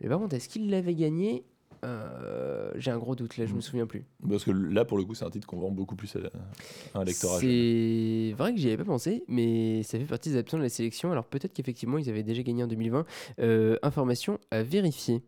Mais 0.00 0.08
par 0.08 0.18
contre, 0.18 0.34
est-ce 0.34 0.48
qu'il 0.48 0.70
l'avait 0.70 0.94
gagné? 0.94 1.44
Euh, 1.86 2.72
J'ai 2.76 2.90
un 2.90 2.98
gros 2.98 3.14
doute 3.14 3.36
là, 3.38 3.46
je 3.46 3.52
me 3.52 3.58
Mm. 3.58 3.62
souviens 3.62 3.86
plus. 3.86 4.04
Parce 4.28 4.44
que 4.44 4.50
là, 4.50 4.84
pour 4.84 4.98
le 4.98 5.04
coup, 5.04 5.14
c'est 5.14 5.24
un 5.24 5.30
titre 5.30 5.46
qu'on 5.46 5.58
vend 5.58 5.70
beaucoup 5.70 5.96
plus 5.96 6.14
à, 6.16 6.98
un 6.98 7.04
lectorat. 7.04 7.38
C'est 7.40 8.34
vrai 8.36 8.52
que 8.52 8.58
j'y 8.60 8.66
avais 8.68 8.76
pas 8.78 8.84
pensé, 8.84 9.24
mais 9.28 9.82
ça 9.82 9.98
fait 9.98 10.04
partie 10.04 10.30
des 10.30 10.36
absents 10.38 10.58
de 10.58 10.62
la 10.62 10.68
sélection. 10.68 11.12
Alors 11.12 11.24
peut-être 11.26 11.52
qu'effectivement 11.54 11.96
ils 11.98 12.10
avaient 12.10 12.22
déjà 12.24 12.42
gagné 12.42 12.62
en 12.64 12.66
2020. 12.66 13.06
Euh, 13.38 13.76
information 13.82 14.38
à 14.50 14.62
vérifier. 14.62 15.22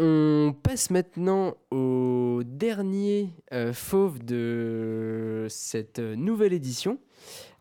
On 0.00 0.52
passe 0.62 0.90
maintenant 0.90 1.54
au 1.70 2.42
dernier 2.44 3.30
euh, 3.52 3.72
fauve 3.72 4.24
de 4.24 5.46
cette 5.48 6.00
nouvelle 6.00 6.52
édition. 6.52 6.98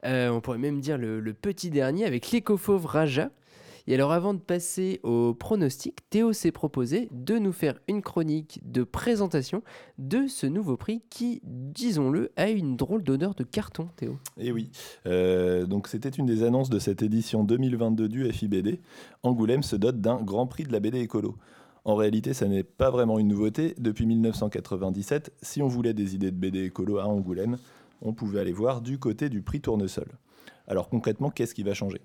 On 0.04 0.42
pourrait 0.42 0.58
même 0.58 0.82
dire 0.82 0.98
le, 0.98 1.20
le 1.22 1.34
petit 1.34 1.70
dernier 1.70 2.06
avec 2.06 2.32
l'éco-fauve 2.32 2.86
Raja. 2.88 3.30
Et 3.86 3.96
alors 3.96 4.14
avant 4.14 4.34
de 4.34 4.40
passer 4.40 5.02
au 5.04 5.34
pronostic, 5.34 6.10
Théo 6.10 6.32
s'est 6.32 6.52
proposé 6.54 7.10
de 7.12 7.38
nous 7.38 7.52
faire 7.52 7.80
une 7.90 8.02
chronique 8.02 8.62
de 8.64 8.84
présentation 8.84 9.62
de 9.98 10.28
ce 10.28 10.46
nouveau 10.48 10.78
prix 10.78 11.02
qui, 11.10 11.42
disons-le, 11.44 12.32
a 12.38 12.50
une 12.50 12.78
drôle 12.78 13.04
d'odeur 13.04 13.36
de 13.36 13.44
carton, 13.44 13.90
Théo. 13.98 14.18
Et 14.38 14.52
oui, 14.52 14.72
Euh, 15.06 15.66
donc 15.66 15.88
c'était 15.90 16.10
une 16.10 16.26
des 16.26 16.44
annonces 16.44 16.70
de 16.70 16.80
cette 16.80 17.02
édition 17.02 17.44
2022 17.44 18.08
du 18.08 18.32
FIBD. 18.32 18.80
Angoulême 19.22 19.64
se 19.64 19.76
dote 19.76 20.00
d'un 20.00 20.22
grand 20.22 20.48
prix 20.48 20.64
de 20.64 20.72
la 20.72 20.80
BD 20.80 21.00
écolo. 21.00 21.36
En 21.86 21.96
réalité, 21.96 22.34
ça 22.34 22.48
n'est 22.48 22.64
pas 22.64 22.90
vraiment 22.90 23.20
une 23.20 23.28
nouveauté. 23.28 23.76
Depuis 23.78 24.06
1997, 24.06 25.34
si 25.42 25.62
on 25.62 25.68
voulait 25.68 25.94
des 25.94 26.16
idées 26.16 26.32
de 26.32 26.38
BD 26.38 26.64
écolo 26.66 27.00
à 27.00 27.08
Angoulême, 27.08 27.58
on 28.02 28.14
pouvait 28.14 28.40
aller 28.40 28.54
voir 28.54 28.82
du 28.82 28.98
côté 28.98 29.28
du 29.28 29.42
prix 29.42 29.60
Tournesol. 29.60 30.08
Alors 30.68 30.88
concrètement, 30.88 31.30
qu'est-ce 31.30 31.54
qui 31.54 31.64
va 31.64 31.74
changer? 31.74 32.00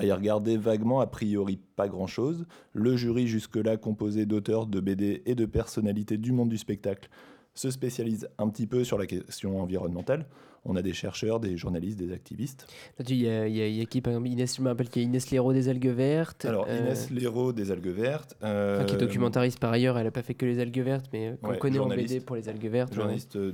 À 0.00 0.04
y 0.06 0.12
regarder 0.12 0.56
vaguement, 0.56 1.00
a 1.00 1.06
priori 1.06 1.58
pas 1.76 1.88
grand-chose. 1.88 2.46
Le 2.72 2.96
jury, 2.96 3.26
jusque-là 3.26 3.76
composé 3.76 4.26
d'auteurs 4.26 4.66
de 4.66 4.80
BD 4.80 5.22
et 5.26 5.34
de 5.34 5.44
personnalités 5.46 6.16
du 6.18 6.32
monde 6.32 6.48
du 6.48 6.58
spectacle, 6.58 7.08
se 7.54 7.70
spécialise 7.70 8.28
un 8.38 8.48
petit 8.48 8.66
peu 8.66 8.84
sur 8.84 8.96
la 8.96 9.06
question 9.06 9.60
environnementale. 9.60 10.26
On 10.64 10.76
a 10.76 10.82
des 10.82 10.92
chercheurs, 10.92 11.40
des 11.40 11.56
journalistes, 11.56 11.98
des 11.98 12.12
activistes. 12.12 12.66
Il 13.08 13.14
y 13.16 13.28
a, 13.28 13.48
y 13.48 13.80
y 13.80 13.86
qui, 13.86 14.00
par 14.02 14.12
exemple 14.12 14.28
Inès, 14.28 14.56
je 14.56 14.62
me 14.62 14.68
rappelle 14.68 14.88
qu'il 14.90 15.00
y 15.02 15.04
a 15.04 15.08
Inès 15.08 15.30
Léraud 15.30 15.52
des 15.54 15.68
algues 15.70 15.86
vertes. 15.88 16.44
Alors, 16.44 16.66
euh, 16.68 16.78
Inès 16.80 17.10
Léraud 17.10 17.52
des 17.52 17.70
algues 17.70 17.88
vertes. 17.88 18.36
euh, 18.42 18.76
enfin, 18.76 18.84
qui 18.86 18.94
est 18.94 18.98
documentariste 18.98 19.58
par 19.58 19.72
ailleurs, 19.72 19.96
elle 19.98 20.04
n'a 20.04 20.10
pas 20.10 20.22
fait 20.22 20.34
que 20.34 20.44
les 20.46 20.58
algues 20.58 20.80
vertes, 20.80 21.06
mais 21.12 21.36
qu'on 21.42 21.50
Ouais, 21.50 21.58
connaît 21.58 21.78
en. 21.78 21.88
BD 21.88 22.20
pour 22.20 22.36
les 22.36 22.48
algues 22.48 22.66
vertes. 22.66 22.90
ouais. 22.90 22.96
Journaliste, 22.96 23.36
euh, 23.36 23.52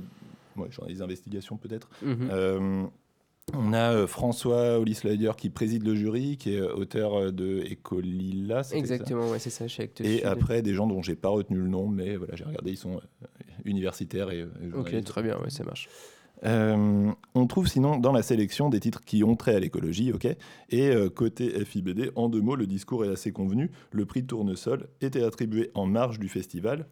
ouais, 0.57 0.69
journaliste 0.69 0.99
d'investigation 1.01 1.55
peut-être. 1.57 1.89
Mhm. 2.01 2.89
On 3.55 3.73
a 3.73 3.93
euh, 3.93 4.07
François 4.07 4.79
Hollis-Leider 4.79 5.31
qui 5.37 5.49
préside 5.49 5.83
le 5.85 5.95
jury, 5.95 6.37
qui 6.37 6.53
est 6.53 6.59
euh, 6.59 6.73
auteur 6.75 7.15
euh, 7.15 7.31
de 7.31 7.63
Ecolila. 7.71 8.61
Exactement, 8.71 9.29
ouais, 9.29 9.39
c'est 9.39 9.49
ça, 9.49 9.67
chez 9.67 9.83
Actes 9.83 10.01
Et 10.01 10.17
Sud. 10.17 10.25
après, 10.25 10.61
des 10.61 10.73
gens 10.73 10.87
dont 10.87 11.01
j'ai 11.01 11.15
pas 11.15 11.29
retenu 11.29 11.57
le 11.57 11.67
nom, 11.67 11.87
mais 11.87 12.15
voilà, 12.15 12.35
j'ai 12.35 12.43
regardé, 12.43 12.71
ils 12.71 12.77
sont 12.77 12.99
universitaires 13.65 14.31
et, 14.31 14.39
et 14.39 14.73
Ok, 14.73 15.03
très 15.03 15.23
bien, 15.23 15.37
ouais, 15.39 15.49
ça 15.49 15.63
marche. 15.63 15.89
Euh, 16.43 17.11
on 17.33 17.47
trouve 17.47 17.67
sinon 17.67 17.97
dans 17.97 18.11
la 18.11 18.21
sélection 18.21 18.69
des 18.69 18.79
titres 18.79 19.01
qui 19.03 19.23
ont 19.23 19.35
trait 19.35 19.55
à 19.55 19.59
l'écologie, 19.59 20.11
ok? 20.11 20.27
Et 20.69 20.89
euh, 20.89 21.09
côté 21.09 21.65
FIBD, 21.65 22.11
en 22.15 22.29
deux 22.29 22.41
mots, 22.41 22.55
le 22.55 22.67
discours 22.67 23.05
est 23.05 23.09
assez 23.09 23.31
convenu. 23.31 23.71
Le 23.91 24.05
prix 24.05 24.23
Tournesol 24.23 24.87
était 25.01 25.23
attribué 25.23 25.71
en 25.73 25.87
marge 25.87 26.19
du 26.19 26.29
festival. 26.29 26.85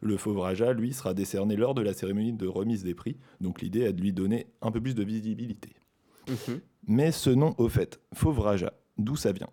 Le 0.00 0.16
Fauve 0.16 0.40
Raja, 0.40 0.72
lui, 0.72 0.92
sera 0.92 1.14
décerné 1.14 1.56
lors 1.56 1.74
de 1.74 1.80
la 1.80 1.94
cérémonie 1.94 2.32
de 2.32 2.46
remise 2.46 2.82
des 2.82 2.94
prix. 2.94 3.16
Donc 3.40 3.62
l'idée 3.62 3.82
est 3.82 3.92
de 3.92 4.02
lui 4.02 4.12
donner 4.12 4.46
un 4.60 4.70
peu 4.70 4.80
plus 4.80 4.94
de 4.94 5.04
visibilité. 5.04 5.70
Mhm. 6.28 6.60
Mais 6.88 7.12
ce 7.12 7.30
nom, 7.30 7.54
au 7.58 7.68
fait, 7.68 8.00
Fauve 8.12 8.40
Raja, 8.40 8.72
d'où 8.98 9.16
ça 9.16 9.32
vient? 9.32 9.48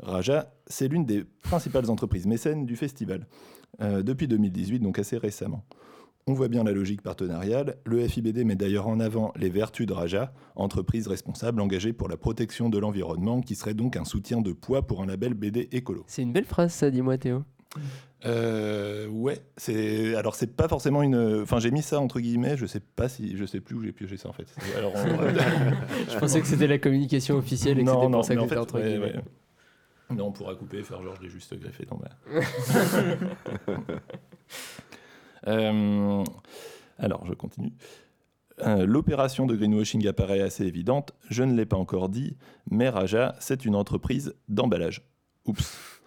Raja, 0.00 0.52
c'est 0.66 0.88
l'une 0.88 1.04
des 1.04 1.24
principales 1.42 1.90
entreprises 1.90 2.26
mécènes 2.26 2.66
du 2.66 2.76
festival, 2.76 3.26
euh, 3.80 4.02
depuis 4.02 4.28
2018, 4.28 4.78
donc 4.78 4.98
assez 4.98 5.18
récemment. 5.18 5.64
On 6.28 6.34
voit 6.34 6.48
bien 6.48 6.62
la 6.62 6.72
logique 6.72 7.00
partenariale. 7.00 7.78
Le 7.86 8.06
FIBD 8.06 8.44
met 8.44 8.54
d'ailleurs 8.54 8.86
en 8.86 9.00
avant 9.00 9.32
les 9.34 9.48
vertus 9.48 9.86
de 9.86 9.94
Raja, 9.94 10.32
entreprise 10.56 11.08
responsable 11.08 11.60
engagée 11.60 11.94
pour 11.94 12.08
la 12.08 12.18
protection 12.18 12.68
de 12.68 12.78
l'environnement, 12.78 13.40
qui 13.40 13.54
serait 13.54 13.72
donc 13.74 13.96
un 13.96 14.04
soutien 14.04 14.42
de 14.42 14.52
poids 14.52 14.86
pour 14.86 15.02
un 15.02 15.06
label 15.06 15.32
BD 15.32 15.68
écolo. 15.72 16.04
C'est 16.06 16.22
une 16.22 16.34
belle 16.34 16.44
phrase, 16.44 16.74
ça, 16.74 16.90
dis-moi, 16.90 17.16
Théo. 17.16 17.44
Euh, 18.24 19.06
ouais, 19.08 19.40
c'est 19.56 20.14
alors 20.16 20.34
c'est 20.34 20.48
pas 20.56 20.66
forcément 20.68 21.02
une. 21.02 21.40
Enfin, 21.42 21.60
j'ai 21.60 21.70
mis 21.70 21.82
ça 21.82 22.00
entre 22.00 22.18
guillemets. 22.20 22.56
Je 22.56 22.66
sais 22.66 22.80
pas 22.80 23.08
si 23.08 23.36
je 23.36 23.44
sais 23.44 23.60
plus 23.60 23.76
où 23.76 23.82
j'ai 23.82 23.92
pioché 23.92 24.16
ça 24.16 24.28
en 24.28 24.32
fait. 24.32 24.46
Alors, 24.76 24.92
on- 24.94 25.28
Je 26.12 26.18
pensais 26.18 26.40
que 26.40 26.46
c'était 26.46 26.66
la 26.66 26.78
communication 26.78 27.36
officielle 27.36 27.78
et 27.78 27.84
que 27.84 27.90
c'était 27.90 28.08
pour 28.10 28.24
ça 28.24 28.34
que 28.34 28.40
en 28.40 28.42
c'était 28.44 28.54
fait, 28.54 28.60
entre 28.60 28.80
ouais, 28.80 28.88
guillemets. 28.90 29.14
ouais. 29.16 30.16
Non, 30.16 30.28
on 30.28 30.32
pourra 30.32 30.54
couper 30.54 30.82
faire 30.82 31.02
genre 31.02 31.14
je 31.16 31.22
l'ai 31.22 31.28
juste 31.30 31.54
greffé 31.60 31.84
dans 31.84 31.98
ma. 31.98 32.08
Euh, 35.46 36.24
alors, 36.98 37.24
je 37.26 37.32
continue. 37.32 37.72
Euh, 38.60 38.86
L'opération 38.86 39.46
de 39.46 39.54
greenwashing 39.54 40.06
apparaît 40.08 40.40
assez 40.40 40.64
évidente. 40.64 41.12
Je 41.30 41.44
ne 41.44 41.54
l'ai 41.54 41.64
pas 41.66 41.76
encore 41.76 42.08
dit, 42.08 42.36
mais 42.70 42.88
Raja, 42.88 43.36
c'est 43.38 43.64
une 43.64 43.76
entreprise 43.76 44.34
d'emballage. 44.48 45.02
Oups. 45.46 45.97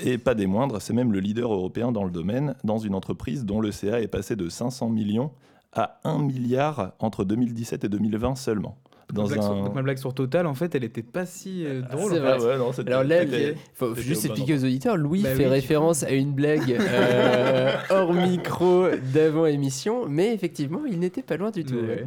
Et 0.00 0.18
pas 0.18 0.34
des 0.34 0.46
moindres, 0.46 0.80
c'est 0.80 0.92
même 0.92 1.12
le 1.12 1.18
leader 1.18 1.52
européen 1.52 1.90
dans 1.90 2.04
le 2.04 2.10
domaine, 2.10 2.54
dans 2.62 2.78
une 2.78 2.94
entreprise 2.94 3.44
dont 3.44 3.60
le 3.60 3.72
CA 3.72 4.00
est 4.00 4.08
passé 4.08 4.36
de 4.36 4.48
500 4.48 4.90
millions 4.90 5.32
à 5.72 6.00
1 6.04 6.18
milliard 6.18 6.92
entre 7.00 7.24
2017 7.24 7.84
et 7.84 7.88
2020 7.88 8.36
seulement. 8.36 8.76
Ma 9.14 9.22
Dans 9.22 9.26
sur- 9.28 9.42
un... 9.42 9.64
donc 9.64 9.74
ma 9.74 9.80
blague 9.82 9.96
sur 9.96 10.12
Total, 10.12 10.46
en 10.46 10.54
fait, 10.54 10.74
elle 10.74 10.84
était 10.84 11.02
pas 11.02 11.24
si 11.24 11.64
euh, 11.64 11.80
drôle. 11.80 12.12
c'est 12.12 12.18
en 12.18 12.22
vrai. 12.38 12.44
ouais, 12.44 12.58
non, 12.58 12.72
c'était- 12.72 12.90
Alors 12.92 13.04
là, 13.04 13.22
il 13.24 13.54
faut 13.74 13.94
juste 13.94 14.26
expliquer 14.26 14.54
aux 14.54 14.64
auditeurs, 14.64 14.96
Louis 14.98 15.22
Bah 15.22 15.30
fait 15.34 15.44
oui. 15.44 15.50
référence 15.50 16.02
à 16.02 16.10
une 16.10 16.32
blague 16.32 16.76
euh, 16.78 17.72
hors 17.90 18.12
micro 18.12 18.88
d'avant 19.14 19.46
émission, 19.46 20.06
mais 20.08 20.34
effectivement, 20.34 20.82
il 20.86 20.98
n'était 20.98 21.22
pas 21.22 21.38
loin 21.38 21.50
du 21.50 21.64
tout. 21.64 21.76
Ouais. 21.76 22.06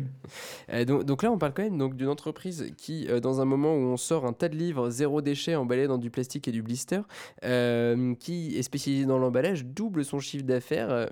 Euh, 0.73 0.85
donc, 0.85 1.03
donc 1.05 1.23
là, 1.23 1.31
on 1.31 1.39
parle 1.39 1.53
quand 1.55 1.63
même 1.63 1.77
donc 1.79 1.95
d'une 1.95 2.07
entreprise 2.07 2.71
qui, 2.77 3.07
euh, 3.09 3.19
dans 3.19 3.41
un 3.41 3.45
moment 3.45 3.73
où 3.73 3.79
on 3.79 3.97
sort 3.97 4.25
un 4.27 4.33
tas 4.33 4.47
de 4.49 4.55
livres 4.55 4.89
zéro 4.91 5.21
déchet 5.21 5.55
emballés 5.55 5.87
dans 5.87 5.97
du 5.97 6.11
plastique 6.11 6.47
et 6.47 6.51
du 6.51 6.61
blister, 6.61 7.01
euh, 7.43 8.13
qui 8.19 8.57
est 8.57 8.61
spécialisé 8.63 9.05
dans 9.05 9.17
l'emballage, 9.17 9.65
double 9.65 10.05
son 10.05 10.19
chiffre 10.19 10.45
d'affaires 10.45 10.91
euh, 10.91 11.07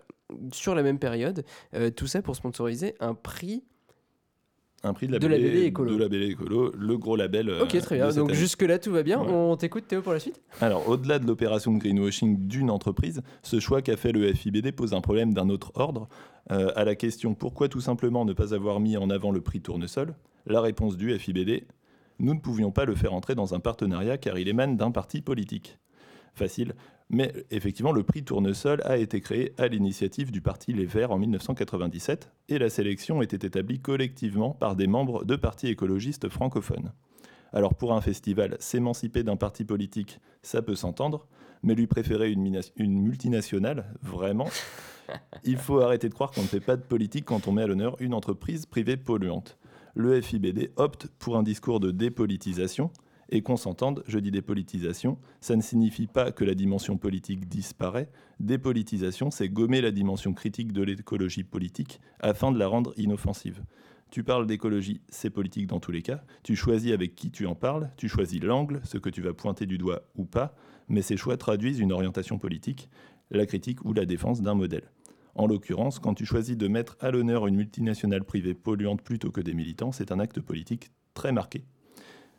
sur 0.51 0.75
la 0.75 0.83
même 0.83 0.99
période. 0.99 1.43
Euh, 1.73 1.89
tout 1.89 2.05
ça 2.07 2.21
pour 2.21 2.35
sponsoriser 2.35 2.93
un 2.99 3.15
prix. 3.15 3.63
Un 4.83 4.93
prix 4.93 5.07
de, 5.07 5.17
De 5.17 5.27
labellé, 5.27 5.47
labellé 5.47 5.65
écolo. 5.65 5.93
de 5.93 5.97
labellé 5.97 6.27
écolo, 6.27 6.71
le 6.77 6.97
gros 6.97 7.15
label. 7.15 7.49
euh, 7.49 7.63
ok, 7.63 7.77
très 7.79 7.95
bien. 7.97 8.09
Donc 8.11 8.33
jusque-là, 8.33 8.79
tout 8.79 8.91
va 8.91 9.03
bien. 9.03 9.19
Ouais. 9.21 9.27
On 9.31 9.55
t'écoute, 9.57 9.87
Théo, 9.87 10.01
pour 10.01 10.13
la 10.13 10.19
suite 10.19 10.41
Alors, 10.61 10.87
au-delà 10.87 11.19
de 11.19 11.27
l'opération 11.27 11.73
de 11.73 11.79
greenwashing 11.79 12.47
d'une 12.47 12.69
entreprise, 12.69 13.21
ce 13.43 13.59
choix 13.59 13.81
qu'a 13.81 13.97
fait 13.97 14.11
le 14.11 14.33
FIBD 14.33 14.71
pose 14.71 14.93
un 14.93 15.01
problème 15.01 15.33
d'un 15.33 15.49
autre 15.49 15.71
ordre. 15.75 16.07
Euh, 16.51 16.71
à 16.75 16.83
la 16.83 16.95
question 16.95 17.35
pourquoi 17.35 17.67
tout 17.67 17.81
simplement 17.81 18.25
ne 18.25 18.33
pas 18.33 18.53
avoir 18.55 18.79
mis 18.79 18.97
en 18.97 19.09
avant 19.09 19.31
le 19.31 19.41
prix 19.41 19.61
tournesol, 19.61 20.15
la 20.47 20.61
réponse 20.61 20.97
du 20.97 21.17
FIBD 21.17 21.65
nous 22.19 22.33
ne 22.33 22.39
pouvions 22.39 22.71
pas 22.71 22.85
le 22.85 22.95
faire 22.95 23.13
entrer 23.13 23.33
dans 23.33 23.53
un 23.55 23.59
partenariat 23.59 24.17
car 24.17 24.37
il 24.37 24.47
émane 24.47 24.75
d'un 24.77 24.91
parti 24.91 25.21
politique. 25.21 25.79
Facile. 26.35 26.73
Mais 27.09 27.33
effectivement, 27.49 27.91
le 27.91 28.03
prix 28.03 28.23
Tournesol 28.23 28.81
a 28.85 28.97
été 28.97 29.19
créé 29.19 29.53
à 29.57 29.67
l'initiative 29.67 30.31
du 30.31 30.41
parti 30.41 30.73
Les 30.73 30.85
Verts 30.85 31.11
en 31.11 31.17
1997 31.17 32.31
et 32.49 32.59
la 32.59 32.69
sélection 32.69 33.23
était 33.23 33.47
établie 33.47 33.79
collectivement 33.79 34.51
par 34.51 34.75
des 34.75 34.85
membres 34.85 35.25
de 35.25 35.35
partis 35.35 35.67
écologistes 35.67 36.29
francophones. 36.29 36.91
Alors 37.51 37.73
pour 37.73 37.93
un 37.93 38.01
festival, 38.01 38.57
s'émanciper 38.59 39.23
d'un 39.23 39.37
parti 39.37 39.65
politique, 39.65 40.19
ça 40.43 40.61
peut 40.61 40.75
s'entendre, 40.75 41.27
mais 41.63 41.73
lui 41.73 41.87
préférer 41.87 42.31
une, 42.31 42.61
multinationale, 42.77 43.85
vraiment, 44.03 44.47
il 45.43 45.57
faut 45.57 45.79
arrêter 45.79 46.09
de 46.09 46.13
croire 46.13 46.29
qu'on 46.31 46.43
ne 46.43 46.47
fait 46.47 46.59
pas 46.59 46.77
de 46.77 46.83
politique 46.83 47.25
quand 47.25 47.47
on 47.47 47.53
met 47.53 47.63
à 47.63 47.67
l'honneur 47.67 47.95
une 47.99 48.13
entreprise 48.13 48.67
privée 48.67 48.97
polluante. 48.97 49.57
Le 49.95 50.21
FIBD 50.21 50.71
opte 50.75 51.07
pour 51.17 51.37
un 51.37 51.43
discours 51.43 51.79
de 51.79 51.89
dépolitisation, 51.89 52.91
et 53.29 53.41
qu'on 53.41 53.57
s'entende, 53.57 54.03
je 54.07 54.19
dis 54.19 54.31
dépolitisation, 54.31 55.17
ça 55.39 55.55
ne 55.55 55.61
signifie 55.61 56.07
pas 56.07 56.31
que 56.31 56.43
la 56.43 56.55
dimension 56.55 56.97
politique 56.97 57.47
disparaît. 57.47 58.09
Dépolitisation, 58.39 59.31
c'est 59.31 59.49
gommer 59.49 59.81
la 59.81 59.91
dimension 59.91 60.33
critique 60.33 60.73
de 60.73 60.81
l'écologie 60.81 61.43
politique 61.43 62.01
afin 62.19 62.51
de 62.51 62.59
la 62.59 62.67
rendre 62.67 62.93
inoffensive. 62.97 63.63
Tu 64.11 64.23
parles 64.23 64.47
d'écologie, 64.47 65.01
c'est 65.09 65.29
politique 65.29 65.67
dans 65.67 65.79
tous 65.79 65.91
les 65.91 66.01
cas. 66.01 66.23
Tu 66.43 66.55
choisis 66.55 66.91
avec 66.91 67.13
qui 67.13 67.29
tu 67.29 67.45
en 67.45 67.53
parles, 67.53 67.91
tu 67.95 68.09
choisis 68.09 68.41
l'angle, 68.41 68.81
ce 68.83 68.97
que 68.97 69.09
tu 69.09 69.21
vas 69.21 69.33
pointer 69.33 69.67
du 69.67 69.77
doigt 69.77 70.01
ou 70.15 70.25
pas, 70.25 70.55
mais 70.87 71.03
ces 71.03 71.15
choix 71.15 71.37
traduisent 71.37 71.79
une 71.79 71.91
orientation 71.91 72.39
politique, 72.39 72.89
la 73.29 73.45
critique 73.45 73.85
ou 73.85 73.93
la 73.93 74.05
défense 74.05 74.41
d'un 74.41 74.55
modèle. 74.55 74.89
En 75.35 75.45
l'occurrence, 75.45 75.99
quand 75.99 76.15
tu 76.15 76.25
choisis 76.25 76.57
de 76.57 76.67
mettre 76.67 76.97
à 76.99 77.11
l'honneur 77.11 77.45
une 77.45 77.55
multinationale 77.55 78.23
privée 78.23 78.55
polluante 78.55 79.03
plutôt 79.03 79.31
que 79.31 79.41
des 79.41 79.53
militants, 79.53 79.91
c'est 79.91 80.11
un 80.11 80.19
acte 80.19 80.41
politique 80.41 80.89
très 81.13 81.31
marqué. 81.31 81.63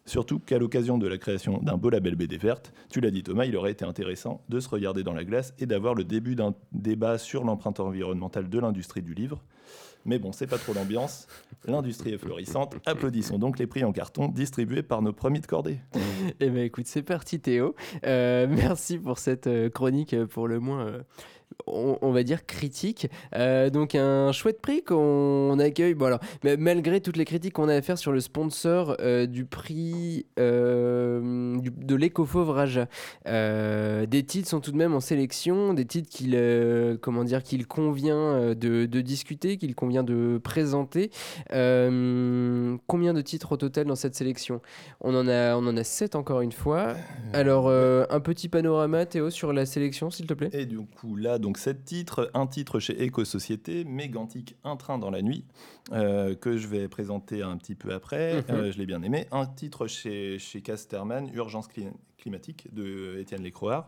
Surtout 0.06 0.38
qu'à 0.38 0.58
l'occasion 0.58 0.98
de 0.98 1.06
la 1.06 1.18
création 1.18 1.58
d'un 1.58 1.76
beau 1.76 1.90
label 1.90 2.16
BD 2.16 2.36
verte, 2.36 2.72
tu 2.90 3.00
l'as 3.00 3.10
dit 3.10 3.22
Thomas, 3.22 3.44
il 3.44 3.56
aurait 3.56 3.72
été 3.72 3.84
intéressant 3.84 4.42
de 4.48 4.58
se 4.60 4.68
regarder 4.68 5.02
dans 5.02 5.12
la 5.12 5.24
glace 5.24 5.54
et 5.58 5.66
d'avoir 5.66 5.94
le 5.94 6.04
début 6.04 6.34
d'un 6.34 6.54
débat 6.72 7.18
sur 7.18 7.44
l'empreinte 7.44 7.80
environnementale 7.80 8.48
de 8.48 8.58
l'industrie 8.58 9.02
du 9.02 9.14
livre. 9.14 9.42
Mais 10.04 10.18
bon, 10.18 10.32
c'est 10.32 10.46
pas 10.46 10.58
trop 10.58 10.72
l'ambiance. 10.72 11.26
L'industrie 11.66 12.14
est 12.14 12.18
florissante. 12.18 12.76
Applaudissons 12.86 13.38
donc 13.38 13.58
les 13.58 13.66
prix 13.66 13.84
en 13.84 13.92
carton 13.92 14.28
distribués 14.28 14.82
par 14.82 15.02
nos 15.02 15.12
premiers 15.12 15.40
de 15.40 15.46
cordée. 15.46 15.78
Eh 16.40 16.48
ben 16.48 16.64
écoute, 16.64 16.86
c'est 16.86 17.02
parti 17.02 17.40
Théo. 17.40 17.74
Euh, 18.06 18.46
merci 18.48 18.98
pour 18.98 19.18
cette 19.18 19.46
euh, 19.46 19.68
chronique 19.68 20.14
euh, 20.14 20.26
pour 20.26 20.48
le 20.48 20.58
moins, 20.58 20.92
on, 21.66 22.10
va 22.12 22.22
dire, 22.22 22.46
critique. 22.46 23.08
Euh, 23.34 23.70
donc 23.70 23.94
un 23.94 24.32
chouette 24.32 24.60
prix 24.60 24.82
qu'on 24.82 25.58
accueille. 25.58 25.94
Bon 25.94 26.06
alors, 26.06 26.20
mais 26.44 26.56
malgré 26.56 27.00
toutes 27.00 27.16
les 27.16 27.24
critiques 27.24 27.54
qu'on 27.54 27.68
a 27.68 27.74
à 27.74 27.82
faire 27.82 27.98
sur 27.98 28.12
le 28.12 28.20
sponsor 28.20 28.96
euh, 29.00 29.26
du 29.26 29.44
prix 29.44 30.26
euh, 30.38 31.58
du- 31.58 31.70
de 31.70 32.00
euh, 33.26 34.06
des 34.06 34.22
titres 34.24 34.48
sont 34.48 34.60
tout 34.60 34.72
de 34.72 34.76
même 34.76 34.94
en 34.94 35.00
sélection, 35.00 35.74
des 35.74 35.84
titres 35.84 36.08
qu'il 36.08 36.36
comment 37.00 37.24
dire 37.24 37.42
convient 37.68 38.54
de, 38.54 38.86
discuter, 39.00 39.56
qu'il 39.56 39.74
convient 39.74 40.02
de 40.02 40.40
présenter. 40.42 41.10
Combien 41.50 43.14
de 43.14 43.20
titres 43.20 43.52
au 43.52 43.56
total 43.56 43.86
dans 43.86 43.96
cette 43.96 44.14
sélection? 44.14 44.60
On 45.00 45.14
en 45.14 45.28
a, 45.28 45.56
on 45.56 45.66
en 45.66 45.76
a 45.76 45.84
7 45.84 46.14
encore 46.16 46.40
une 46.40 46.52
fois. 46.52 46.94
Alors, 47.32 47.68
un 47.70 48.20
petit 48.20 48.48
panorama, 48.48 49.06
Théo, 49.06 49.30
sur 49.30 49.52
la 49.52 49.66
sélection, 49.66 50.10
s'il 50.10 50.26
te 50.26 50.34
plaît. 50.34 50.50
Et 50.52 50.66
du 50.66 50.78
coup, 50.78 51.16
là, 51.16 51.38
donc 51.38 51.49
sept 51.56 51.84
titres, 51.84 52.30
un 52.34 52.46
titre 52.46 52.78
chez 52.80 53.02
Éco-Société, 53.02 53.84
Mégantic, 53.84 54.56
Un 54.64 54.76
train 54.76 54.98
dans 54.98 55.10
la 55.10 55.22
nuit, 55.22 55.44
euh, 55.92 56.34
que 56.34 56.56
je 56.58 56.66
vais 56.68 56.88
présenter 56.88 57.42
un 57.42 57.56
petit 57.56 57.74
peu 57.74 57.92
après. 57.92 58.36
Mhm. 58.36 58.44
Euh, 58.50 58.72
je 58.72 58.78
l'ai 58.78 58.86
bien 58.86 59.02
aimé. 59.02 59.26
Un 59.32 59.46
titre 59.46 59.86
chez, 59.86 60.38
chez 60.38 60.60
Casterman, 60.60 61.30
Urgence 61.34 61.68
cli- 61.68 61.92
climatique, 62.18 62.68
de 62.74 63.18
Étienne 63.18 63.42
Lécroard. 63.42 63.86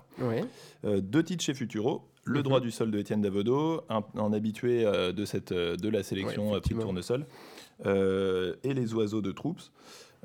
Euh, 0.85 1.01
deux 1.01 1.23
titres 1.23 1.45
chez 1.45 1.55
Futuro. 1.55 2.09
Le 2.25 2.39
Mhm. 2.39 2.43
droit 2.45 2.61
du 2.61 2.71
sol 2.71 2.91
de 2.91 2.99
Étienne 2.99 3.21
Davodo, 3.21 3.83
un, 3.89 4.03
un 4.17 4.33
habitué 4.33 4.85
de, 5.13 5.25
cette, 5.25 5.53
de 5.53 5.89
la 5.89 6.03
sélection 6.03 6.55
euh, 6.55 6.61
Prix. 6.61 6.75
Tournesol, 6.77 7.27
et 7.85 8.75
Les 8.75 8.95
oiseaux 8.95 9.23
de 9.23 9.33
Troops. 9.33 9.71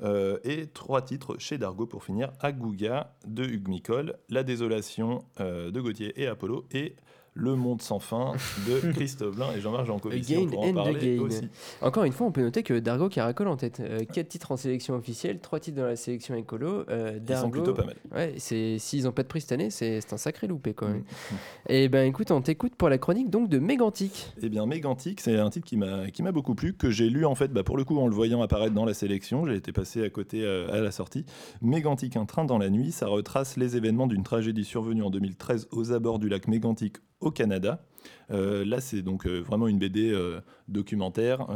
Euh, 0.00 0.38
et 0.44 0.68
trois 0.68 1.02
titres 1.02 1.34
chez 1.40 1.58
Dargo 1.58 1.84
pour 1.84 2.04
finir 2.04 2.30
Agouga 2.38 3.16
de 3.26 3.42
Hugues 3.42 3.66
Micol, 3.66 4.14
La 4.28 4.44
désolation 4.44 5.24
euh, 5.40 5.72
de 5.72 5.80
Gauthier 5.80 6.12
et 6.22 6.28
Apollo, 6.28 6.66
et 6.70 6.94
Le 7.38 7.54
monde 7.54 7.80
sans 7.82 8.00
fin 8.00 8.32
de 8.66 8.92
Christophe 8.92 9.36
Blain 9.36 9.52
et 9.56 9.60
Jean-Marc 9.60 9.86
Jancovici. 9.86 10.34
Again 10.34 10.48
on 10.56 10.70
en 10.70 10.74
parler 10.74 11.18
aussi. 11.20 11.48
Encore 11.80 12.02
une 12.02 12.12
fois, 12.12 12.26
on 12.26 12.32
peut 12.32 12.42
noter 12.42 12.64
que 12.64 12.78
Dargo 12.78 13.08
caracole 13.08 13.46
en 13.46 13.56
tête. 13.56 13.80
4 14.12 14.28
titres 14.28 14.50
en 14.50 14.56
sélection 14.56 14.94
officielle, 14.94 15.38
3 15.38 15.60
titres 15.60 15.76
dans 15.76 15.86
la 15.86 15.94
sélection 15.94 16.34
écolo. 16.34 16.84
Euh, 16.90 17.18
Ils 17.28 17.36
sont 17.36 17.50
plutôt 17.50 17.74
pas 17.74 17.84
mal. 17.84 17.96
Ouais, 18.12 18.34
c'est 18.38 18.78
s'ils 18.78 19.04
n'ont 19.04 19.12
pas 19.12 19.22
de 19.22 19.28
prix 19.28 19.40
cette 19.40 19.52
année, 19.52 19.70
c'est 19.70 20.12
un 20.12 20.16
sacré 20.16 20.48
loupé 20.48 20.74
quand 20.74 20.88
même. 20.88 20.98
Mm. 20.98 21.34
Et 21.68 21.88
ben 21.88 22.06
écoute, 22.06 22.30
on 22.30 22.40
t'écoute 22.40 22.74
pour 22.74 22.88
la 22.88 22.98
chronique 22.98 23.30
donc 23.30 23.48
de 23.48 23.58
Mégantic. 23.58 24.32
Eh 24.42 24.48
bien, 24.48 24.66
Mégantic, 24.66 25.20
c'est 25.20 25.38
un 25.38 25.50
titre 25.50 25.66
qui 25.66 25.76
m'a 25.76 26.10
qui 26.10 26.22
m'a 26.22 26.32
beaucoup 26.32 26.54
plu, 26.54 26.74
que 26.74 26.90
j'ai 26.90 27.08
lu 27.08 27.24
en 27.24 27.34
fait, 27.34 27.52
bah, 27.52 27.62
pour 27.62 27.76
le 27.76 27.84
coup, 27.84 27.98
en 27.98 28.08
le 28.08 28.14
voyant 28.14 28.42
apparaître 28.42 28.74
dans 28.74 28.84
la 28.84 28.94
sélection. 28.94 29.46
J'ai 29.46 29.54
été 29.54 29.72
passé 29.72 30.04
à 30.04 30.10
côté 30.10 30.42
euh, 30.42 30.72
à 30.72 30.80
la 30.80 30.90
sortie. 30.90 31.24
Mégantic, 31.62 32.16
un 32.16 32.26
train 32.26 32.44
dans 32.44 32.58
la 32.58 32.70
nuit, 32.70 32.90
ça 32.90 33.06
retrace 33.06 33.56
les 33.56 33.76
événements 33.76 34.06
d'une 34.06 34.22
tragédie 34.22 34.64
survenue 34.64 35.02
en 35.02 35.10
2013 35.10 35.68
aux 35.70 35.92
abords 35.92 36.18
du 36.18 36.28
lac 36.28 36.48
Mégantic 36.48 36.96
au 37.20 37.30
Canada. 37.30 37.84
Euh, 38.30 38.64
là, 38.64 38.80
c'est 38.80 39.02
donc 39.02 39.26
euh, 39.26 39.40
vraiment 39.40 39.66
une 39.68 39.78
BD 39.78 40.10
euh, 40.10 40.40
documentaire. 40.68 41.46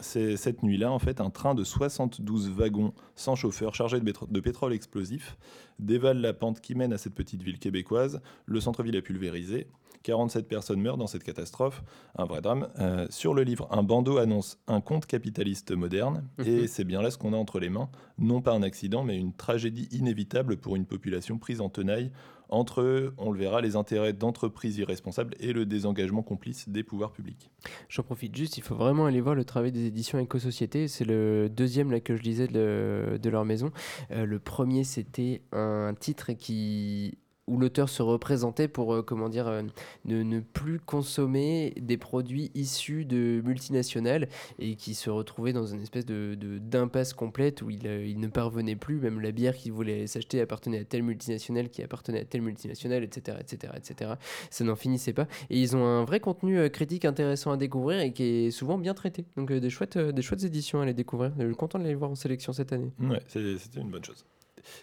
C'est 0.00 0.36
cette 0.36 0.62
nuit-là, 0.62 0.90
en 0.92 0.98
fait, 0.98 1.20
un 1.20 1.30
train 1.30 1.54
de 1.54 1.64
72 1.64 2.50
wagons 2.50 2.92
sans 3.14 3.34
chauffeur 3.34 3.74
chargé 3.74 3.98
de, 4.00 4.04
pétro- 4.10 4.30
de 4.30 4.40
pétrole 4.40 4.72
explosif 4.72 5.36
dévale 5.78 6.18
la 6.20 6.32
pente 6.32 6.60
qui 6.60 6.74
mène 6.74 6.92
à 6.92 6.98
cette 6.98 7.14
petite 7.14 7.42
ville 7.42 7.58
québécoise. 7.58 8.20
Le 8.46 8.60
centre-ville 8.60 8.96
est 8.96 9.02
pulvérisé. 9.02 9.66
47 10.02 10.46
personnes 10.46 10.80
meurent 10.80 10.98
dans 10.98 11.08
cette 11.08 11.24
catastrophe, 11.24 11.82
un 12.16 12.26
vrai 12.26 12.40
drame. 12.40 12.68
Sur 13.10 13.34
le 13.34 13.42
livre, 13.42 13.66
un 13.72 13.82
bandeau 13.82 14.18
annonce 14.18 14.56
un 14.68 14.80
conte 14.80 15.04
capitaliste 15.04 15.72
moderne, 15.72 16.22
et 16.44 16.68
c'est 16.68 16.84
bien 16.84 17.02
là 17.02 17.10
ce 17.10 17.18
qu'on 17.18 17.32
a 17.32 17.36
entre 17.36 17.58
les 17.58 17.70
mains, 17.70 17.88
non 18.16 18.40
pas 18.40 18.52
un 18.52 18.62
accident, 18.62 19.02
mais 19.02 19.18
une 19.18 19.32
tragédie 19.32 19.88
inévitable 19.90 20.58
pour 20.58 20.76
une 20.76 20.86
population 20.86 21.38
prise 21.38 21.60
en 21.60 21.70
tenaille 21.70 22.12
entre, 22.48 23.12
on 23.18 23.32
le 23.32 23.38
verra, 23.38 23.60
les 23.60 23.76
intérêts 23.76 24.12
d'entreprises 24.12 24.78
irresponsables 24.78 25.34
et 25.40 25.52
le 25.52 25.66
désengagement 25.66 26.22
complice 26.22 26.68
des 26.68 26.82
pouvoirs 26.82 27.12
publics. 27.12 27.50
J'en 27.88 28.02
profite 28.02 28.36
juste, 28.36 28.56
il 28.56 28.62
faut 28.62 28.76
vraiment 28.76 29.06
aller 29.06 29.20
voir 29.20 29.34
le 29.34 29.44
travail 29.44 29.72
des 29.72 29.86
éditions 29.86 30.18
Éco-Société. 30.18 30.88
C'est 30.88 31.04
le 31.04 31.48
deuxième 31.48 31.90
là, 31.90 32.00
que 32.00 32.16
je 32.16 32.22
lisais 32.22 32.46
de, 32.46 33.18
de 33.20 33.30
leur 33.30 33.44
maison. 33.44 33.70
Euh, 34.10 34.26
le 34.26 34.38
premier, 34.38 34.84
c'était 34.84 35.42
un 35.52 35.94
titre 35.98 36.32
qui 36.32 37.18
où 37.46 37.58
l'auteur 37.58 37.88
se 37.88 38.02
représentait 38.02 38.68
pour 38.68 38.94
euh, 38.94 39.02
comment 39.02 39.28
dire 39.28 39.46
euh, 39.46 39.62
ne, 40.04 40.22
ne, 40.22 40.40
plus 40.40 40.80
consommer 40.80 41.74
des 41.80 41.96
produits 41.96 42.50
issus 42.54 43.04
de 43.04 43.40
multinationales 43.44 44.28
et 44.58 44.74
qui 44.74 44.94
se 44.94 45.10
retrouvait 45.10 45.52
dans 45.52 45.66
une 45.66 45.80
espèce 45.80 46.06
de 46.06 46.36
d'impasse 46.36 47.12
complète 47.12 47.62
où 47.62 47.70
il, 47.70 47.86
euh, 47.86 48.04
il, 48.06 48.18
ne 48.20 48.28
parvenait 48.28 48.76
plus. 48.76 48.98
Même 48.98 49.20
la 49.20 49.30
bière 49.30 49.54
qu'il 49.54 49.72
voulait 49.72 50.06
s'acheter 50.06 50.40
appartenait 50.40 50.80
à 50.80 50.84
telle 50.84 51.02
multinationale 51.02 51.68
qui 51.68 51.82
appartenait 51.82 52.20
à 52.20 52.24
telle 52.24 52.42
multinationale 52.42 53.04
etc 53.04 53.38
etc 53.40 53.72
etc 53.76 54.12
ça 54.50 54.64
n'en 54.64 54.76
finissait 54.76 55.12
pas. 55.12 55.26
Et 55.50 55.60
ils 55.60 55.76
ont 55.76 55.84
un 55.84 56.04
vrai 56.04 56.20
contenu 56.20 56.68
critique 56.70 57.04
intéressant 57.04 57.52
à 57.52 57.56
découvrir 57.56 58.00
et 58.00 58.12
qui 58.12 58.22
est 58.22 58.50
souvent 58.50 58.78
bien 58.78 58.94
traité. 58.94 59.24
Donc 59.36 59.52
des 59.52 59.70
chouettes 59.70 59.98
des 59.98 60.22
chouettes 60.22 60.44
éditions 60.44 60.80
à 60.80 60.86
les 60.86 60.94
découvrir. 60.94 61.32
Je 61.38 61.46
suis 61.46 61.54
content 61.54 61.78
de 61.78 61.84
les 61.84 61.94
voir 61.94 62.10
en 62.10 62.14
sélection 62.14 62.52
cette 62.52 62.72
année. 62.72 62.92
Ouais 63.00 63.20
c'était 63.28 63.80
une 63.80 63.90
bonne 63.90 64.04
chose 64.04 64.24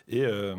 et, 0.07 0.23
euh, 0.25 0.55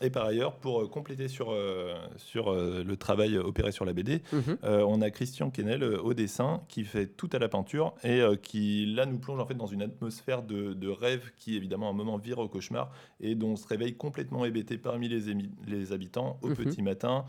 et, 0.00 0.10
par 0.10 0.26
ailleurs, 0.26 0.56
pour 0.56 0.88
compléter 0.90 1.28
sur, 1.28 1.50
euh, 1.50 1.94
sur 2.16 2.48
euh, 2.48 2.82
le 2.84 2.96
travail 2.96 3.38
opéré 3.38 3.72
sur 3.72 3.84
la 3.84 3.92
BD, 3.92 4.22
mhm. 4.32 4.58
on 4.62 5.00
a 5.02 5.10
Christian 5.10 5.50
Kennel 5.50 5.84
au 5.84 6.14
dessin 6.14 6.62
qui 6.68 6.84
fait 6.84 7.06
tout 7.06 7.30
à 7.32 7.38
la 7.38 7.48
peinture 7.48 7.94
et 8.04 8.22
qui 8.42 8.86
là 8.86 9.06
nous 9.06 9.18
plonge 9.18 9.40
en 9.40 9.46
fait 9.46 9.54
dans 9.54 9.66
une 9.66 9.82
atmosphère 9.82 10.42
de, 10.42 10.72
de 10.74 10.88
rêve 10.88 11.32
qui 11.36 11.56
évidemment 11.56 11.88
à 11.88 11.90
un 11.90 11.94
moment 11.94 12.16
vire 12.16 12.38
au 12.38 12.48
cauchemar 12.48 12.90
et 13.20 13.34
dont 13.34 13.50
on 13.50 13.56
se 13.56 13.66
réveille 13.66 13.94
complètement 13.94 14.44
hébété 14.44 14.78
parmi 14.78 15.08
les, 15.08 15.34
les 15.66 15.92
habitants 15.92 16.38
au 16.42 16.48
mhm. 16.48 16.56
petit 16.56 16.82
matin. 16.82 17.24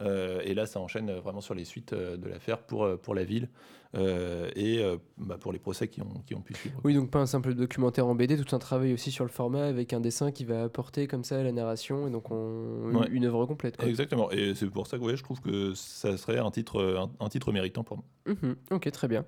et 0.00 0.54
là, 0.54 0.66
ça 0.66 0.80
enchaîne 0.80 1.10
vraiment 1.12 1.40
sur 1.40 1.54
les 1.54 1.64
suites 1.64 1.94
de 1.94 2.28
l'affaire 2.28 2.58
pour, 2.58 2.98
pour 2.98 3.14
la 3.14 3.24
ville. 3.24 3.48
Euh, 3.94 4.50
et 4.54 4.82
euh, 4.82 4.98
bah, 5.16 5.38
pour 5.40 5.50
les 5.50 5.58
procès 5.58 5.88
qui 5.88 6.02
ont, 6.02 6.22
qui 6.26 6.34
ont 6.34 6.40
pu 6.40 6.54
suivre. 6.54 6.78
Oui, 6.84 6.94
donc 6.94 7.10
pas 7.10 7.20
un 7.20 7.26
simple 7.26 7.54
documentaire 7.54 8.06
en 8.06 8.14
BD, 8.14 8.36
tout 8.36 8.54
un 8.54 8.58
travail 8.58 8.92
aussi 8.92 9.10
sur 9.10 9.24
le 9.24 9.30
format 9.30 9.64
avec 9.64 9.94
un 9.94 10.00
dessin 10.00 10.30
qui 10.30 10.44
va 10.44 10.64
apporter 10.64 11.06
comme 11.06 11.24
ça 11.24 11.42
la 11.42 11.52
narration 11.52 12.06
et 12.06 12.10
donc 12.10 12.30
on, 12.30 13.06
une, 13.10 13.24
œuvre 13.24 13.46
complète. 13.46 13.82
Exactement, 13.82 14.30
et 14.30 14.54
c'est 14.54 14.66
pour 14.66 14.86
ça 14.86 14.98
que 14.98 15.16
je 15.16 15.22
trouve 15.22 15.40
que 15.40 15.72
ça 15.74 16.18
serait 16.18 16.38
un 16.38 16.50
titre, 16.50 17.08
un, 17.18 17.28
titre 17.28 17.50
méritant 17.50 17.82
pour 17.82 17.96
moi. 17.96 18.06
Mhm. 18.26 18.56
ok, 18.72 18.90
très 18.90 19.08
bien. 19.08 19.24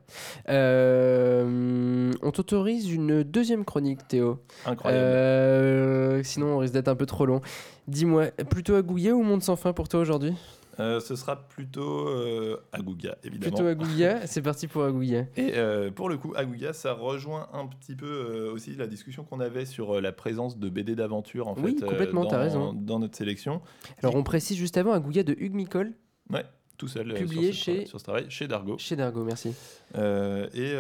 Euh, 0.50 2.12
on 2.20 2.30
t'autorise 2.30 2.92
une 2.92 3.22
deuxième 3.22 3.64
chronique, 3.64 4.06
Théo. 4.08 4.40
Incroyable. 4.66 6.22
sinon, 6.24 6.56
on 6.56 6.58
risque 6.58 6.74
d'être 6.74 6.88
un 6.88 6.96
peu 6.96 7.06
trop 7.06 7.24
long. 7.24 7.40
Dis-moi, 7.88 8.26
plutôt 8.50 8.74
à 8.74 8.82
Gouillet 8.82 9.12
ou 9.12 9.22
Monde 9.22 9.42
sans 9.42 9.56
fin 9.56 9.72
pour 9.72 9.88
toi 9.88 10.00
aujourd'hui? 10.00 10.34
Euh, 10.78 11.00
ce 11.00 11.16
sera 11.16 11.36
plutôt 11.48 12.08
euh, 12.08 12.62
Aguga, 12.72 13.16
évidemment. 13.24 13.56
Plutôt 13.56 13.68
Aguga, 13.68 14.20
c'est 14.26 14.42
parti 14.42 14.68
pour 14.68 14.84
Aguga. 14.84 15.26
Et 15.36 15.52
euh, 15.56 15.90
pour 15.90 16.08
le 16.08 16.16
coup, 16.16 16.32
Aguga, 16.36 16.72
ça 16.72 16.92
rejoint 16.92 17.48
un 17.52 17.66
petit 17.66 17.96
peu 17.96 18.06
euh, 18.06 18.52
aussi 18.52 18.74
la 18.76 18.86
discussion 18.86 19.24
qu'on 19.24 19.40
avait 19.40 19.64
sur 19.66 20.00
la 20.00 20.12
présence 20.12 20.58
de 20.58 20.68
BD 20.68 20.94
d'aventure 20.94 21.48
en 21.48 21.54
oui, 21.54 21.76
fait, 21.78 21.86
complètement, 21.86 22.24
dans, 22.24 22.38
raison. 22.38 22.72
dans 22.72 22.98
notre 22.98 23.16
sélection. 23.16 23.60
Alors 24.02 24.14
on 24.14 24.22
précise 24.22 24.56
juste 24.56 24.76
avant 24.76 24.92
Aguga 24.92 25.22
de 25.22 25.34
Hugues 25.38 25.54
Micole. 25.54 25.92
Ouais, 26.30 26.44
tout 26.78 26.88
seul. 26.88 27.14
Publié 27.14 27.52
sur 27.52 27.64
chez... 27.64 27.86
sur 27.86 27.98
ce 27.98 28.04
travail, 28.04 28.26
chez 28.28 28.46
Dargo. 28.46 28.78
Chez 28.78 28.96
Dargo, 28.96 29.24
merci. 29.24 29.54
et, 29.96 30.74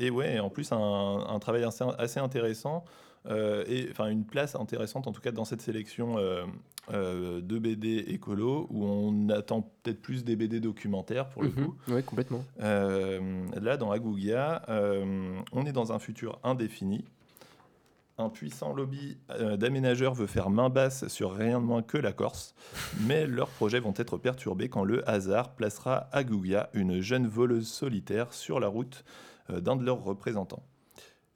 et 0.00 0.10
ouais, 0.10 0.38
en 0.38 0.50
plus, 0.50 0.70
un, 0.72 1.24
un 1.28 1.38
travail 1.38 1.64
assez, 1.64 1.84
assez 1.98 2.20
intéressant. 2.20 2.84
Euh, 3.26 3.64
et 3.66 3.88
enfin 3.90 4.08
une 4.08 4.24
place 4.24 4.54
intéressante 4.54 5.06
en 5.06 5.12
tout 5.12 5.20
cas 5.20 5.32
dans 5.32 5.44
cette 5.44 5.60
sélection 5.60 6.18
euh, 6.18 6.44
euh, 6.92 7.40
de 7.40 7.58
BD 7.58 7.98
écolo 8.08 8.66
où 8.70 8.84
on 8.84 9.28
attend 9.28 9.62
peut-être 9.82 10.00
plus 10.00 10.24
des 10.24 10.36
BD 10.36 10.60
documentaires 10.60 11.28
pour 11.28 11.42
le 11.42 11.48
mhm. 11.48 11.66
coup. 11.66 11.74
Oui, 11.88 12.02
complètement. 12.02 12.44
là, 12.58 13.76
dans 13.76 13.90
Agugia, 13.90 14.62
on 15.52 15.66
est 15.66 15.72
dans 15.72 15.92
un 15.92 15.98
futur 15.98 16.38
indéfini. 16.42 17.04
Un 18.20 18.30
puissant 18.30 18.74
lobby 18.74 19.16
d'aménageurs 19.56 20.12
veut 20.12 20.26
faire 20.26 20.50
main 20.50 20.70
basse 20.70 21.06
sur 21.06 21.34
rien 21.34 21.60
de 21.60 21.64
moins 21.64 21.82
que 21.82 21.96
la 21.96 22.12
Corse, 22.12 22.54
mais 23.06 23.28
leurs 23.28 23.48
projets 23.48 23.78
vont 23.78 23.94
être 23.96 24.16
perturbés 24.18 24.68
quand 24.68 24.82
le 24.82 25.08
hasard 25.08 25.54
placera 25.54 26.08
Agugia, 26.10 26.68
une 26.72 27.00
jeune 27.00 27.28
voleuse 27.28 27.68
solitaire, 27.68 28.32
sur 28.32 28.58
la 28.58 28.66
route 28.66 29.04
d'un 29.48 29.76
de 29.76 29.84
leurs 29.84 30.02
représentants. 30.02 30.64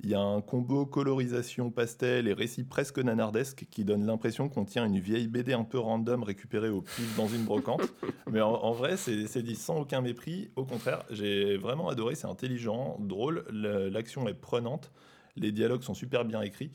Il 0.05 0.11
y 0.11 0.15
a 0.15 0.21
un 0.21 0.41
combo 0.41 0.85
colorisation 0.85 1.71
pastel 1.71 2.27
et 2.27 2.33
récit 2.33 2.65
presque 2.65 2.99
nanardesque 2.99 3.67
qui 3.71 3.85
donne 3.85 4.05
l'impression 4.05 4.49
qu'on 4.49 4.65
tient 4.65 4.85
une 4.85 4.99
vieille 4.99 5.29
BD 5.29 5.53
un 5.53 5.63
peu 5.63 5.79
random 5.79 6.25
récupérée 6.25 6.71
au 6.71 6.83
pif 6.83 7.17
dans 7.17 7.29
une 7.29 7.45
brocante. 7.45 7.83
Mais 8.29 8.41
en, 8.41 8.73
vrai, 8.73 8.97
c'est 8.97 9.43
dit 9.43 9.55
sans 9.55 9.79
aucun 9.79 10.01
mépris. 10.01 10.51
Au 10.57 10.65
contraire, 10.65 11.05
j'ai 11.11 11.57
vraiment 11.57 11.89
adoré. 11.89 12.17
C'est 12.17 12.27
intelligent, 12.27 12.97
drôle. 12.99 13.45
L'action 13.53 14.27
est 14.27 14.35
prenante. 14.35 14.91
Les 15.37 15.53
dialogues 15.53 15.83
sont 15.83 15.95
super 15.95 16.25
bien 16.25 16.43
écrits. 16.43 16.73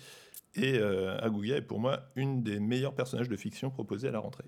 Et 0.58 0.80
euh, 0.80 1.16
Aguga 1.20 1.58
est 1.58 1.62
pour 1.62 1.80
moi 1.80 2.01
une 2.16 2.41
des 2.41 2.60
meilleurs 2.60 2.95
personnages 2.95 3.30
de 3.30 3.38
fiction 3.38 3.70
proposés 3.70 4.08
à 4.08 4.12
la 4.12 4.20
rentrée. 4.20 4.45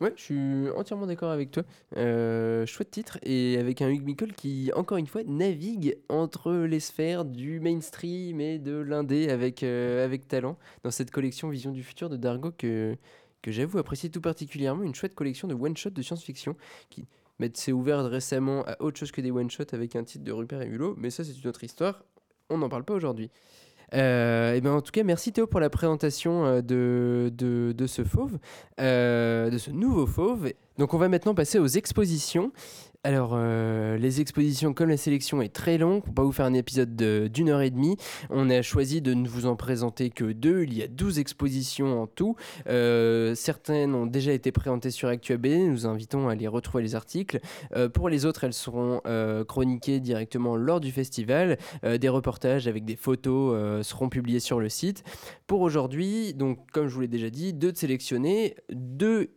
Ouais, 0.00 0.12
je 0.16 0.22
suis 0.22 0.70
entièrement 0.70 1.06
d'accord 1.06 1.30
avec 1.30 1.52
toi. 1.52 1.62
Euh, 1.96 2.66
chouette 2.66 2.90
titre 2.90 3.18
et 3.22 3.56
avec 3.58 3.80
un 3.80 3.88
Hugh 3.88 4.02
Mickle 4.02 4.32
qui, 4.32 4.72
encore 4.74 4.98
une 4.98 5.06
fois, 5.06 5.22
navigue 5.24 5.96
entre 6.08 6.52
les 6.52 6.80
sphères 6.80 7.24
du 7.24 7.60
mainstream 7.60 8.40
et 8.40 8.58
de 8.58 8.76
l'indé 8.76 9.28
avec, 9.28 9.62
euh, 9.62 10.04
avec 10.04 10.26
talent 10.26 10.58
dans 10.82 10.90
cette 10.90 11.12
collection 11.12 11.48
Vision 11.48 11.70
du 11.70 11.84
futur 11.84 12.10
de 12.10 12.16
Dargo 12.16 12.50
que, 12.50 12.96
que 13.40 13.52
j'avoue 13.52 13.78
apprécier 13.78 14.10
tout 14.10 14.20
particulièrement. 14.20 14.82
Une 14.82 14.94
chouette 14.94 15.14
collection 15.14 15.46
de 15.46 15.54
one-shot 15.54 15.90
de 15.90 16.02
science-fiction 16.02 16.56
qui 16.90 17.06
s'est 17.54 17.72
ouverte 17.72 18.06
récemment 18.08 18.64
à 18.66 18.80
autre 18.82 18.98
chose 18.98 19.12
que 19.12 19.20
des 19.20 19.30
one-shots 19.30 19.72
avec 19.72 19.94
un 19.94 20.02
titre 20.02 20.24
de 20.24 20.32
Rupert 20.32 20.62
et 20.62 20.66
Hulot, 20.66 20.96
mais 20.98 21.10
ça 21.10 21.22
c'est 21.22 21.32
une 21.32 21.48
autre 21.48 21.62
histoire. 21.62 22.02
On 22.50 22.58
n'en 22.58 22.68
parle 22.68 22.84
pas 22.84 22.94
aujourd'hui. 22.94 23.30
Euh, 23.94 24.54
et 24.54 24.60
ben 24.60 24.72
en 24.72 24.80
tout 24.80 24.92
cas, 24.92 25.04
merci 25.04 25.32
Théo 25.32 25.46
pour 25.46 25.60
la 25.60 25.70
présentation 25.70 26.44
euh, 26.44 26.62
de, 26.62 27.32
de, 27.36 27.72
de 27.72 27.86
ce 27.86 28.02
fauve, 28.04 28.38
euh, 28.80 29.50
de 29.50 29.58
ce 29.58 29.70
nouveau 29.70 30.06
fauve. 30.06 30.52
Donc 30.78 30.94
on 30.94 30.98
va 30.98 31.08
maintenant 31.08 31.34
passer 31.34 31.58
aux 31.58 31.66
expositions. 31.66 32.52
Alors, 33.06 33.32
euh, 33.34 33.98
les 33.98 34.22
expositions, 34.22 34.72
comme 34.72 34.88
la 34.88 34.96
sélection 34.96 35.42
est 35.42 35.54
très 35.54 35.76
longue, 35.76 36.02
on 36.04 36.08
va 36.08 36.14
pas 36.14 36.22
vous 36.22 36.32
faire 36.32 36.46
un 36.46 36.54
épisode 36.54 36.96
d'une 36.96 37.50
heure 37.50 37.60
et 37.60 37.68
demie. 37.68 37.98
On 38.30 38.48
a 38.48 38.62
choisi 38.62 39.02
de 39.02 39.12
ne 39.12 39.28
vous 39.28 39.44
en 39.44 39.56
présenter 39.56 40.08
que 40.08 40.24
deux. 40.24 40.62
Il 40.62 40.72
y 40.72 40.82
a 40.82 40.88
12 40.88 41.18
expositions 41.18 42.00
en 42.00 42.06
tout. 42.06 42.34
Euh, 42.66 43.34
certaines 43.34 43.94
ont 43.94 44.06
déjà 44.06 44.32
été 44.32 44.52
présentées 44.52 44.90
sur 44.90 45.10
ActuAB. 45.10 45.44
Nous 45.44 45.86
invitons 45.86 46.30
à 46.30 46.32
aller 46.32 46.48
retrouver 46.48 46.82
les 46.82 46.94
articles. 46.94 47.40
Euh, 47.76 47.90
pour 47.90 48.08
les 48.08 48.24
autres, 48.24 48.44
elles 48.44 48.54
seront 48.54 49.02
chroniquées 49.46 50.00
directement 50.00 50.56
lors 50.56 50.80
du 50.80 50.90
festival. 50.90 51.58
des 51.82 52.08
reportages 52.08 52.66
avec 52.68 52.86
des 52.86 52.96
photos 52.96 53.84
seront 53.86 54.08
publiés 54.08 54.40
sur 54.40 54.60
le 54.60 54.70
site. 54.70 55.04
Pour 55.46 55.60
aujourd'hui, 55.60 56.32
donc, 56.32 56.58
comme 56.72 56.88
je 56.88 56.94
vous 56.94 57.02
l'ai 57.02 57.08
déjà 57.08 57.28
dit, 57.28 57.52
deux 57.52 57.72
de 57.72 57.76
sélectionnés, 57.76 58.56
deux 58.70 59.30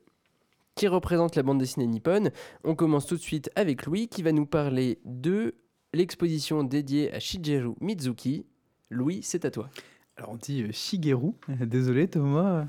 qui 0.78 0.88
représente 0.88 1.36
la 1.36 1.43
bande 1.43 1.57
dessinée 1.57 1.88
nippone. 1.88 2.30
On 2.63 2.75
commence 2.75 3.07
tout 3.07 3.15
de 3.15 3.21
suite 3.21 3.49
avec 3.55 3.86
Louis 3.86 4.07
qui 4.07 4.21
va 4.21 4.32
nous 4.32 4.45
parler 4.45 4.99
de 5.03 5.55
l'exposition 5.93 6.63
dédiée 6.63 7.11
à 7.11 7.19
Shigeru 7.19 7.73
Mizuki. 7.82 8.45
Louis, 8.91 9.19
c'est 9.23 9.43
à 9.43 9.51
toi. 9.51 9.69
Alors 10.15 10.32
on 10.32 10.36
dit 10.36 10.63
euh, 10.63 10.71
Shigeru, 10.71 11.34
désolé 11.59 12.07
Thomas. 12.07 12.65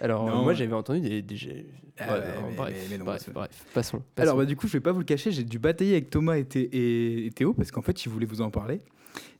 Alors 0.00 0.26
moi 0.42 0.54
j'avais 0.54 0.72
entendu 0.72 1.00
des... 1.00 1.22
des... 1.22 1.66
bref, 1.96 3.30
bref, 3.32 3.64
passons, 3.72 4.02
Alors 4.16 4.36
bah, 4.36 4.44
du 4.44 4.56
coup 4.56 4.66
je 4.66 4.74
vais 4.74 4.80
pas 4.80 4.92
vous 4.92 4.98
le 4.98 5.04
cacher, 5.04 5.30
j'ai 5.30 5.44
dû 5.44 5.58
batailler 5.58 5.92
avec 5.92 6.10
Thomas 6.10 6.36
et, 6.36 6.46
et 6.52 7.30
Théo 7.30 7.54
parce 7.54 7.70
qu'en 7.70 7.82
fait 7.82 8.04
ils 8.04 8.08
voulaient 8.08 8.26
vous 8.26 8.42
en 8.42 8.50
parler. 8.50 8.82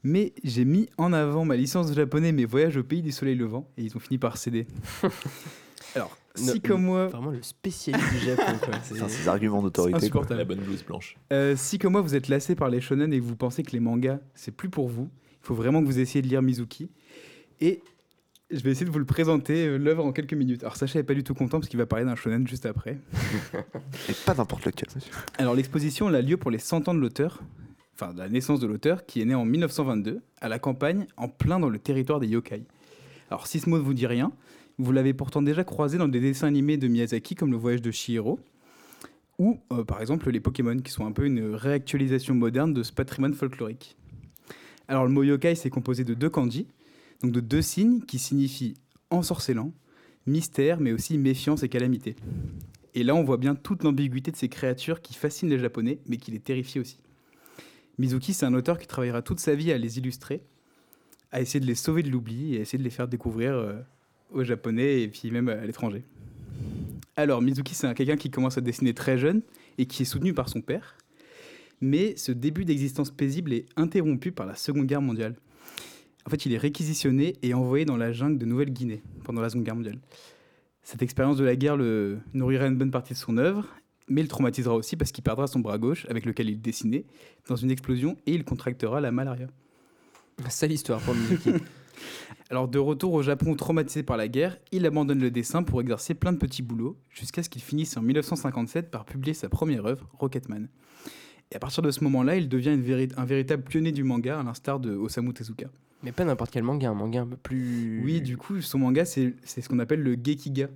Mais 0.03 0.33
j'ai 0.43 0.65
mis 0.65 0.89
en 0.97 1.13
avant 1.13 1.45
ma 1.45 1.57
licence 1.57 1.89
de 1.89 1.95
japonais, 1.95 2.33
mes 2.33 2.47
voyages 2.47 2.77
au 2.77 2.83
pays 2.83 3.03
du 3.03 3.13
soleil 3.13 3.35
levant, 3.35 3.69
et 3.77 3.83
ils 3.83 3.97
ont 3.97 4.01
fini 4.01 4.19
par 4.19 4.39
céder. 4.39 4.67
Alors, 5.95 6.17
si 6.35 6.61
comme 6.61 6.85
moi. 6.85 7.09
Vraiment 7.09 7.31
le 7.31 7.43
spécialiste 7.43 8.11
du 8.13 8.19
Japon. 8.19 8.43
C'est 8.83 9.09
ces 9.09 9.29
arguments 9.29 9.63
d'autorité. 9.63 10.11
La 10.31 10.45
bonne 10.45 10.61
blouse 10.61 10.85
blanche. 10.85 11.17
Euh, 11.33 11.55
si 11.57 11.79
comme 11.79 11.93
moi 11.93 12.01
vous 12.01 12.15
êtes 12.15 12.29
lassé 12.29 12.55
par 12.55 12.69
les 12.69 12.81
shonen 12.81 13.13
et 13.13 13.19
que 13.19 13.25
vous 13.25 13.37
pensez 13.37 13.63
que 13.63 13.73
les 13.73 13.81
mangas 13.81 14.21
c'est 14.35 14.55
plus 14.55 14.69
pour 14.69 14.89
vous, 14.89 15.09
il 15.43 15.47
faut 15.47 15.55
vraiment 15.55 15.81
que 15.81 15.87
vous 15.87 15.99
essayiez 15.99 16.23
de 16.23 16.29
lire 16.29 16.43
Mizuki. 16.43 16.91
Et 17.61 17.83
je 18.51 18.61
vais 18.61 18.71
essayer 18.71 18.87
de 18.87 18.91
vous 18.91 18.99
le 18.99 19.05
présenter 19.05 19.67
euh, 19.67 19.77
l'œuvre 19.77 20.05
en 20.05 20.13
quelques 20.13 20.35
minutes. 20.35 20.63
Alors 20.63 20.77
Sacha 20.77 20.99
n'est 20.99 21.05
pas 21.05 21.15
du 21.15 21.23
tout 21.23 21.35
content 21.35 21.59
parce 21.59 21.69
qu'il 21.69 21.79
va 21.79 21.87
parler 21.87 22.05
d'un 22.05 22.17
shonen 22.17 22.47
juste 22.47 22.67
après. 22.67 22.99
et 24.09 24.13
pas 24.27 24.35
n'importe 24.35 24.65
lequel, 24.65 24.89
monsieur. 24.95 25.13
Alors 25.39 25.55
l'exposition 25.55 26.09
a 26.09 26.21
lieu 26.21 26.37
pour 26.37 26.51
les 26.51 26.59
100 26.59 26.89
ans 26.89 26.95
de 26.95 27.01
l'auteur, 27.01 27.41
enfin 27.95 28.13
de 28.13 28.19
la 28.19 28.29
naissance 28.29 28.61
de 28.61 28.67
l'auteur, 28.67 29.07
qui 29.07 29.21
est 29.21 29.25
né 29.25 29.35
en 29.35 29.45
1922 29.45 30.21
à 30.41 30.49
la 30.49 30.59
campagne, 30.59 31.07
en 31.17 31.29
plein 31.29 31.61
dans 31.61 31.69
le 31.69 31.79
territoire 31.79 32.19
des 32.19 32.29
yokai. 32.29 32.65
Alors 33.31 33.47
si 33.47 33.61
ce 33.61 33.69
mot 33.69 33.79
ne 33.79 33.83
vous 33.83 33.95
dit 33.95 34.07
rien, 34.07 34.33
vous 34.81 34.93
l'avez 34.93 35.13
pourtant 35.13 35.43
déjà 35.43 35.63
croisé 35.63 35.99
dans 35.99 36.09
des 36.09 36.21
dessins 36.21 36.47
animés 36.47 36.77
de 36.77 36.89
Miyazaki 36.89 37.35
comme 37.35 37.53
Le 37.53 37.59
Voyage 37.59 37.83
de 37.83 37.91
Chihiro, 37.91 38.41
ou 39.39 39.59
euh, 39.73 39.85
par 39.85 40.01
exemple 40.01 40.31
les 40.31 40.41
Pokémon, 40.41 40.79
qui 40.79 40.91
sont 40.91 41.07
un 41.07 41.13
peu 41.13 41.27
une 41.27 41.55
réactualisation 41.55 42.35
moderne 42.35 42.73
de 42.73 42.83
ce 42.83 42.93
patrimoine 42.93 43.35
folklorique. 43.35 43.97
Alors 44.89 45.05
le 45.05 45.11
mot 45.11 45.23
yokai, 45.23 45.55
c'est 45.55 45.71
composé 45.71 46.05
de 46.05 46.15
deux 46.15 46.31
kanji, 46.31 46.67
donc 47.23 47.33
de 47.33 47.41
deux 47.41 47.63
signes 47.63 48.01
qui 48.01 48.19
signifient 48.19 48.75
ensorcelant, 49.11 49.73
mystère, 50.27 50.81
mais 50.81 50.93
aussi 50.93 51.19
méfiance 51.19 51.63
et 51.63 51.69
calamité. 51.69 52.17
Et 52.95 53.05
là, 53.05 53.15
on 53.15 53.23
voit 53.23 53.37
bien 53.37 53.55
toute 53.55 53.85
l'ambiguïté 53.85 54.31
de 54.31 54.37
ces 54.37 54.49
créatures 54.49 55.01
qui 55.01 55.15
fascinent 55.15 55.51
les 55.51 55.59
Japonais, 55.59 55.99
mais 56.07 56.17
qui 56.17 56.31
les 56.31 56.41
terrifient 56.41 56.81
aussi. 56.81 56.99
Mizuki, 57.99 58.33
c'est 58.33 58.47
un 58.47 58.55
auteur 58.55 58.79
qui 58.79 58.87
travaillera 58.87 59.21
toute 59.23 59.41
sa 59.41 59.55
vie 59.55 59.73
à 59.73 59.79
les 59.79 59.99
illustrer, 59.99 60.43
à 61.33 61.41
essayer 61.41 61.61
de 61.61 61.67
les 61.67 61.75
sauver 61.75 62.03
de 62.03 62.11
l'oubli 62.11 62.55
et 62.55 62.59
à 62.59 62.61
essayer 62.63 62.79
de 62.79 62.85
les 62.85 62.91
faire 62.91 63.07
découvrir 63.07 63.53
euh, 63.53 63.75
aux 64.33 64.45
Japonais 64.45 65.03
et 65.03 65.09
puis 65.09 65.31
même 65.31 65.49
à 65.49 65.65
l'étranger. 65.65 66.03
Alors, 67.17 67.43
Mizuki, 67.43 67.75
c'est 67.75 67.87
un- 67.87 67.95
quelqu'un 67.95 68.17
qui 68.17 68.31
commence 68.31 68.57
à 68.57 68.61
dessiner 68.61 68.95
très 68.95 69.19
jeune 69.19 69.43
et 69.79 69.87
qui 69.87 70.03
est 70.03 70.07
soutenu 70.07 70.33
par 70.35 70.49
son 70.49 70.61
père. 70.61 70.97
Mais 71.81 72.15
ce 72.17 72.33
début 72.33 72.65
d'existence 72.65 73.11
paisible 73.11 73.53
est 73.53 73.67
interrompu 73.77 74.33
par 74.33 74.47
la 74.47 74.55
Seconde 74.55 74.87
Guerre 74.87 75.03
mondiale. 75.03 75.35
En 76.27 76.31
fait, 76.31 76.45
il 76.47 76.53
est 76.53 76.59
réquisitionné 76.59 77.37
et 77.43 77.55
envoyé 77.55 77.85
dans 77.85 77.97
la 77.97 78.13
jungle 78.13 78.39
de 78.39 78.45
Nouvelle-Guinée 78.45 79.03
pendant 79.25 79.41
la 79.41 79.49
Seconde 79.49 79.65
Guerre 79.65 79.77
mondiale. 79.77 79.99
Cette 80.83 81.03
expérience 81.03 81.37
de 81.37 81.45
la 81.45 81.57
guerre 81.57 81.77
le 81.77 82.19
nourrira 82.35 82.67
une 82.67 82.77
bonne 82.77 82.91
partie 82.91 83.13
de 83.15 83.19
son 83.19 83.37
œuvre, 83.39 83.67
mais 84.09 84.23
le 84.23 84.29
traumatisera 84.29 84.75
aussi 84.75 84.97
parce 84.97 85.13
qu'il 85.13 85.23
perdra 85.25 85.47
son 85.47 85.61
bras 85.61 85.79
gauche, 85.79 86.07
avec 86.11 86.25
lequel 86.27 86.51
il 86.51 86.61
dessinait, 86.61 87.05
dans 87.49 87.57
une 87.57 87.71
explosion 87.71 88.17
et 88.27 88.35
il 88.35 88.45
contractera 88.45 89.01
la 89.01 89.11
malaria. 89.13 89.47
Sale 90.49 90.73
histoire 90.73 91.01
pour 91.01 91.15
Mizuki. 91.15 91.51
Alors, 92.51 92.69
de 92.69 92.79
retour 92.79 93.13
au 93.13 93.23
Japon 93.23 93.55
traumatisé 93.55 94.03
par 94.03 94.17
la 94.17 94.29
guerre, 94.29 94.59
il 94.73 94.85
abandonne 94.87 95.21
le 95.21 95.31
dessin 95.31 95.63
pour 95.63 95.81
exercer 95.81 96.15
plein 96.15 96.33
de 96.33 96.39
petits 96.39 96.63
boulots, 96.63 96.97
jusqu'à 97.11 97.43
ce 97.43 97.49
qu'il 97.49 97.63
finisse 97.63 97.97
en 97.97 98.03
1957 98.03 98.91
par 98.91 99.05
publier 99.05 99.35
sa 99.35 99.49
première 99.49 99.87
œuvre, 99.87 100.09
Rocketman. 100.19 100.69
Et 101.53 101.57
à 101.57 101.59
partir 101.59 101.83
de 101.83 101.91
ce 101.91 102.03
moment-là, 102.05 102.37
il 102.37 102.49
devient 102.49 102.73
une 102.73 103.09
un 103.17 103.25
véritable 103.25 103.63
pionnier 103.63 103.93
du 103.93 104.05
manga, 104.05 104.41
à 104.41 104.43
l'instar 104.43 104.81
de 104.81 104.95
Osamu 104.95 105.33
Tezuka. 105.33 105.67
Mais 106.03 106.13
pas 106.13 106.25
n'importe 106.25 106.51
quel 106.51 106.63
manga, 106.63 106.89
un 106.89 106.95
manga 106.95 107.23
un 107.23 107.27
peu 107.27 107.37
plus. 107.37 108.03
Oui, 108.05 108.21
du 108.21 108.37
coup, 108.37 108.61
son 108.63 108.79
manga, 108.79 109.05
c'est 109.05 109.35
c'est 109.45 109.61
ce 109.61 109.69
qu'on 109.69 109.79
appelle 109.81 110.03
le 110.03 110.13
Gekiga. 110.13 110.69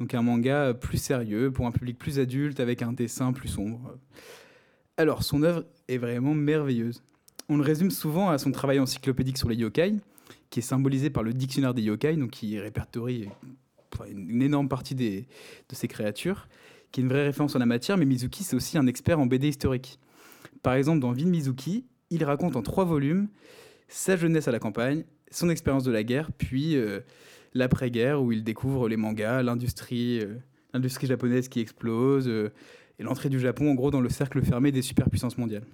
Donc 0.00 0.14
un 0.14 0.22
manga 0.22 0.74
plus 0.74 0.98
sérieux, 0.98 1.50
pour 1.50 1.66
un 1.66 1.70
public 1.70 1.98
plus 1.98 2.18
adulte, 2.18 2.60
avec 2.60 2.82
un 2.82 2.92
dessin 2.92 3.32
plus 3.32 3.48
sombre. 3.48 3.96
Alors, 4.96 5.22
son 5.22 5.42
œuvre 5.42 5.64
est 5.88 5.98
vraiment 5.98 6.34
merveilleuse. 6.34 7.02
On 7.48 7.56
le 7.56 7.62
résume 7.62 7.90
souvent 7.90 8.30
à 8.30 8.38
son 8.38 8.50
travail 8.50 8.78
encyclopédique 8.78 9.38
sur 9.38 9.48
les 9.48 9.56
yokai, 9.56 9.94
qui 10.50 10.60
est 10.60 10.62
symbolisé 10.62 11.10
par 11.10 11.22
le 11.22 11.32
dictionnaire 11.32 11.74
des 11.74 11.82
yokai, 11.82 12.16
donc 12.16 12.30
qui 12.30 12.58
répertorie 12.58 13.28
une 14.10 14.42
énorme 14.42 14.68
partie 14.68 14.94
des- 14.94 15.26
de 15.68 15.74
ces 15.74 15.88
créatures, 15.88 16.48
qui 16.90 17.00
est 17.00 17.04
une 17.04 17.08
vraie 17.10 17.24
référence 17.26 17.54
en 17.56 17.58
la 17.58 17.66
matière, 17.66 17.96
mais 17.96 18.04
Mizuki, 18.04 18.42
c'est 18.44 18.56
aussi 18.56 18.78
un 18.78 18.86
expert 18.86 19.18
en 19.20 19.26
BD 19.26 19.48
historique. 19.48 19.98
Par 20.62 20.74
exemple, 20.74 21.00
dans 21.00 21.12
Vin 21.12 21.26
Mizuki, 21.26 21.84
il 22.10 22.24
raconte 22.24 22.56
en 22.56 22.62
trois 22.62 22.84
volumes 22.84 23.28
sa 23.88 24.16
jeunesse 24.16 24.48
à 24.48 24.52
la 24.52 24.58
campagne, 24.58 25.04
son 25.30 25.50
expérience 25.50 25.84
de 25.84 25.90
la 25.92 26.02
guerre, 26.04 26.30
puis 26.32 26.76
euh, 26.76 27.00
l'après-guerre 27.54 28.22
où 28.22 28.32
il 28.32 28.44
découvre 28.44 28.88
les 28.88 28.96
mangas, 28.96 29.42
l'industrie, 29.42 30.20
euh, 30.20 30.36
l'industrie 30.74 31.06
japonaise 31.06 31.48
qui 31.48 31.60
explose 31.60 32.28
euh, 32.28 32.50
et 32.98 33.02
l'entrée 33.02 33.28
du 33.28 33.40
Japon 33.40 33.70
en 33.70 33.74
gros 33.74 33.90
dans 33.90 34.00
le 34.00 34.08
cercle 34.08 34.42
fermé 34.42 34.72
des 34.72 34.82
superpuissances 34.82 35.36
mondiales. 35.38 35.64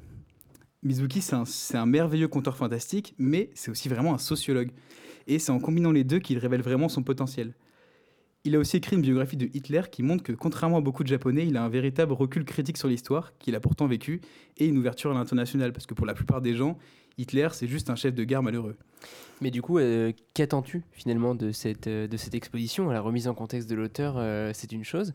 Mizuki, 0.83 1.21
c'est 1.21 1.77
un, 1.77 1.87
merveilleux 1.87 2.29
conteur 2.29 2.57
fantastique, 2.57 3.15
mais 3.19 3.51
c'est 3.55 3.71
aussi 3.71 3.89
vraiment 3.89 4.15
un 4.15 4.19
sociologue. 4.19 4.71
Et 5.27 5.39
c'est 5.39 5.51
en 5.51 5.59
combinant 5.59 5.91
les 5.91 6.05
deux 6.05 6.21
qu'il 6.21 6.39
révèle 6.39 6.63
vraiment 6.63 6.89
son 6.89 7.03
potentiel. 7.03 7.55
Il 8.45 8.55
a 8.55 8.59
aussi 8.59 8.77
écrit 8.77 8.95
une 8.97 9.03
biographie 9.03 9.37
de 9.37 9.47
Hitler 9.53 9.83
qui 9.91 10.03
montre 10.03 10.23
que, 10.23 10.33
contrairement 10.33 10.79
à 10.79 10.81
beaucoup 10.81 11.03
de 11.03 11.09
Japonais, 11.09 11.47
il 11.47 11.57
a 11.57 11.65
un 11.65 11.69
véritable 11.69 12.13
recul 12.13 12.45
critique 12.45 12.79
sur 12.79 12.89
l'histoire, 12.89 13.37
qu'il 13.39 13.57
a 13.57 13.61
pourtant 13.61 13.89
vécu, 13.89 14.21
et 14.57 14.67
une 14.67 14.79
ouverture 14.79 15.11
à 15.11 15.15
l'international, 15.15 15.73
parce 15.73 15.87
que 15.87 15.95
pour 15.95 16.07
la 16.07 16.15
plupart 16.15 16.41
des 16.41 16.55
gens, 16.55 16.79
Hitler, 17.19 17.49
c'est 17.53 17.67
juste 17.67 17.91
un 17.91 17.97
chef 17.97 18.15
de 18.15 18.23
guerre 18.23 18.45
malheureux. 18.45 18.77
Mais 19.41 19.51
du 19.51 19.61
coup, 19.61 19.79
euh, 19.79 20.13
qu'attends-tu 20.35 20.83
finalement 20.93 21.35
de 21.35 21.51
cette, 21.53 21.89
euh, 21.89 22.07
de 22.07 22.17
exposition? 22.37 22.89
La 22.91 23.01
remise 23.01 23.29
en 23.29 23.35
contexte 23.35 23.69
de 23.69 23.75
l'auteur, 23.75 24.15
euh, 24.17 24.53
c'est 24.55 24.73
une 24.73 24.85
chose. 24.85 25.13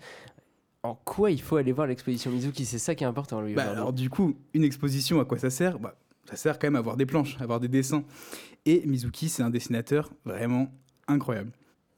En 0.83 0.95
quoi 0.95 1.31
il 1.31 1.41
faut 1.41 1.55
aller 1.55 1.71
voir 1.71 1.87
l'exposition 1.87 2.29
Mizuki 2.29 2.65
C'est 2.65 2.77
ça 2.77 2.93
qui 2.93 3.05
est 3.05 3.07
important, 3.07 3.39
lui. 3.39 3.53
Bah, 3.53 3.71
alors 3.71 3.93
du 3.93 4.09
coup, 4.09 4.35
une 4.53 4.65
exposition, 4.65 5.21
à 5.21 5.25
quoi 5.25 5.37
ça 5.37 5.49
sert? 5.49 5.79
Bah, 5.79 5.95
Ça 6.29 6.35
sert 6.35 6.59
quand 6.59 6.67
même 6.67 6.75
à 6.75 6.79
avoir 6.79 6.97
des 6.97 7.05
planches, 7.05 7.37
à 7.39 7.43
avoir 7.43 7.61
des 7.61 7.69
dessins. 7.69 8.03
Et 8.65 8.85
Mizuki, 8.85 9.29
c'est 9.29 9.43
un 9.43 9.49
dessinateur 9.49 10.11
vraiment 10.25 10.69
incroyable. 11.07 11.51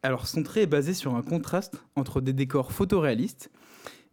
Alors 0.03 0.27
son 0.27 0.43
trait 0.43 0.61
est 0.61 0.67
basé 0.67 0.93
sur 0.93 1.15
un 1.15 1.23
contraste 1.23 1.83
entre 1.95 2.21
des 2.21 2.31
décors 2.31 2.71
photoréalistes, 2.71 3.49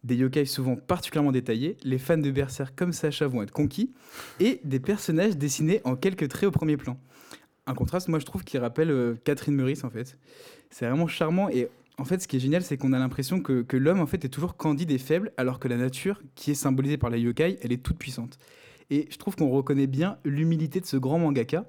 des 0.03 0.15
yokai 0.15 0.45
souvent 0.45 0.75
particulièrement 0.75 1.31
détaillés, 1.31 1.77
les 1.83 1.99
fans 1.99 2.17
de 2.17 2.31
Berserk 2.31 2.75
comme 2.75 2.93
Sacha 2.93 3.27
vont 3.27 3.43
être 3.43 3.51
conquis, 3.51 3.93
et 4.39 4.59
des 4.63 4.79
personnages 4.79 5.37
dessinés 5.37 5.81
en 5.83 5.95
quelques 5.95 6.27
traits 6.29 6.47
au 6.47 6.51
premier 6.51 6.77
plan. 6.77 6.97
Un 7.67 7.75
contraste, 7.75 8.07
moi 8.07 8.17
je 8.17 8.25
trouve, 8.25 8.43
qui 8.43 8.57
rappelle 8.57 8.89
euh, 8.89 9.15
Catherine 9.23 9.53
Meurice 9.53 9.83
en 9.83 9.91
fait. 9.91 10.17
C'est 10.71 10.87
vraiment 10.87 11.07
charmant 11.07 11.47
et 11.49 11.69
en 11.99 12.05
fait, 12.05 12.21
ce 12.21 12.27
qui 12.27 12.37
est 12.37 12.39
génial, 12.39 12.63
c'est 12.63 12.77
qu'on 12.77 12.93
a 12.93 12.99
l'impression 12.99 13.39
que, 13.39 13.77
l'homme, 13.77 13.99
en 13.99 14.07
fait, 14.07 14.25
est 14.25 14.29
toujours 14.29 14.57
candide 14.57 14.91
et 14.91 14.97
faible, 14.97 15.31
alors 15.37 15.59
que 15.59 15.67
la 15.67 15.77
nature, 15.77 16.21
qui 16.35 16.51
est 16.51 16.55
symbolisée 16.55 16.97
par 16.97 17.09
la 17.09 17.17
yokai, 17.17 17.59
elle 17.61 17.71
est 17.71 17.83
toute 17.83 17.97
puissante. 17.97 18.39
Et 18.89 19.07
je 19.11 19.17
trouve 19.17 19.35
qu'on 19.35 19.49
reconnaît 19.49 19.87
bien 19.87 20.17
l'humilité 20.25 20.79
de 20.79 20.85
ce 20.85 20.97
grand 20.97 21.19
mangaka, 21.19 21.65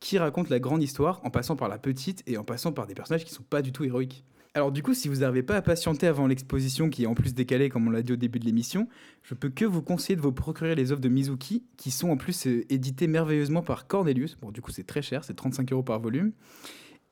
qui 0.00 0.18
raconte 0.18 0.48
la 0.48 0.58
grande 0.58 0.82
histoire 0.82 1.20
en 1.24 1.30
passant 1.30 1.56
par 1.56 1.68
la 1.68 1.78
petite 1.78 2.22
et 2.26 2.38
en 2.38 2.44
passant 2.44 2.72
par 2.72 2.86
des 2.86 2.94
personnages 2.94 3.24
qui 3.24 3.32
sont 3.32 3.42
pas 3.42 3.62
du 3.62 3.72
tout 3.72 3.84
héroïques. 3.84 4.24
Alors 4.56 4.72
du 4.72 4.82
coup, 4.82 4.94
si 4.94 5.08
vous 5.08 5.16
n'arrivez 5.16 5.42
pas 5.42 5.56
à 5.56 5.60
patienter 5.60 6.06
avant 6.06 6.26
l'exposition, 6.26 6.88
qui 6.88 7.04
est 7.04 7.06
en 7.06 7.14
plus 7.14 7.34
décalée, 7.34 7.68
comme 7.68 7.86
on 7.88 7.90
l'a 7.90 8.00
dit 8.00 8.14
au 8.14 8.16
début 8.16 8.38
de 8.38 8.46
l'émission, 8.46 8.88
je 9.22 9.34
peux 9.34 9.50
que 9.50 9.66
vous 9.66 9.82
conseiller 9.82 10.16
de 10.16 10.22
vous 10.22 10.32
procurer 10.32 10.74
les 10.74 10.92
œuvres 10.92 11.00
de 11.02 11.10
Mizuki, 11.10 11.62
qui 11.76 11.90
sont 11.90 12.08
en 12.08 12.16
plus 12.16 12.46
euh, 12.46 12.64
éditées 12.70 13.06
merveilleusement 13.06 13.60
par 13.60 13.86
Cornelius. 13.86 14.38
Bon, 14.40 14.50
du 14.50 14.62
coup, 14.62 14.70
c'est 14.70 14.86
très 14.86 15.02
cher, 15.02 15.24
c'est 15.24 15.34
35 15.34 15.72
euros 15.72 15.82
par 15.82 16.00
volume. 16.00 16.32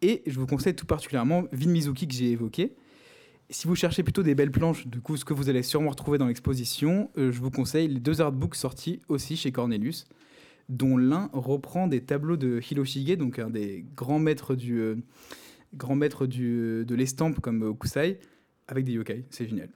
Et 0.04 0.22
je 0.26 0.38
vous 0.38 0.46
conseille 0.46 0.74
tout 0.74 0.84
particulièrement 0.84 1.44
Vin 1.50 1.70
Mizuki 1.70 2.06
que 2.06 2.12
j'ai 2.12 2.30
évoqué. 2.30 2.74
Si 3.48 3.66
vous 3.66 3.74
cherchez 3.74 4.02
plutôt 4.02 4.22
des 4.22 4.34
belles 4.34 4.50
planches, 4.50 4.86
du 4.86 5.00
coup, 5.00 5.16
ce 5.16 5.24
que 5.24 5.32
vous 5.32 5.48
allez 5.48 5.62
sûrement 5.62 5.88
retrouver 5.88 6.18
dans 6.18 6.26
l'exposition, 6.26 7.10
euh, 7.16 7.32
je 7.32 7.40
vous 7.40 7.50
conseille 7.50 7.88
les 7.88 8.00
deux 8.00 8.20
artbooks 8.20 8.54
sortis 8.54 9.00
aussi 9.08 9.38
chez 9.38 9.50
Cornelius, 9.50 10.04
dont 10.68 10.98
l'un 10.98 11.30
reprend 11.32 11.86
des 11.86 12.02
tableaux 12.02 12.36
de 12.36 12.60
Hiroshige, 12.70 13.16
donc 13.16 13.38
un 13.38 13.48
des 13.48 13.86
grands 13.96 14.18
maîtres 14.18 14.54
du, 14.54 14.78
euh, 14.78 14.96
du, 16.26 16.84
de 16.84 16.94
l'estampe 16.94 17.40
comme 17.40 17.62
euh, 17.62 17.72
Kusai, 17.72 18.18
avec 18.68 18.84
des 18.84 18.92
yokai. 18.92 19.24
C'est 19.30 19.48
génial. 19.48 19.70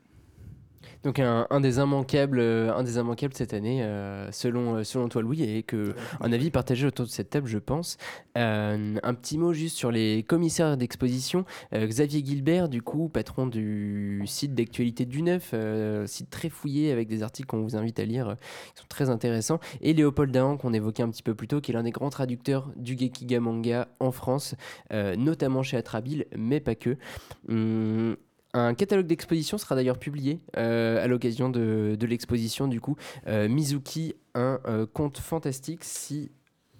Donc 1.04 1.18
un, 1.18 1.60
des 1.60 1.78
immanquables, 1.78 2.38
euh, 2.40 2.74
un 2.74 2.82
des 2.82 2.96
immanquables 2.96 3.34
cette 3.34 3.54
année, 3.54 3.82
euh, 3.82 4.30
selon, 4.32 4.76
euh, 4.76 4.84
selon 4.84 5.08
toi 5.08 5.22
Louis, 5.22 5.42
et 5.42 5.62
que 5.62 5.94
un 6.20 6.32
avis 6.32 6.50
partagé 6.50 6.86
autour 6.86 7.06
de 7.06 7.10
cette 7.10 7.30
table, 7.30 7.46
je 7.46 7.58
pense. 7.58 7.96
Un 8.34 9.14
petit 9.14 9.36
mot 9.36 9.52
juste 9.52 9.76
sur 9.76 9.90
les 9.90 10.22
commissaires 10.22 10.76
d'exposition. 10.76 11.44
Xavier 11.72 12.24
Gilbert, 12.24 12.68
du 12.68 12.82
coup, 12.82 13.08
patron 13.08 13.46
du 13.46 14.22
site 14.26 14.54
d'actualité 14.54 15.06
du 15.06 15.22
Neuf, 15.22 15.54
site 16.06 16.30
très 16.30 16.48
fouillé 16.48 16.92
avec 16.92 17.08
des 17.08 17.24
articles 17.24 17.48
qu'on 17.48 17.62
vous 17.62 17.74
invite 17.74 17.98
à 17.98 18.04
lire, 18.04 18.36
qui 18.74 18.82
sont 18.82 18.88
très 18.88 19.10
intéressants. 19.10 19.58
Et 19.80 19.92
Léopold 19.92 20.30
Dahan, 20.30 20.56
qu'on 20.56 20.72
évoquait 20.72 21.02
un 21.02 21.10
petit 21.10 21.24
peu 21.24 21.34
plus 21.34 21.48
tôt, 21.48 21.60
qui 21.60 21.72
est 21.72 21.74
l'un 21.74 21.82
des 21.82 21.90
grands 21.90 22.10
traducteurs 22.10 22.70
du 22.76 22.96
Gekiga 22.96 23.40
manga 23.40 23.88
en 23.98 24.12
France, 24.12 24.54
notamment 24.92 25.64
chez 25.64 25.76
Atrabile, 25.76 26.26
mais 26.36 26.60
pas 26.60 26.76
que. 26.76 26.96
Hum, 27.48 28.16
un 28.58 28.74
catalogue 28.74 29.06
d'exposition 29.06 29.58
sera 29.58 29.74
d'ailleurs 29.74 29.98
publié 29.98 30.40
euh, 30.56 31.02
à 31.02 31.06
l'occasion 31.06 31.48
de, 31.48 31.96
l'exposition 32.00 32.68
du 32.68 32.80
coup. 32.80 32.96
Euh, 33.26 33.48
Mizuki, 33.48 34.14
un 34.34 34.60
euh, 34.66 34.86
conte 34.86 35.18
fantastique 35.18 35.84
si 35.84 36.30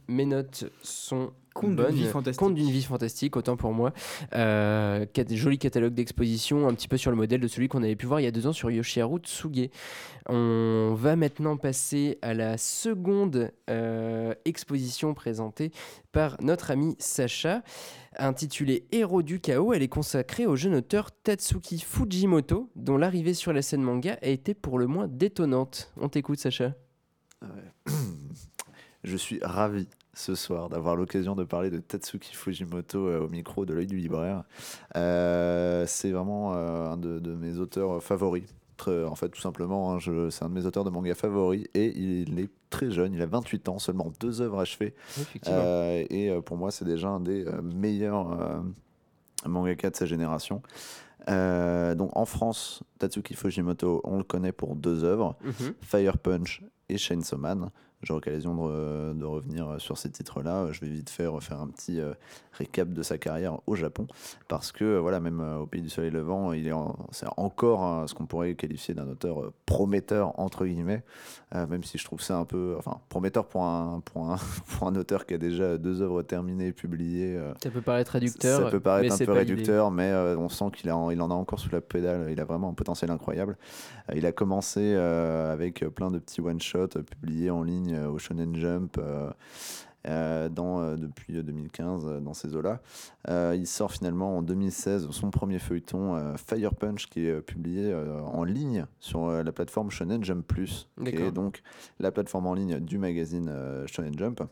mes 0.09 0.27
notes 0.27 0.65
sont 0.83 1.33
d'une 1.61 1.75
bonnes. 1.75 1.93
vie 1.93 2.07
fantastique. 2.07 2.39
Conte 2.39 2.55
d'une 2.55 2.71
vie 2.71 2.83
fantastique, 2.85 3.37
autant 3.37 3.57
pour 3.57 3.73
moi. 3.73 3.93
Euh, 4.35 5.05
cat- 5.13 5.25
joli 5.35 5.59
catalogue 5.59 5.93
d'exposition, 5.93 6.69
un 6.69 6.75
petit 6.75 6.87
peu 6.87 6.97
sur 6.97 7.11
le 7.11 7.17
modèle 7.17 7.41
de 7.41 7.49
celui 7.49 7.67
qu'on 7.69 7.83
avait 7.83 7.97
pu 7.97 8.07
voir 8.07 8.21
il 8.21 8.25
y 8.25 8.27
a 8.27 8.31
deux 8.31 8.47
ans 8.47 8.53
sur 8.53 8.71
Yoshiharu 8.71 9.19
Tsuge. 9.21 9.69
On 10.29 10.95
va 10.97 11.17
maintenant 11.17 11.57
passer 11.57 12.19
à 12.23 12.33
la 12.33 12.59
seconde 12.59 13.51
euh, 13.71 14.35
exposition 14.45 15.15
présentée 15.15 15.73
par 16.13 16.37
notre 16.41 16.71
ami 16.71 16.95
Sacha, 17.01 17.63
intitulée 18.19 18.87
Héros 18.93 19.23
du 19.23 19.41
chaos. 19.41 19.73
Elle 19.73 19.83
est 19.83 19.89
consacrée 19.89 20.47
au 20.47 20.55
jeune 20.55 20.77
auteur 20.77 21.11
Tatsuki 21.11 21.81
Fujimoto, 21.81 22.71
dont 22.77 22.99
l'arrivée 22.99 23.35
sur 23.35 23.53
la 23.53 23.63
scène 23.63 23.83
manga 23.83 24.17
a 24.23 24.29
été 24.29 24.55
pour 24.55 24.79
le 24.79 24.87
moins 24.87 25.09
détonnante. 25.09 25.93
On 26.01 26.09
t'écoute, 26.09 26.39
Sacha. 26.39 26.75
Je 29.05 29.17
suis 29.17 29.39
ravi 29.43 29.89
ce 30.15 30.35
soir 30.35 30.69
d'avoir 30.69 30.97
l'occasion 30.97 31.37
de 31.37 31.45
parler 31.45 31.71
de 31.71 31.79
Tatsuki 31.79 32.35
Fujimoto 32.35 33.07
euh, 33.07 33.21
au 33.21 33.29
micro 33.29 33.65
de 33.65 33.73
l'œil 33.75 33.87
du 33.87 33.97
libraire. 33.97 34.43
Euh, 34.97 35.85
c'est 35.87 36.11
vraiment 36.11 36.55
euh, 36.55 36.91
un 36.91 36.97
de, 36.97 37.19
de 37.21 37.35
mes 37.35 37.59
auteurs 37.59 38.03
favoris. 38.03 38.45
Très- 38.77 39.05
en 39.05 39.15
fait, 39.15 39.29
tout 39.29 39.41
simplement, 39.41 39.95
hein, 39.95 39.99
c'est 40.31 40.45
un 40.45 40.49
de 40.49 40.55
mes 40.55 40.67
auteurs 40.67 40.85
de 40.85 40.91
manga 40.91 41.15
favoris 41.15 41.67
et 41.75 41.97
il 41.99 42.39
est 42.41 42.51
très 42.71 42.91
jeune, 42.91 43.13
il 43.13 43.23
a 43.23 43.27
28 43.27 43.69
ans, 43.69 43.79
seulement 43.79 44.13
deux 44.21 44.41
œuvres 44.41 44.61
achevées. 44.61 44.95
Et 46.11 46.31
pour 46.45 46.57
moi, 46.57 46.71
c'est 46.71 46.85
déjà 46.85 47.09
un 47.09 47.21
des 47.21 47.45
meilleurs 47.63 48.63
mangaka 49.47 49.91
de 49.91 49.97
sa 49.97 50.07
génération. 50.07 50.63
Donc 51.27 52.17
en 52.17 52.25
France, 52.25 52.83
Tatsuki 52.99 53.35
Fujimoto, 53.35 54.01
on 54.05 54.17
le 54.19 54.25
connaît 54.25 54.53
pour 54.53 54.77
deux 54.77 55.03
œuvres. 55.05 55.37
Mhm. 55.45 55.75
Fire 55.81 56.19
Punch 56.19 56.63
et 56.89 56.99
Chainsaw 56.99 57.37
Man. 57.37 57.71
J'aurai 58.03 58.19
l'occasion 58.19 58.55
de, 58.55 59.13
de, 59.15 59.25
revenir 59.25 59.81
sur 59.81 59.99
ces 59.99 60.11
titres-là. 60.11 60.69
Je 60.73 60.81
vais 60.81 60.89
vite 60.89 61.11
faire, 61.11 61.43
faire 61.43 61.61
un 61.61 61.69
petit 61.69 62.01
récap 62.53 62.91
de 62.91 63.03
sa 63.03 63.19
carrière 63.19 63.59
au 63.67 63.75
Japon, 63.75 64.07
parce 64.49 64.73
que 64.73 64.99
voilà, 64.99 65.21
même 65.21 65.41
au 65.41 65.67
Pays 65.67 65.83
du 65.83 65.91
Soleil 65.91 66.11
Levant, 66.11 66.53
il 66.53 66.67
est 66.67 66.73
c'est 67.11 67.27
encore 67.37 68.09
ce 68.09 68.15
qu'on 68.15 68.27
pourrait 68.27 68.55
qualifier 68.55 68.95
d'un 68.95 69.09
auteur 69.09 69.53
prometteur 69.67 70.39
entre 70.39 70.65
guillemets, 70.67 71.03
même 71.55 71.83
si 71.85 71.99
je 71.99 72.05
trouve 72.05 72.21
ça 72.21 72.37
un 72.37 72.45
peu, 72.45 72.75
enfin 72.79 73.01
prometteur 73.09 73.47
pour 73.47 73.65
un, 73.65 74.01
pour 74.05 74.31
un, 74.31 74.37
pour 74.79 74.89
un 74.89 74.95
auteur 74.97 75.27
qui 75.27 75.35
a 75.35 75.39
déjà 75.39 75.79
deux 75.79 76.03
œuvres 76.03 76.23
terminées 76.23 76.69
et 76.69 76.73
publiées. 76.73 77.39
ça 77.63 77.71
peut 77.71 77.81
paraître 77.81 78.13
réducteur. 78.13 78.61
Ça 78.61 78.71
peut 78.71 78.81
paraître 78.81 79.15
un 79.15 79.25
peu 79.25 79.33
réducteur, 79.33 79.91
mais 79.91 80.13
on 80.37 80.49
sent 80.49 80.67
qu'il 80.75 80.89
il 80.89 80.93
en 80.93 81.31
a 81.31 81.35
encore 81.35 81.59
sous 81.59 81.71
la 81.71 81.81
pédale. 81.81 82.29
Il 82.31 82.41
a 82.41 82.45
vraiment 82.45 82.71
un 82.71 82.75
potentiel 82.75 83.11
incroyable. 83.11 83.57
il 84.15 84.27
a 84.27 84.33
commencé 84.33 84.95
avec 84.95 85.85
plein 85.95 86.11
de 86.11 86.19
petits 86.19 86.41
one-shots 86.41 87.03
publiés 87.09 87.51
en 87.51 87.63
ligne 87.63 87.99
au 87.99 88.19
Shonen 88.19 88.57
Jump. 88.57 88.99
Dans, 90.51 90.97
depuis 90.97 91.33
2015 91.33 92.23
dans 92.23 92.35
ces 92.35 92.57
eaux-là. 92.57 92.81
il 93.55 93.67
sort 93.67 93.93
finalement 93.93 94.39
en 94.39 94.43
2016 94.43 95.11
son 95.11 95.31
premier 95.31 95.59
feuilleton 95.59 96.37
Fire 96.37 96.75
Punch 96.75 97.07
qui 97.07 97.27
est 97.27 97.41
publié 97.41 97.95
en 97.95 98.45
ligne 98.45 98.87
sur 99.01 99.31
la 99.31 99.53
plateforme 99.53 99.91
Shonen 99.91 100.25
Jump 100.25 100.47
Plus, 100.47 100.89
qui 101.05 101.17
est 101.17 101.33
donc 101.33 101.63
la 101.99 102.11
plateforme 102.11 102.47
en 102.47 102.55
ligne 102.55 102.81
du 102.81 102.99
magazine 102.99 103.53
Shonen 103.87 104.17
Jump 104.19 104.43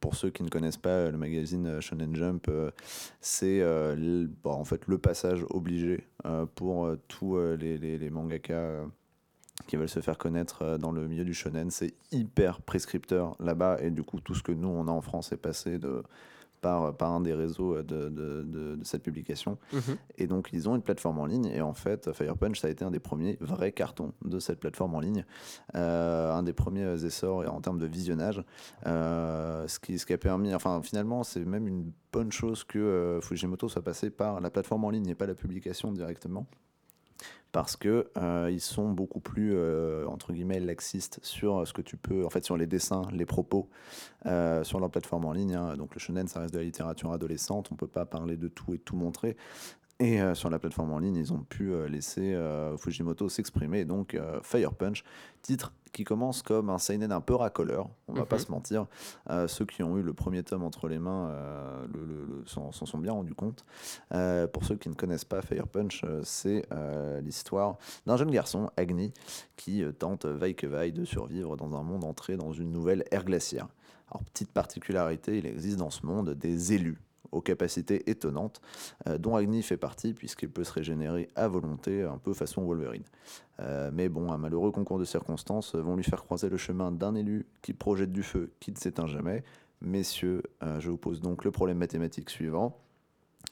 pour 0.00 0.14
ceux 0.14 0.30
qui 0.30 0.42
ne 0.42 0.48
connaissent 0.48 0.76
pas 0.76 1.10
le 1.10 1.18
magazine 1.18 1.80
Shonen 1.80 2.14
Jump, 2.14 2.46
euh, 2.48 2.70
c'est 3.20 3.60
euh, 3.60 4.26
en 4.44 4.64
fait 4.64 4.86
le 4.86 4.98
passage 4.98 5.44
obligé 5.50 6.06
euh, 6.26 6.46
pour 6.54 6.90
tous 7.08 7.38
les, 7.38 7.78
les, 7.78 7.98
les, 7.98 8.10
mangaka 8.10 8.86
qui 9.66 9.76
veulent 9.76 9.88
se 9.88 10.00
faire 10.00 10.18
connaître 10.18 10.78
dans 10.78 10.92
le 10.92 11.06
milieu 11.08 11.24
du 11.24 11.34
shonen. 11.34 11.70
C'est 11.70 11.94
hyper 12.12 12.62
prescripteur 12.62 13.36
là-bas 13.40 13.78
et 13.80 13.90
du 13.90 14.02
coup 14.02 14.20
tout 14.20 14.34
ce 14.34 14.42
que 14.42 14.52
nous 14.52 14.68
on 14.68 14.88
a 14.88 14.90
en 14.90 15.02
France 15.02 15.32
est 15.32 15.36
passé 15.36 15.78
de 15.78 16.02
par, 16.60 16.94
par 16.96 17.12
un 17.12 17.20
des 17.20 17.34
réseaux 17.34 17.82
de, 17.82 18.08
de, 18.08 18.42
de, 18.42 18.78
cette 18.84 19.02
publication. 19.02 19.58
Mhm. 19.72 19.96
Et 20.18 20.26
donc, 20.26 20.50
ils 20.52 20.68
ont 20.68 20.76
une 20.76 20.82
plateforme 20.82 21.18
en 21.18 21.26
ligne. 21.26 21.46
Et 21.46 21.60
en 21.60 21.74
fait, 21.74 22.12
Fire 22.12 22.36
Punch, 22.36 22.60
ça 22.60 22.68
a 22.68 22.70
été 22.70 22.84
un 22.84 22.90
des 22.90 22.98
premiers 22.98 23.36
vrais 23.40 23.72
cartons 23.72 24.12
de 24.24 24.38
cette 24.38 24.60
plateforme 24.60 24.94
en 24.94 25.00
ligne. 25.00 25.24
Euh, 25.74 26.32
un 26.32 26.42
des 26.42 26.52
premiers 26.52 27.04
essors 27.04 27.52
en 27.52 27.60
termes 27.60 27.78
de 27.78 27.86
visionnage. 27.86 28.42
Euh, 28.86 29.66
ce, 29.68 29.78
qui, 29.78 29.98
ce 29.98 30.06
qui 30.06 30.12
a 30.12 30.18
permis, 30.18 30.54
enfin, 30.54 30.80
finalement, 30.82 31.22
c'est 31.22 31.44
même 31.44 31.68
une 31.68 31.92
bonne 32.12 32.32
chose 32.32 32.64
que 32.64 32.78
euh, 32.78 33.20
Fujimoto 33.20 33.68
soit 33.68 33.82
passé 33.82 34.10
par 34.10 34.40
la 34.40 34.50
plateforme 34.50 34.84
en 34.84 34.90
ligne 34.90 35.08
et 35.08 35.14
pas 35.14 35.26
la 35.26 35.34
publication 35.34 35.92
directement 35.92 36.46
parce 37.52 37.76
que 37.76 38.10
euh, 38.16 38.50
ils 38.52 38.60
sont 38.60 38.90
beaucoup 38.90 39.20
plus 39.20 39.52
euh, 39.54 40.06
entre 40.06 40.32
guillemets 40.32 40.60
laxistes 40.60 41.18
sur 41.22 41.66
ce 41.66 41.72
que 41.72 41.82
tu 41.82 41.96
peux 41.96 42.24
en 42.24 42.30
fait 42.30 42.44
sur 42.44 42.56
les 42.56 42.66
dessins, 42.66 43.02
les 43.12 43.26
propos 43.26 43.68
euh, 44.26 44.64
sur 44.64 44.80
leur 44.80 44.90
plateforme 44.90 45.24
en 45.24 45.32
ligne. 45.32 45.54
Hein. 45.54 45.76
Donc 45.76 45.94
le 45.94 46.00
shonen, 46.00 46.28
ça 46.28 46.40
reste 46.40 46.52
de 46.52 46.58
la 46.58 46.64
littérature 46.64 47.12
adolescente, 47.12 47.70
on 47.72 47.76
peut 47.76 47.86
pas 47.86 48.04
parler 48.04 48.36
de 48.36 48.48
tout 48.48 48.74
et 48.74 48.78
tout 48.78 48.96
montrer. 48.96 49.36
Et 50.00 50.20
sur 50.34 50.48
la 50.48 50.60
plateforme 50.60 50.92
en 50.92 51.00
ligne, 51.00 51.16
ils 51.16 51.32
ont 51.32 51.42
pu 51.42 51.72
laisser 51.88 52.38
Fujimoto 52.78 53.28
s'exprimer. 53.28 53.84
Donc 53.84 54.16
Fire 54.42 54.72
Punch, 54.74 55.02
titre 55.42 55.72
qui 55.92 56.04
commence 56.04 56.42
comme 56.42 56.70
un 56.70 56.78
seinen 56.78 57.12
un 57.12 57.20
peu 57.20 57.34
racoleur, 57.34 57.88
on 58.08 58.14
va 58.14 58.26
pas 58.26 58.36
mhm. 58.36 58.42
se 58.42 58.50
mentir. 58.50 58.86
Euh, 59.30 59.48
ceux 59.48 59.64
qui 59.64 59.82
ont 59.82 59.96
eu 59.98 60.02
le 60.02 60.12
premier 60.12 60.42
tome 60.42 60.62
entre 60.62 60.88
les 60.88 60.98
mains 60.98 61.28
euh, 61.30 61.86
le, 61.92 62.44
s'en, 62.46 62.72
sont 62.72 62.98
bien 62.98 63.12
rendus 63.12 63.34
compte. 63.34 63.64
Euh, 64.14 64.46
pour 64.46 64.64
ceux 64.64 64.76
qui 64.76 64.88
ne 64.88 64.94
connaissent 64.94 65.24
pas 65.24 65.42
Fire 65.42 65.66
Punch, 65.66 66.04
c'est 66.22 66.66
l'histoire 67.22 67.78
d'un 68.06 68.16
jeune 68.16 68.30
garçon, 68.30 68.70
Agni, 68.76 69.12
qui 69.56 69.82
tente 69.98 70.26
vaille 70.26 70.54
que 70.54 70.66
vaille 70.66 70.92
de 70.92 71.04
survivre 71.04 71.56
dans 71.56 71.74
un 71.76 71.82
monde 71.82 72.04
entré 72.04 72.36
dans 72.36 72.52
une 72.52 72.72
nouvelle 72.72 73.04
ère 73.10 73.24
glaciaire. 73.24 73.68
Alors, 74.10 74.22
petite 74.24 74.50
particularité, 74.50 75.38
il 75.38 75.46
existe 75.46 75.78
dans 75.78 75.90
ce 75.90 76.06
monde 76.06 76.30
des 76.30 76.72
élus 76.72 76.98
aux 77.32 77.40
capacités 77.40 78.08
étonnantes, 78.10 78.60
euh, 79.06 79.18
dont 79.18 79.36
Agni 79.36 79.62
fait 79.62 79.76
partie 79.76 80.14
puisqu'il 80.14 80.50
peut 80.50 80.64
se 80.64 80.72
régénérer 80.72 81.28
à 81.34 81.48
volonté, 81.48 82.02
un 82.02 82.18
peu 82.18 82.34
façon 82.34 82.62
Wolverine. 82.62 83.04
Euh, 83.60 83.90
mais 83.92 84.08
bon, 84.08 84.32
un 84.32 84.38
malheureux 84.38 84.70
concours 84.70 84.98
de 84.98 85.04
circonstances 85.04 85.74
vont 85.74 85.96
lui 85.96 86.04
faire 86.04 86.24
croiser 86.24 86.48
le 86.48 86.56
chemin 86.56 86.92
d'un 86.92 87.14
élu 87.14 87.46
qui 87.62 87.72
projette 87.72 88.12
du 88.12 88.22
feu, 88.22 88.52
qui 88.60 88.72
ne 88.72 88.76
s'éteint 88.76 89.06
jamais. 89.06 89.44
Messieurs, 89.80 90.42
euh, 90.62 90.80
je 90.80 90.90
vous 90.90 90.96
pose 90.96 91.20
donc 91.20 91.44
le 91.44 91.50
problème 91.50 91.78
mathématique 91.78 92.30
suivant. 92.30 92.78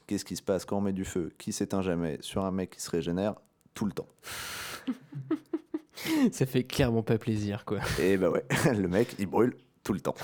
Qu'est-ce 0.05 0.25
qui 0.25 0.35
se 0.35 0.41
passe 0.41 0.65
quand 0.65 0.77
on 0.77 0.81
met 0.81 0.93
du 0.93 1.05
feu 1.05 1.31
qui 1.37 1.51
s'éteint 1.51 1.81
jamais 1.81 2.17
sur 2.21 2.45
un 2.45 2.51
mec 2.51 2.71
qui 2.71 2.81
se 2.81 2.89
régénère 2.89 3.35
tout 3.73 3.85
le 3.85 3.91
temps? 3.91 4.07
Ça 6.31 6.45
fait 6.45 6.63
clairement 6.63 7.03
pas 7.03 7.17
plaisir, 7.17 7.65
quoi. 7.65 7.79
Et 7.99 8.17
bah 8.17 8.29
ouais, 8.29 8.45
le 8.73 8.87
mec, 8.87 9.15
il 9.19 9.27
brûle 9.27 9.55
tout 9.87 9.93
le 9.93 10.01
temps. 10.01 10.15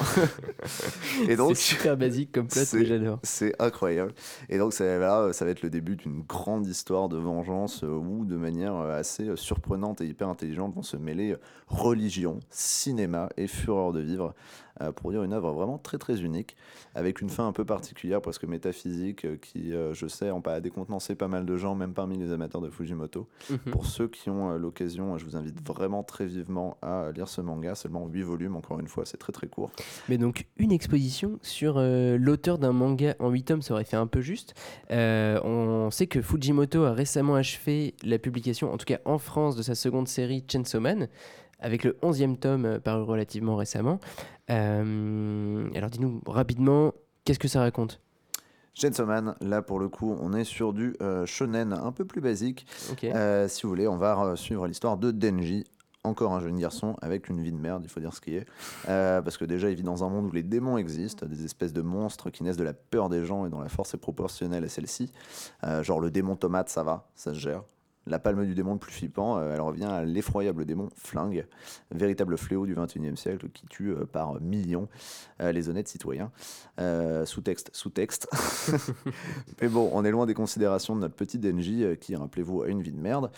et 1.29 1.37
donc 1.37 1.55
c'est 1.55 1.75
super 1.75 1.95
basique 1.95 2.33
comme 2.33 2.49
plot, 2.49 2.63
mais 2.73 2.83
j'adore. 2.83 3.19
C'est 3.23 3.55
incroyable. 3.61 4.13
Et 4.49 4.57
donc 4.57 4.73
ça, 4.73 4.83
là, 4.99 5.31
ça 5.31 5.45
va 5.45 5.51
être 5.51 5.61
le 5.61 5.69
début 5.69 5.95
d'une 5.95 6.21
grande 6.21 6.67
histoire 6.67 7.07
de 7.07 7.15
vengeance 7.15 7.85
euh, 7.85 7.87
où, 7.87 8.25
de 8.25 8.35
manière 8.35 8.75
euh, 8.75 8.99
assez 8.99 9.29
euh, 9.29 9.37
surprenante 9.37 10.01
et 10.01 10.05
hyper 10.05 10.27
intelligente, 10.27 10.75
vont 10.75 10.83
se 10.83 10.97
mêler 10.97 11.37
religion, 11.67 12.41
cinéma 12.49 13.29
et 13.37 13.47
fureur 13.47 13.93
de 13.93 14.01
vivre 14.01 14.35
pour 14.79 14.93
produire 14.93 15.23
une 15.23 15.33
œuvre 15.33 15.51
vraiment 15.51 15.77
très 15.77 15.99
très 15.99 16.21
unique, 16.21 16.57
avec 16.95 17.21
une 17.21 17.29
fin 17.29 17.47
un 17.47 17.51
peu 17.51 17.63
particulière, 17.63 18.21
presque 18.21 18.45
métaphysique, 18.45 19.39
qui, 19.39 19.71
je 19.71 20.07
sais, 20.07 20.31
a 20.45 20.59
décontenancé 20.61 21.13
pas 21.13 21.27
mal 21.27 21.45
de 21.45 21.57
gens, 21.57 21.75
même 21.75 21.93
parmi 21.93 22.17
les 22.17 22.31
amateurs 22.31 22.59
de 22.59 22.71
Fujimoto. 22.71 23.27
Mhm. 23.51 23.59
Pour 23.71 23.85
ceux 23.85 24.07
qui 24.07 24.31
ont 24.31 24.57
l'occasion, 24.57 25.15
je 25.19 25.25
vous 25.25 25.35
invite 25.35 25.65
vraiment 25.65 26.01
très 26.01 26.25
vivement 26.25 26.77
à 26.81 27.11
lire 27.11 27.27
ce 27.27 27.39
manga, 27.39 27.75
seulement 27.75 28.07
8 28.07 28.23
volumes, 28.23 28.55
encore 28.55 28.79
une 28.79 28.87
fois, 28.87 29.05
c'est 29.05 29.17
très 29.17 29.31
très 29.31 29.45
Mais 30.09 30.17
donc, 30.17 30.45
une 30.57 30.71
exposition 30.71 31.39
sur 31.41 31.75
euh, 31.77 32.17
l'auteur 32.17 32.57
d'un 32.57 32.71
manga 32.71 33.15
en 33.19 33.29
8 33.29 33.43
tomes, 33.43 33.61
ça 33.61 33.73
aurait 33.73 33.83
fait 33.83 33.97
un 33.97 34.07
peu 34.07 34.21
juste. 34.21 34.53
Euh, 34.91 35.39
on 35.43 35.91
sait 35.91 36.07
que 36.07 36.21
Fujimoto 36.21 36.83
a 36.83 36.93
récemment 36.93 37.35
achevé 37.35 37.95
la 38.03 38.19
publication, 38.19 38.71
en 38.73 38.77
tout 38.77 38.85
cas 38.85 38.99
en 39.05 39.17
France, 39.17 39.55
de 39.55 39.61
sa 39.61 39.75
seconde 39.75 40.07
série 40.07 40.43
Chainsaw 40.47 40.79
Man, 40.79 41.07
avec 41.59 41.83
le 41.83 41.97
11e 42.01 42.37
tome 42.37 42.65
euh, 42.65 42.79
paru 42.79 43.03
relativement 43.03 43.55
récemment. 43.55 43.99
alors, 44.47 45.89
dis-nous 45.89 46.21
rapidement, 46.25 46.93
qu'est-ce 47.25 47.39
que 47.39 47.47
ça 47.47 47.61
raconte? 47.61 47.99
Chainsaw 48.75 49.05
Man, 49.05 49.35
là 49.39 49.61
pour 49.61 49.79
le 49.79 49.87
coup, 49.87 50.17
on 50.19 50.33
est 50.33 50.43
sur 50.43 50.73
du 50.73 50.95
shonen 51.25 51.73
un 51.73 51.91
peu 51.91 52.05
plus 52.05 52.21
basique. 52.21 52.65
si 52.97 53.63
vous 53.63 53.69
voulez, 53.69 53.87
on 53.87 53.97
va 53.97 54.35
suivre 54.35 54.67
l'histoire 54.67 54.97
de 54.97 55.11
Denji, 55.11 55.63
encore 56.03 56.33
un 56.33 56.39
jeune 56.39 56.57
garçon 56.57 56.95
avec 57.01 57.29
une 57.29 57.41
vie 57.41 57.51
de 57.51 57.57
merde, 57.57 57.83
il 57.85 57.89
faut 57.89 57.99
dire 57.99 58.13
ce 58.13 58.21
qui 58.21 58.35
est. 58.35 58.45
Euh, 58.89 59.21
parce 59.21 59.37
que 59.37 59.45
déjà, 59.45 59.69
il 59.69 59.75
vit 59.75 59.83
dans 59.83 60.03
un 60.03 60.09
monde 60.09 60.27
où 60.27 60.31
les 60.31 60.43
démons 60.43 60.77
existent, 60.77 61.25
des 61.25 61.45
espèces 61.45 61.73
de 61.73 61.81
monstres 61.81 62.29
qui 62.29 62.43
naissent 62.43 62.57
de 62.57 62.63
la 62.63 62.73
peur 62.73 63.09
des 63.09 63.25
gens 63.25 63.45
et 63.45 63.49
dont 63.49 63.61
la 63.61 63.69
force 63.69 63.93
est 63.93 63.97
proportionnelle 63.97 64.63
à 64.63 64.69
celle-ci. 64.69 65.11
Euh, 65.63 65.81
genre 65.83 65.99
le 65.99 66.11
démon 66.11 66.35
tomate, 66.35 66.69
ça 66.69 66.83
va, 66.83 67.09
ça 67.15 67.33
se 67.33 67.39
gère. 67.39 67.63
La 68.05 68.19
palme 68.19 68.45
du 68.45 68.53
démon 68.53 68.73
le 68.73 68.79
plus 68.79 68.91
flippant, 68.91 69.37
euh, 69.37 69.53
elle 69.53 69.61
revient 69.61 69.85
à 69.85 70.03
l'effroyable 70.03 70.65
démon 70.65 70.89
Flingue, 70.95 71.47
véritable 71.91 72.37
fléau 72.37 72.65
du 72.65 72.75
21e 72.75 73.15
siècle 73.15 73.47
qui 73.53 73.65
tue 73.67 73.91
euh, 73.91 74.05
par 74.05 74.41
millions 74.41 74.89
euh, 75.41 75.53
les 75.53 75.69
honnêtes 75.69 75.87
citoyens. 75.87 76.31
sous-texte, 77.25 77.69
sous-texte. 77.73 78.27
Mais 79.61 79.69
bon, 79.69 79.89
on 79.93 80.03
est 80.03 80.11
loin 80.11 80.25
des 80.25 80.33
considérations 80.33 80.95
de 80.95 81.01
notre 81.01 81.15
petit 81.15 81.39
Denji 81.39 81.85
qui, 81.99 82.15
rappelez-vous, 82.15 82.63
a 82.63 82.67
une 82.67 82.81
vie 82.81 82.91
de 82.91 82.99
merde. 82.99 83.31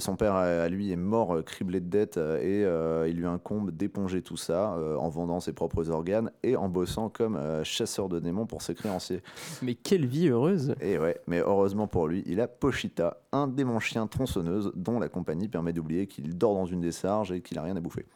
son 0.00 0.16
père, 0.16 0.34
à 0.34 0.68
lui, 0.68 0.90
est 0.90 0.96
mort 0.96 1.44
criblé 1.44 1.80
de 1.80 1.88
dettes 1.88 2.16
et 2.16 2.62
il 3.08 3.16
lui 3.16 3.26
incombe 3.26 3.70
d'éponger 3.70 4.22
tout 4.22 4.36
ça 4.36 4.76
en 4.98 5.08
vendant 5.08 5.40
ses 5.40 5.52
propres 5.52 5.90
organes 5.90 6.30
et 6.42 6.56
en 6.56 6.68
bossant 6.68 7.08
comme 7.08 7.38
chasseur 7.64 8.08
de 8.08 8.18
démons 8.18 8.46
pour 8.46 8.62
ses 8.62 8.74
créanciers. 8.74 9.22
Mais 9.62 9.74
quelle 9.74 10.06
vie 10.06 10.28
heureuse 10.28 10.74
Et 10.80 10.98
ouais, 10.98 11.20
mais 11.26 11.40
heureusement 11.40 11.86
pour 11.86 12.08
lui, 12.08 12.22
il 12.26 12.40
a 12.40 12.48
Pochita, 12.48 13.20
un 13.32 13.46
démon 13.46 13.80
chien 13.84 14.06
tronçonneuse 14.06 14.72
dont 14.74 14.98
la 14.98 15.08
compagnie 15.08 15.48
permet 15.48 15.72
d'oublier 15.72 16.06
qu'il 16.06 16.36
dort 16.36 16.54
dans 16.54 16.66
une 16.66 16.80
décharge 16.80 17.32
et 17.32 17.40
qu'il 17.40 17.58
a 17.58 17.62
rien 17.62 17.76
à 17.76 17.80
bouffer. 17.80 18.06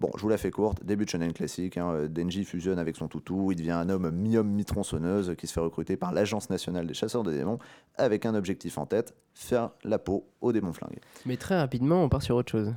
Bon, 0.00 0.10
je 0.16 0.22
vous 0.22 0.28
la 0.28 0.38
fais 0.38 0.50
courte, 0.50 0.84
début 0.84 1.04
de 1.04 1.10
shonen 1.10 1.32
classique, 1.32 1.76
hein, 1.76 2.06
Denji 2.08 2.44
fusionne 2.44 2.78
avec 2.78 2.96
son 2.96 3.08
toutou, 3.08 3.50
il 3.52 3.56
devient 3.56 3.72
un 3.72 3.88
homme 3.88 4.10
mi-homme 4.10 4.50
mi-tronçonneuse 4.50 5.34
qui 5.36 5.46
se 5.46 5.52
fait 5.52 5.60
recruter 5.60 5.96
par 5.96 6.12
l'Agence 6.12 6.50
nationale 6.50 6.86
des 6.86 6.94
chasseurs 6.94 7.22
de 7.22 7.32
démons 7.32 7.58
avec 7.96 8.26
un 8.26 8.34
objectif 8.34 8.78
en 8.78 8.86
tête, 8.86 9.14
faire 9.34 9.70
la 9.82 9.98
peau 9.98 10.26
aux 10.40 10.52
démons 10.52 10.72
flingués. 10.72 11.00
Mais 11.26 11.36
très 11.36 11.58
rapidement, 11.58 12.02
on 12.04 12.08
part 12.08 12.22
sur 12.22 12.36
autre 12.36 12.50
chose. 12.50 12.72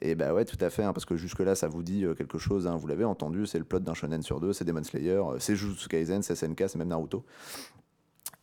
Et 0.00 0.14
bah 0.14 0.34
ouais, 0.34 0.44
tout 0.44 0.56
à 0.60 0.70
fait, 0.70 0.82
hein, 0.82 0.92
parce 0.92 1.04
que 1.04 1.16
jusque-là, 1.16 1.54
ça 1.54 1.68
vous 1.68 1.82
dit 1.82 2.04
euh, 2.04 2.14
quelque 2.14 2.38
chose, 2.38 2.66
hein, 2.66 2.76
vous 2.76 2.86
l'avez 2.86 3.04
entendu, 3.04 3.46
c'est 3.46 3.58
le 3.58 3.64
plot 3.64 3.80
d'un 3.80 3.94
shonen 3.94 4.22
sur 4.22 4.40
deux, 4.40 4.52
c'est 4.52 4.64
Demon 4.64 4.82
Slayer, 4.82 5.10
euh, 5.12 5.38
c'est 5.38 5.56
Jujutsu 5.56 5.88
Kaisen, 5.88 6.22
c'est 6.22 6.34
SNK, 6.34 6.64
c'est 6.66 6.76
même 6.76 6.88
Naruto. 6.88 7.24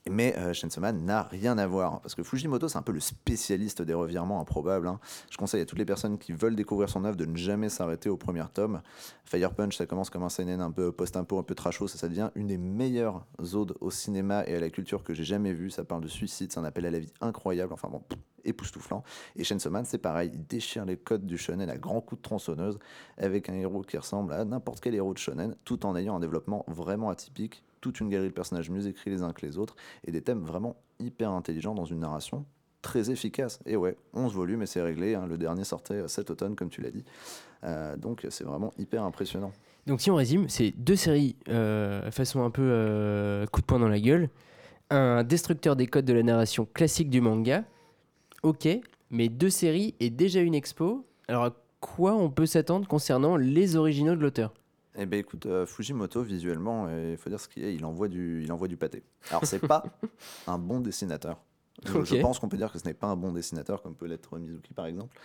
Mais 0.10 0.36
euh, 0.38 0.53
n'a 0.93 1.24
rien 1.24 1.58
à 1.58 1.66
voir. 1.66 1.99
Parce 2.01 2.14
que 2.14 2.22
Fujimoto, 2.22 2.68
c'est 2.68 2.78
un 2.78 2.84
peu 2.84 2.91
le 2.91 2.99
spécialiste 2.99 3.82
des 3.82 3.95
revirements 3.95 4.39
improbables. 4.39 4.88
hein. 4.88 4.99
Je 5.32 5.38
conseille 5.38 5.62
à 5.62 5.66
toutes 5.66 5.80
les 5.80 5.86
personnes 5.86 6.20
qui 6.20 6.32
veulent 6.32 6.56
découvrir 6.56 6.89
son 6.89 7.06
œuvre 7.06 7.18
de 7.18 7.26
ne 7.26 7.36
jamais 7.36 7.70
s'arrêter 7.70 8.10
au 8.10 8.18
premier 8.18 8.43
tome. 8.53 8.82
Fire 9.24 9.53
Punch, 9.56 9.76
ça 9.78 9.88
commence 9.88 10.12
comme 10.12 10.22
un 10.22 10.30
seinen 10.30 10.62
un 10.62 10.70
peu 10.70 10.91
post-impo, 10.91 11.39
un 11.39 11.43
peu 11.43 11.56
trashos, 11.56 11.88
ça, 11.88 11.97
ça 11.97 12.08
devient 12.08 12.30
une 12.36 12.47
des 12.47 12.60
meilleures 12.60 13.26
odes 13.53 13.76
au 13.82 13.89
cinéma 13.89 14.43
et 14.45 14.56
à 14.56 14.60
la 14.60 14.70
culture 14.70 15.03
que 15.03 15.16
j'ai 15.16 15.24
jamais 15.24 15.53
vues. 15.53 15.72
Ça 15.72 15.84
parle 15.84 16.01
de 16.01 16.08
suicide, 16.08 16.51
c'est 16.51 16.60
un 16.60 16.66
appel 16.66 16.86
à 16.86 16.91
la 16.91 16.99
vie 16.99 17.12
incroyable. 17.22 17.74
Enfin 17.74 17.89
bon, 17.89 18.03
époustouflant. 18.43 19.03
Et 19.36 19.43
Chainsaw 19.43 19.72
Man, 19.72 19.86
c'est 19.86 19.97
pareil. 19.97 20.30
Il 20.34 20.45
déchire 20.45 20.86
les 20.86 20.97
codes 20.97 21.26
du 21.26 21.38
shonen 21.38 21.68
à 21.68 21.78
grands 21.78 22.01
coups 22.01 22.22
de 22.22 22.24
tronçonneuse 22.24 22.78
avec 23.18 23.49
un 23.49 23.56
héros 23.56 23.82
qui 23.82 23.97
ressemble 23.97 24.34
à 24.34 24.45
n'importe 24.45 24.82
quel 24.82 24.93
héros 24.93 25.14
de 25.14 25.18
shonen, 25.18 25.56
tout 25.66 25.86
en 25.86 25.95
ayant 25.95 26.16
un 26.16 26.20
développement 26.20 26.64
vraiment 26.68 27.10
atypique 27.10 27.64
toute 27.86 27.99
une 27.99 28.09
galerie 28.09 28.29
de 28.29 28.33
personnages 28.33 28.71
mieux 28.71 28.88
écrits 28.88 29.11
les 29.11 29.21
uns 29.21 29.31
que 29.31 29.45
les 29.45 29.59
autres 29.59 29.75
et 30.07 30.11
des 30.11 30.23
thèmes 30.23 30.43
vraiment 30.43 30.75
hyper 30.99 31.29
intelligents 31.29 31.75
dans 31.75 31.86
une 31.86 31.99
narration 31.99 32.43
très 32.81 33.11
efficace. 33.11 33.59
Et 33.67 33.75
ouais, 33.75 33.95
11 34.15 34.33
volumes 34.33 34.63
et 34.63 34.65
c'est 34.65 34.81
réglé. 34.81 35.13
hein. 35.13 35.27
Le 35.27 35.38
dernier 35.38 35.63
sortait 35.63 35.93
euh, 35.93 36.07
cet 36.07 36.31
automne, 36.31 36.55
comme 36.55 36.69
tu 36.69 36.81
l'as 36.81 36.89
dit. 36.89 37.05
Euh, 37.63 37.95
donc 37.95 38.25
c'est 38.31 38.43
vraiment 38.43 38.73
hyper 38.79 39.03
impressionnant. 39.03 39.51
Donc 39.86 40.01
si 40.01 40.09
on 40.09 40.15
résume, 40.15 40.49
c'est 40.49 40.71
deux 40.75 40.95
séries 40.95 41.36
euh, 41.47 42.09
façon 42.09 42.43
un 42.43 42.49
peu 42.49 43.45
coup 43.51 43.61
de 43.61 43.65
poing 43.67 43.77
dans 43.77 43.88
la 43.88 43.99
gueule. 43.99 44.29
Un 44.89 45.23
destructeur 45.23 45.75
des 45.75 45.86
codes 45.86 46.05
de 46.05 46.13
la 46.13 46.23
narration 46.23 46.67
classique 46.73 47.11
du 47.11 47.21
manga. 47.21 47.65
Ok, 48.41 48.67
mais 49.11 49.29
deux 49.29 49.51
séries 49.51 49.93
et 49.99 50.09
déjà 50.09 50.39
une 50.39 50.55
expo. 50.55 51.05
Alors 51.27 51.43
à 51.43 51.55
quoi 51.81 52.15
on 52.15 52.31
peut 52.31 52.47
s'attendre 52.47 52.88
concernant 52.88 53.38
les 53.38 53.75
originaux 53.75 54.15
de 54.15 54.21
l'auteur? 54.21 54.55
Eh 54.97 55.05
ben 55.05 55.19
écoute, 55.19 55.45
euh, 55.45 55.65
Fujimoto, 55.65 56.21
visuellement, 56.23 56.87
il 56.89 57.17
faut 57.17 57.29
dire 57.29 57.39
ce 57.39 57.47
qu'il 57.47 57.63
est, 57.63 57.75
il 57.75 57.85
envoie 57.85 58.07
du, 58.07 58.43
il 58.43 58.51
envoie 58.51 58.67
du 58.67 58.77
pâté. 58.77 59.03
Alors 59.29 59.45
c'est 59.45 59.59
pas 59.59 59.83
un 60.47 60.57
bon 60.57 60.79
dessinateur. 60.79 61.37
Je, 61.83 62.03
je 62.03 62.15
pense 62.21 62.39
qu'on 62.39 62.47
peut 62.47 62.57
dire 62.57 62.71
que 62.71 62.79
ce 62.79 62.85
n'est 62.85 62.93
pas 62.93 63.07
un 63.07 63.15
bon 63.15 63.31
dessinateur 63.33 63.81
comme 63.81 63.95
peut 63.95 64.05
l'être 64.05 64.37
Mizuki 64.37 64.73
par 64.73 64.85
exemple, 64.85 65.17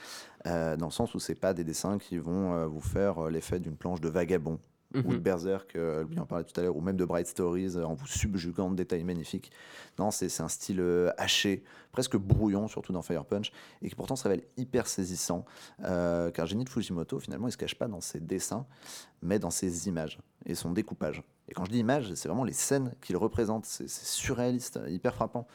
euh, 0.46 0.76
dans 0.76 0.86
le 0.86 0.92
sens 0.92 1.14
où 1.14 1.20
c'est 1.20 1.34
pas 1.36 1.54
des 1.54 1.64
dessins 1.64 1.98
qui 1.98 2.18
vont 2.18 2.54
euh, 2.54 2.66
vous 2.66 2.80
faire 2.80 3.18
euh, 3.26 3.30
l'effet 3.30 3.60
d'une 3.60 3.76
planche 3.76 4.00
de 4.00 4.08
vagabond 4.08 4.58
ou 4.95 5.03
de 5.03 5.07
Mhm. 5.14 5.18
Berserk, 5.18 5.76
euh, 5.76 6.05
lui 6.05 6.18
en 6.18 6.26
parlait 6.26 6.45
tout 6.45 6.59
à 6.59 6.62
l'heure, 6.62 6.76
ou 6.76 6.80
même 6.80 6.97
de 6.97 7.05
Bright 7.05 7.26
Stories 7.26 7.76
euh, 7.76 7.84
en 7.84 7.95
vous 7.95 8.07
subjuguant 8.07 8.70
de 8.70 8.76
détails 8.76 9.05
magnifiques. 9.05 9.53
Non, 9.99 10.11
c'est 10.11 10.41
un 10.41 10.49
style 10.49 10.80
euh, 10.80 11.11
haché, 11.16 11.62
presque 11.93 12.16
brouillon, 12.16 12.66
surtout 12.68 12.93
dans 12.93 13.03
Fire 13.03 13.24
Punch, 13.24 13.53
et 13.82 13.88
qui 13.88 13.95
pourtant 13.95 14.16
se 14.16 14.24
révèle 14.24 14.43
hyper 14.57 14.86
saisissant, 14.86 15.45
euh, 15.84 16.30
car 16.30 16.47
Génie 16.47 16.64
de 16.64 16.68
Fujimoto, 16.68 17.18
finalement, 17.18 17.47
il 17.49 17.53
se 17.53 17.57
cache 17.57 17.74
pas 17.76 17.86
dans 17.88 18.01
ses 18.01 18.20
dessins, 18.20 18.66
mais 19.22 19.38
dans 19.38 19.51
ses 19.51 19.88
images 19.88 20.18
et 20.47 20.55
son 20.55 20.72
découpage. 20.72 21.22
Et 21.49 21.53
quand 21.53 21.64
je 21.64 21.70
dis 21.72 21.78
images, 21.78 22.14
c'est 22.14 22.28
vraiment 22.28 22.45
les 22.45 22.53
scènes 22.53 22.93
qu'il 23.03 23.16
représente, 23.16 23.66
c'est 23.66 23.88
surréaliste, 23.88 24.78
hyper 24.88 25.14
frappant. 25.14 25.47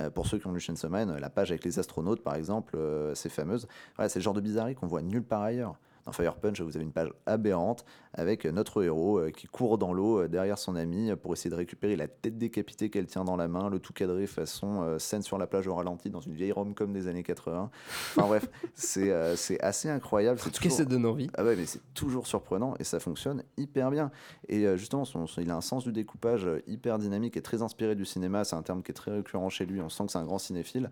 Euh, 0.00 0.10
pour 0.10 0.26
ceux 0.26 0.38
qui 0.38 0.46
ont 0.48 0.52
lu 0.52 0.58
Chainsaw 0.60 0.88
Man, 0.88 1.16
la 1.16 1.30
page 1.30 1.50
avec 1.52 1.64
les 1.64 1.78
astronautes, 1.78 2.22
par 2.22 2.34
exemple, 2.34 2.74
euh, 2.76 3.14
c'est 3.14 3.28
fameuse. 3.28 3.68
C'est 4.08 4.16
le 4.16 4.20
genre 4.22 4.34
de 4.34 4.40
bizarrerie 4.40 4.74
qu'on 4.74 4.88
voit 4.88 5.02
nulle 5.02 5.22
part 5.22 5.42
ailleurs. 5.42 5.76
Dans 6.06 6.12
Fire 6.12 6.34
Punch, 6.36 6.60
vous 6.60 6.76
avez 6.76 6.84
une 6.84 6.92
page 6.92 7.10
aberrante 7.26 7.84
avec 8.12 8.44
notre 8.44 8.82
héros 8.84 9.18
euh, 9.18 9.30
qui 9.30 9.46
court 9.46 9.78
dans 9.78 9.92
l'eau 9.94 10.20
euh, 10.20 10.28
derrière 10.28 10.58
son 10.58 10.76
ami 10.76 11.10
euh, 11.10 11.16
pour 11.16 11.32
essayer 11.32 11.50
de 11.50 11.54
récupérer 11.56 11.96
la 11.96 12.08
tête 12.08 12.36
décapitée 12.38 12.90
qu'elle 12.90 13.06
tient 13.06 13.24
dans 13.24 13.36
la 13.36 13.48
main, 13.48 13.70
le 13.70 13.78
tout 13.78 13.92
cadré 13.94 14.26
façon 14.26 14.98
scène 14.98 15.22
sur 15.22 15.38
la 15.38 15.46
plage 15.46 15.66
au 15.66 15.74
ralenti 15.74 16.10
dans 16.10 16.20
une 16.20 16.34
vieille 16.34 16.52
rom-com 16.52 16.92
des 16.92 17.06
années 17.08 17.22
80. 17.22 17.70
Enfin 18.16 18.26
bref, 18.28 18.48
c'est 18.74 19.10
euh, 19.10 19.34
assez 19.60 19.88
incroyable. 19.88 20.38
C'est 20.38 20.48
En 20.48 20.50
tout 20.50 20.56
cas, 20.58 20.62
toujours- 20.64 20.76
ça 20.78 20.84
donne 20.84 21.06
envie. 21.06 21.30
ah 21.34 21.44
ouais, 21.44 21.56
mais 21.56 21.64
c'est 21.66 21.80
toujours 21.94 22.26
surprenant 22.26 22.74
et 22.78 22.84
ça 22.84 23.00
fonctionne 23.00 23.42
hyper 23.56 23.90
bien. 23.90 24.10
Et 24.48 24.66
euh, 24.66 24.76
justement, 24.76 25.04
son, 25.06 25.26
son- 25.26 25.40
il 25.40 25.50
a 25.50 25.56
un 25.56 25.60
sens 25.62 25.84
du 25.84 25.92
découpage 25.92 26.46
hyper 26.66 26.98
dynamique 26.98 27.36
et 27.36 27.42
très 27.42 27.62
inspiré 27.62 27.94
du 27.94 28.04
cinéma. 28.04 28.44
C'est 28.44 28.56
un 28.56 28.62
terme 28.62 28.82
qui 28.82 28.90
est 28.90 28.94
très 28.94 29.10
récurrent 29.10 29.48
chez 29.48 29.64
lui. 29.64 29.80
On 29.80 29.88
sent 29.88 30.04
que 30.06 30.12
c'est 30.12 30.18
un 30.18 30.24
grand 30.24 30.38
cinéphile 30.38 30.90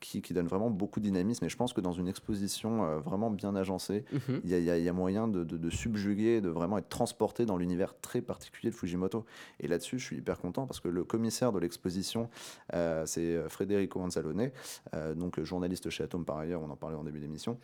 qui, 0.00 0.22
qui 0.22 0.34
donne 0.34 0.46
vraiment 0.46 0.70
beaucoup 0.70 1.00
de 1.00 1.04
dynamisme. 1.04 1.44
Et 1.44 1.48
je 1.48 1.56
pense 1.56 1.72
que 1.72 1.80
dans 1.80 1.92
une 1.92 2.08
exposition 2.08 2.84
euh, 2.84 2.98
vraiment 2.98 3.30
bien 3.30 3.54
agencée, 3.56 4.04
il 4.44 4.50
y, 4.50 4.51
a- 4.51 4.51
il 4.58 4.64
y 4.80 4.82
y 4.84 4.88
a 4.88 4.92
moyen 4.92 5.28
de, 5.28 5.44
de- 5.44 5.56
de 5.56 5.70
subjuguer, 5.70 6.40
de 6.40 6.48
vraiment 6.48 6.78
être 6.78 6.88
transporté 6.88 7.46
dans 7.46 7.56
l'univers 7.56 7.94
très 8.00 8.20
particulier 8.20 8.70
de 8.70 8.74
Fujimoto. 8.76 9.24
Et 9.60 9.68
là-dessus, 9.68 9.98
je 9.98 10.04
suis 10.04 10.16
hyper 10.16 10.38
content 10.38 10.66
parce 10.66 10.80
que 10.80 10.88
le 10.88 11.04
commissaire 11.04 11.52
de 11.52 11.58
l'exposition, 11.58 12.28
euh, 12.74 13.04
c'est 13.06 13.38
Federico 13.48 14.00
Anzalone, 14.00 14.50
euh, 14.94 15.14
donc 15.14 15.40
journaliste 15.42 15.88
chez 15.90 16.04
Atom 16.04 16.24
par 16.24 16.38
ailleurs, 16.38 16.62
on 16.62 16.70
en 16.70 16.76
parlait 16.76 16.96
en 16.96 17.04
début 17.04 17.20
d'émission, 17.20 17.58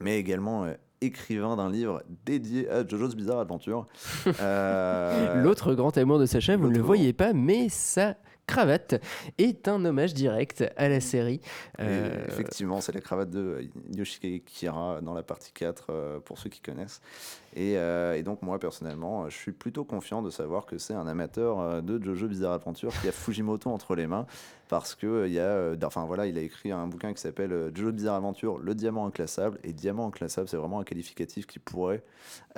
mais 0.00 0.18
également 0.18 0.64
euh, 0.64 0.74
écrivain 1.00 1.56
d'un 1.56 1.70
livre 1.70 2.02
dédié 2.24 2.68
à 2.68 2.86
JoJo's 2.86 3.14
Bizarre 3.14 3.38
Adventure. 3.40 3.86
L'autre 5.42 5.74
grand 5.74 5.96
amour 5.98 6.18
de 6.18 6.26
Sacha, 6.26 6.56
vous 6.56 6.68
ne 6.68 6.74
le 6.74 6.80
voyez 6.82 7.12
pas, 7.12 7.32
mais 7.32 7.68
sa 7.68 8.16
cravate 8.46 9.00
est 9.38 9.68
un 9.68 9.84
hommage 9.84 10.14
direct 10.14 10.64
à 10.76 10.88
la 10.88 11.00
série. 11.00 11.40
Euh, 11.80 12.24
Effectivement, 12.28 12.80
c'est 12.80 12.92
la 12.92 13.00
cravate 13.00 13.30
de 13.30 13.68
Yoshike 13.94 14.44
Kira 14.44 15.00
dans 15.00 15.14
la 15.14 15.22
partie 15.22 15.52
4, 15.52 15.86
euh, 15.90 16.20
pour 16.20 16.38
ceux 16.38 16.50
qui 16.50 16.60
connaissent. 16.60 17.00
Et, 17.54 17.78
euh, 17.78 18.14
et 18.14 18.22
donc, 18.22 18.42
moi, 18.42 18.58
personnellement, 18.58 19.28
je 19.28 19.36
suis 19.36 19.52
plutôt 19.52 19.84
confiant 19.84 20.22
de 20.22 20.30
savoir 20.30 20.66
que 20.66 20.78
c'est 20.78 20.94
un 20.94 21.06
amateur 21.06 21.60
euh, 21.60 21.80
de 21.80 22.02
Jojo 22.02 22.26
Bizarre 22.26 22.52
Adventure 22.52 22.92
qui 23.00 23.08
a 23.08 23.12
Fujimoto 23.12 23.70
entre 23.70 23.94
les 23.94 24.06
mains, 24.06 24.26
parce 24.68 24.94
que 24.94 25.06
euh, 25.06 25.28
il 25.28 25.34
y 25.34 25.40
a, 25.40 25.74
enfin 25.86 26.04
voilà, 26.04 26.26
il 26.26 26.36
a 26.36 26.40
écrit 26.40 26.72
un 26.72 26.86
bouquin 26.86 27.12
qui 27.12 27.20
s'appelle 27.20 27.70
Jojo 27.74 27.92
Bizarre 27.92 28.16
Adventure, 28.16 28.58
le 28.58 28.74
diamant 28.74 29.06
inclassable. 29.06 29.58
Et 29.62 29.72
diamant 29.72 30.08
inclassable, 30.08 30.48
c'est 30.48 30.56
vraiment 30.56 30.80
un 30.80 30.84
qualificatif 30.84 31.46
qui 31.46 31.58
pourrait, 31.58 32.02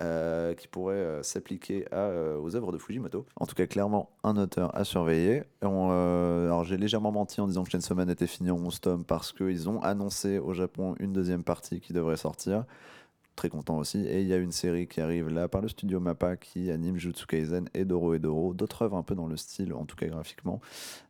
euh, 0.01 0.55
qui 0.55 0.69
pourrait 0.69 1.21
s'appliquer 1.23 1.87
aux 1.93 2.57
œuvres 2.57 2.73
de 2.73 2.79
Fujimoto. 2.79 3.27
En 3.37 3.47
tout 3.47 3.55
cas, 3.55 3.67
clairement, 3.67 4.11
un 4.25 4.37
auteur 4.37 4.75
à 4.77 4.85
surveiller. 4.85 5.45
On, 5.63 5.89
euh, 5.91 6.47
alors, 6.47 6.65
j'ai 6.65 6.77
légèrement 6.77 7.13
menti 7.13 7.41
en 7.41 7.47
disant 7.47 7.65
que 7.65 7.71
Chainsaw 7.71 7.95
Man 7.95 8.11
était 8.11 8.27
fini 8.27 8.51
en 8.51 8.57
11 8.57 8.81
tomes 8.81 9.05
parce 9.05 9.33
qu'ils 9.33 9.69
ont 9.69 9.81
annoncé 9.83 10.39
au 10.39 10.53
Japon 10.55 10.95
une 10.99 11.13
deuxième 11.13 11.43
partie 11.43 11.81
qui 11.81 11.93
devrait 11.93 12.17
sortir. 12.17 12.65
Très 13.37 13.51
content 13.51 13.77
aussi. 13.77 13.99
Et 14.07 14.23
il 14.23 14.27
y 14.27 14.33
a 14.33 14.39
une 14.39 14.51
série 14.51 14.87
qui 14.89 15.01
arrive 15.03 15.29
là 15.29 15.47
par 15.47 15.61
le 15.61 15.69
studio 15.69 16.01
Mappa 16.01 16.37
qui 16.37 16.71
anime 16.71 16.97
Jutsu 16.97 17.27
Kaisen 17.27 17.67
et 17.75 17.85
Doro 17.85 18.15
et 18.15 18.19
Doro. 18.19 18.55
D'autres 18.55 18.81
œuvres 18.83 18.97
un 18.97 19.03
peu 19.03 19.15
dans 19.15 19.27
le 19.27 19.37
style, 19.37 19.75
en 19.75 19.85
tout 19.85 19.95
cas 19.95 20.07
graphiquement. 20.07 20.61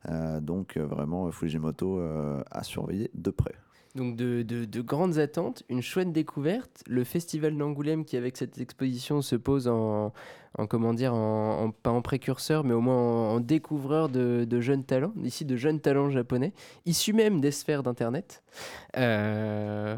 Euh, 0.08 0.40
donc, 0.40 0.76
euh, 0.76 0.84
vraiment, 0.84 1.30
Fujimoto 1.30 2.00
euh, 2.00 2.42
à 2.50 2.64
surveiller 2.64 3.10
de 3.14 3.30
près. 3.30 3.54
Donc 3.94 4.16
de, 4.16 4.42
de- 4.42 4.64
de 4.66 4.80
grandes 4.82 5.18
attentes, 5.18 5.62
une 5.70 5.80
chouette 5.80 6.12
découverte. 6.12 6.82
Le 6.86 7.04
festival 7.04 7.56
d'Angoulême 7.56 8.04
qui 8.04 8.16
avec 8.16 8.36
cette 8.36 8.58
exposition 8.58 9.22
se 9.22 9.36
pose 9.36 9.68
en, 9.68 10.12
en 10.58 10.66
comment 10.66 10.92
dire, 10.92 11.14
en, 11.14 11.70
pas 11.70 11.90
en 11.92 12.02
précurseur, 12.02 12.62
mais 12.64 12.74
au 12.74 12.80
moins 12.82 12.96
en, 12.96 13.34
en 13.36 13.40
découvreur 13.40 14.08
de, 14.10 14.44
de 14.44 14.60
jeunes 14.60 14.84
talents, 14.84 15.14
ici 15.22 15.44
de 15.46 15.56
jeunes 15.56 15.80
talents 15.80 16.10
japonais, 16.10 16.52
issus 16.84 17.14
même 17.14 17.40
des 17.40 17.52
sphères 17.52 17.82
d'Internet. 17.84 18.42
Euh, 18.98 19.96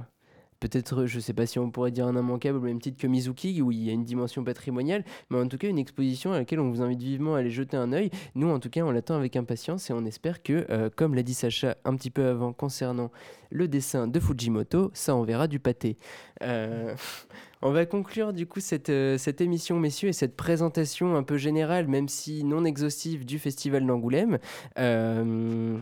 Peut-être, 0.61 1.07
je 1.07 1.21
sais 1.21 1.35
pas 1.35 1.47
si 1.47 1.61
on 1.61 1.71
pourrait 1.71 1.93
dire 1.93 2.07
un 2.07 2.17
immanquable 2.17 2.59
au 2.59 2.61
même 2.61 2.81
titre 2.81 2.99
que 2.99 3.07
Mizuki, 3.07 3.63
où 3.63 3.71
il 3.71 3.85
y 3.85 3.91
a 3.91 3.93
une 3.93 4.05
dimension 4.05 4.43
patrimoniale, 4.43 5.05
mais 5.31 5.39
en 5.39 5.47
tout 5.47 5.57
cas 5.57 5.69
une 5.69 5.79
exposition 5.79 6.33
à 6.33 6.39
laquelle 6.39 6.59
on 6.59 6.69
vous 6.69 6.83
invite 6.83 7.01
vivement 7.01 7.37
à 7.37 7.39
aller 7.39 7.51
jeter 7.51 7.77
un 7.77 7.93
œil. 7.93 8.11
Nous, 8.35 8.49
en 8.49 8.59
tout 8.59 8.69
cas, 8.69 8.83
on 8.83 8.91
l'attend 8.91 9.15
avec 9.15 9.37
impatience 9.37 9.89
et 9.91 9.93
on 9.93 10.05
espère 10.05 10.43
que, 10.43 10.67
euh, 10.71 10.91
comme 10.95 11.15
l'a 11.15 11.23
dit 11.23 11.35
Sacha 11.35 11.77
un 11.85 11.95
petit 11.95 12.11
peu 12.11 12.27
avant 12.27 12.53
concernant 12.53 13.13
le 13.51 13.69
dessin 13.69 14.09
de 14.09 14.19
Fujimoto, 14.19 14.91
ça 14.95 15.15
enverra 15.15 15.47
du 15.47 15.61
pâté. 15.61 15.97
Euh, 16.43 16.95
on 17.63 17.71
va 17.71 17.87
conclure 17.87 18.33
du 18.33 18.47
coup 18.47 18.61
cette, 18.61 18.91
euh, 18.91 19.17
émission, 19.39 19.79
messieurs, 19.79 20.09
et 20.09 20.13
cette 20.13 20.37
présentation 20.37 21.15
un 21.15 21.23
peu 21.23 21.37
générale, 21.37 21.87
même 21.87 22.09
si 22.09 22.43
non 22.43 22.65
exhaustive, 22.65 23.25
du 23.25 23.39
Festival 23.39 23.87
d'Angoulême. 23.87 24.39
Euh, 24.79 25.79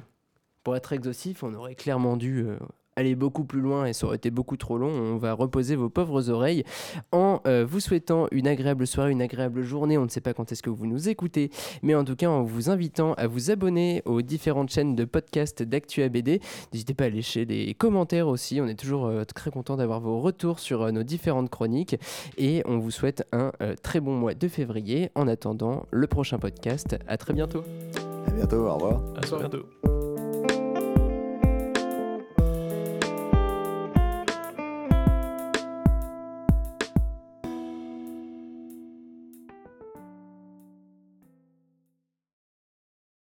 pour 0.63 0.77
être 0.77 0.93
exhaustif, 0.93 1.43
on 1.43 1.55
aurait 1.55 1.77
clairement 1.77 2.19
dû... 2.19 2.41
euh, 2.41 2.59
aller 2.97 3.15
beaucoup 3.15 3.45
plus 3.45 3.61
loin 3.61 3.87
et 3.87 3.93
ça 3.93 4.07
aurait 4.07 4.17
été 4.17 4.31
beaucoup 4.31 4.57
trop 4.57 4.79
long. 4.79 4.91
On 4.91 5.17
va 5.17 5.33
reposer 5.33 5.77
vos 5.77 5.89
pauvres 5.89 6.31
oreilles 6.31 6.65
en 7.13 7.41
euh, 7.47 7.65
vous 7.69 7.81
souhaitant 7.81 8.27
une 8.33 8.49
agréable 8.49 8.87
soirée, 8.87 9.13
une 9.13 9.23
agréable 9.23 9.63
journée. 9.63 9.99
On 9.99 10.05
ne 10.05 10.09
sait 10.09 10.21
pas 10.21 10.35
quand 10.35 10.51
est-ce 10.53 10.63
que 10.63 10.71
vous 10.71 10.87
nous 10.87 11.09
écoutez, 11.09 11.51
mais 11.83 11.95
en 11.95 12.05
tout 12.05 12.17
cas 12.17 12.29
en 12.29 12.43
vous 12.43 12.71
invitant 12.71 13.15
à 13.15 13.27
vous 13.27 13.51
abonner 13.51 14.03
aux 14.05 14.23
différentes 14.23 14.71
chaînes 14.71 14.95
de 14.95 15.05
podcast 15.05 15.63
d'Actu 15.63 16.03
ABD. 16.03 16.41
N'hésitez 16.73 16.95
pas 16.95 17.05
à 17.05 17.09
lécher 17.09 17.47
des 17.47 17.75
commentaires 17.75 18.29
aussi. 18.29 18.61
On 18.61 18.67
est 18.67 18.79
toujours 18.79 19.07
euh, 19.07 19.25
très 19.25 19.51
content 19.51 19.77
d'avoir 19.77 20.01
vos 20.01 20.21
retours 20.21 20.59
sur 20.59 20.83
euh, 20.83 20.91
nos 20.91 21.03
différentes 21.03 21.51
chroniques 21.51 21.97
et 22.39 22.63
on 22.67 22.79
vous 22.79 22.91
souhaite 22.91 23.27
un 23.33 23.53
euh, 23.63 23.75
très 23.83 24.01
bon 24.01 24.15
mois 24.15 24.35
de 24.35 24.49
février. 24.49 25.11
En 25.15 25.29
attendant 25.29 25.87
le 25.91 26.07
prochain 26.07 26.39
podcast, 26.39 26.97
à 27.07 27.17
très 27.17 27.33
bientôt. 27.33 27.65
À 28.27 28.31
bientôt, 28.31 28.67
au 28.67 28.75
revoir. 28.75 29.01
À 29.17 29.39
bientôt. 29.39 30.06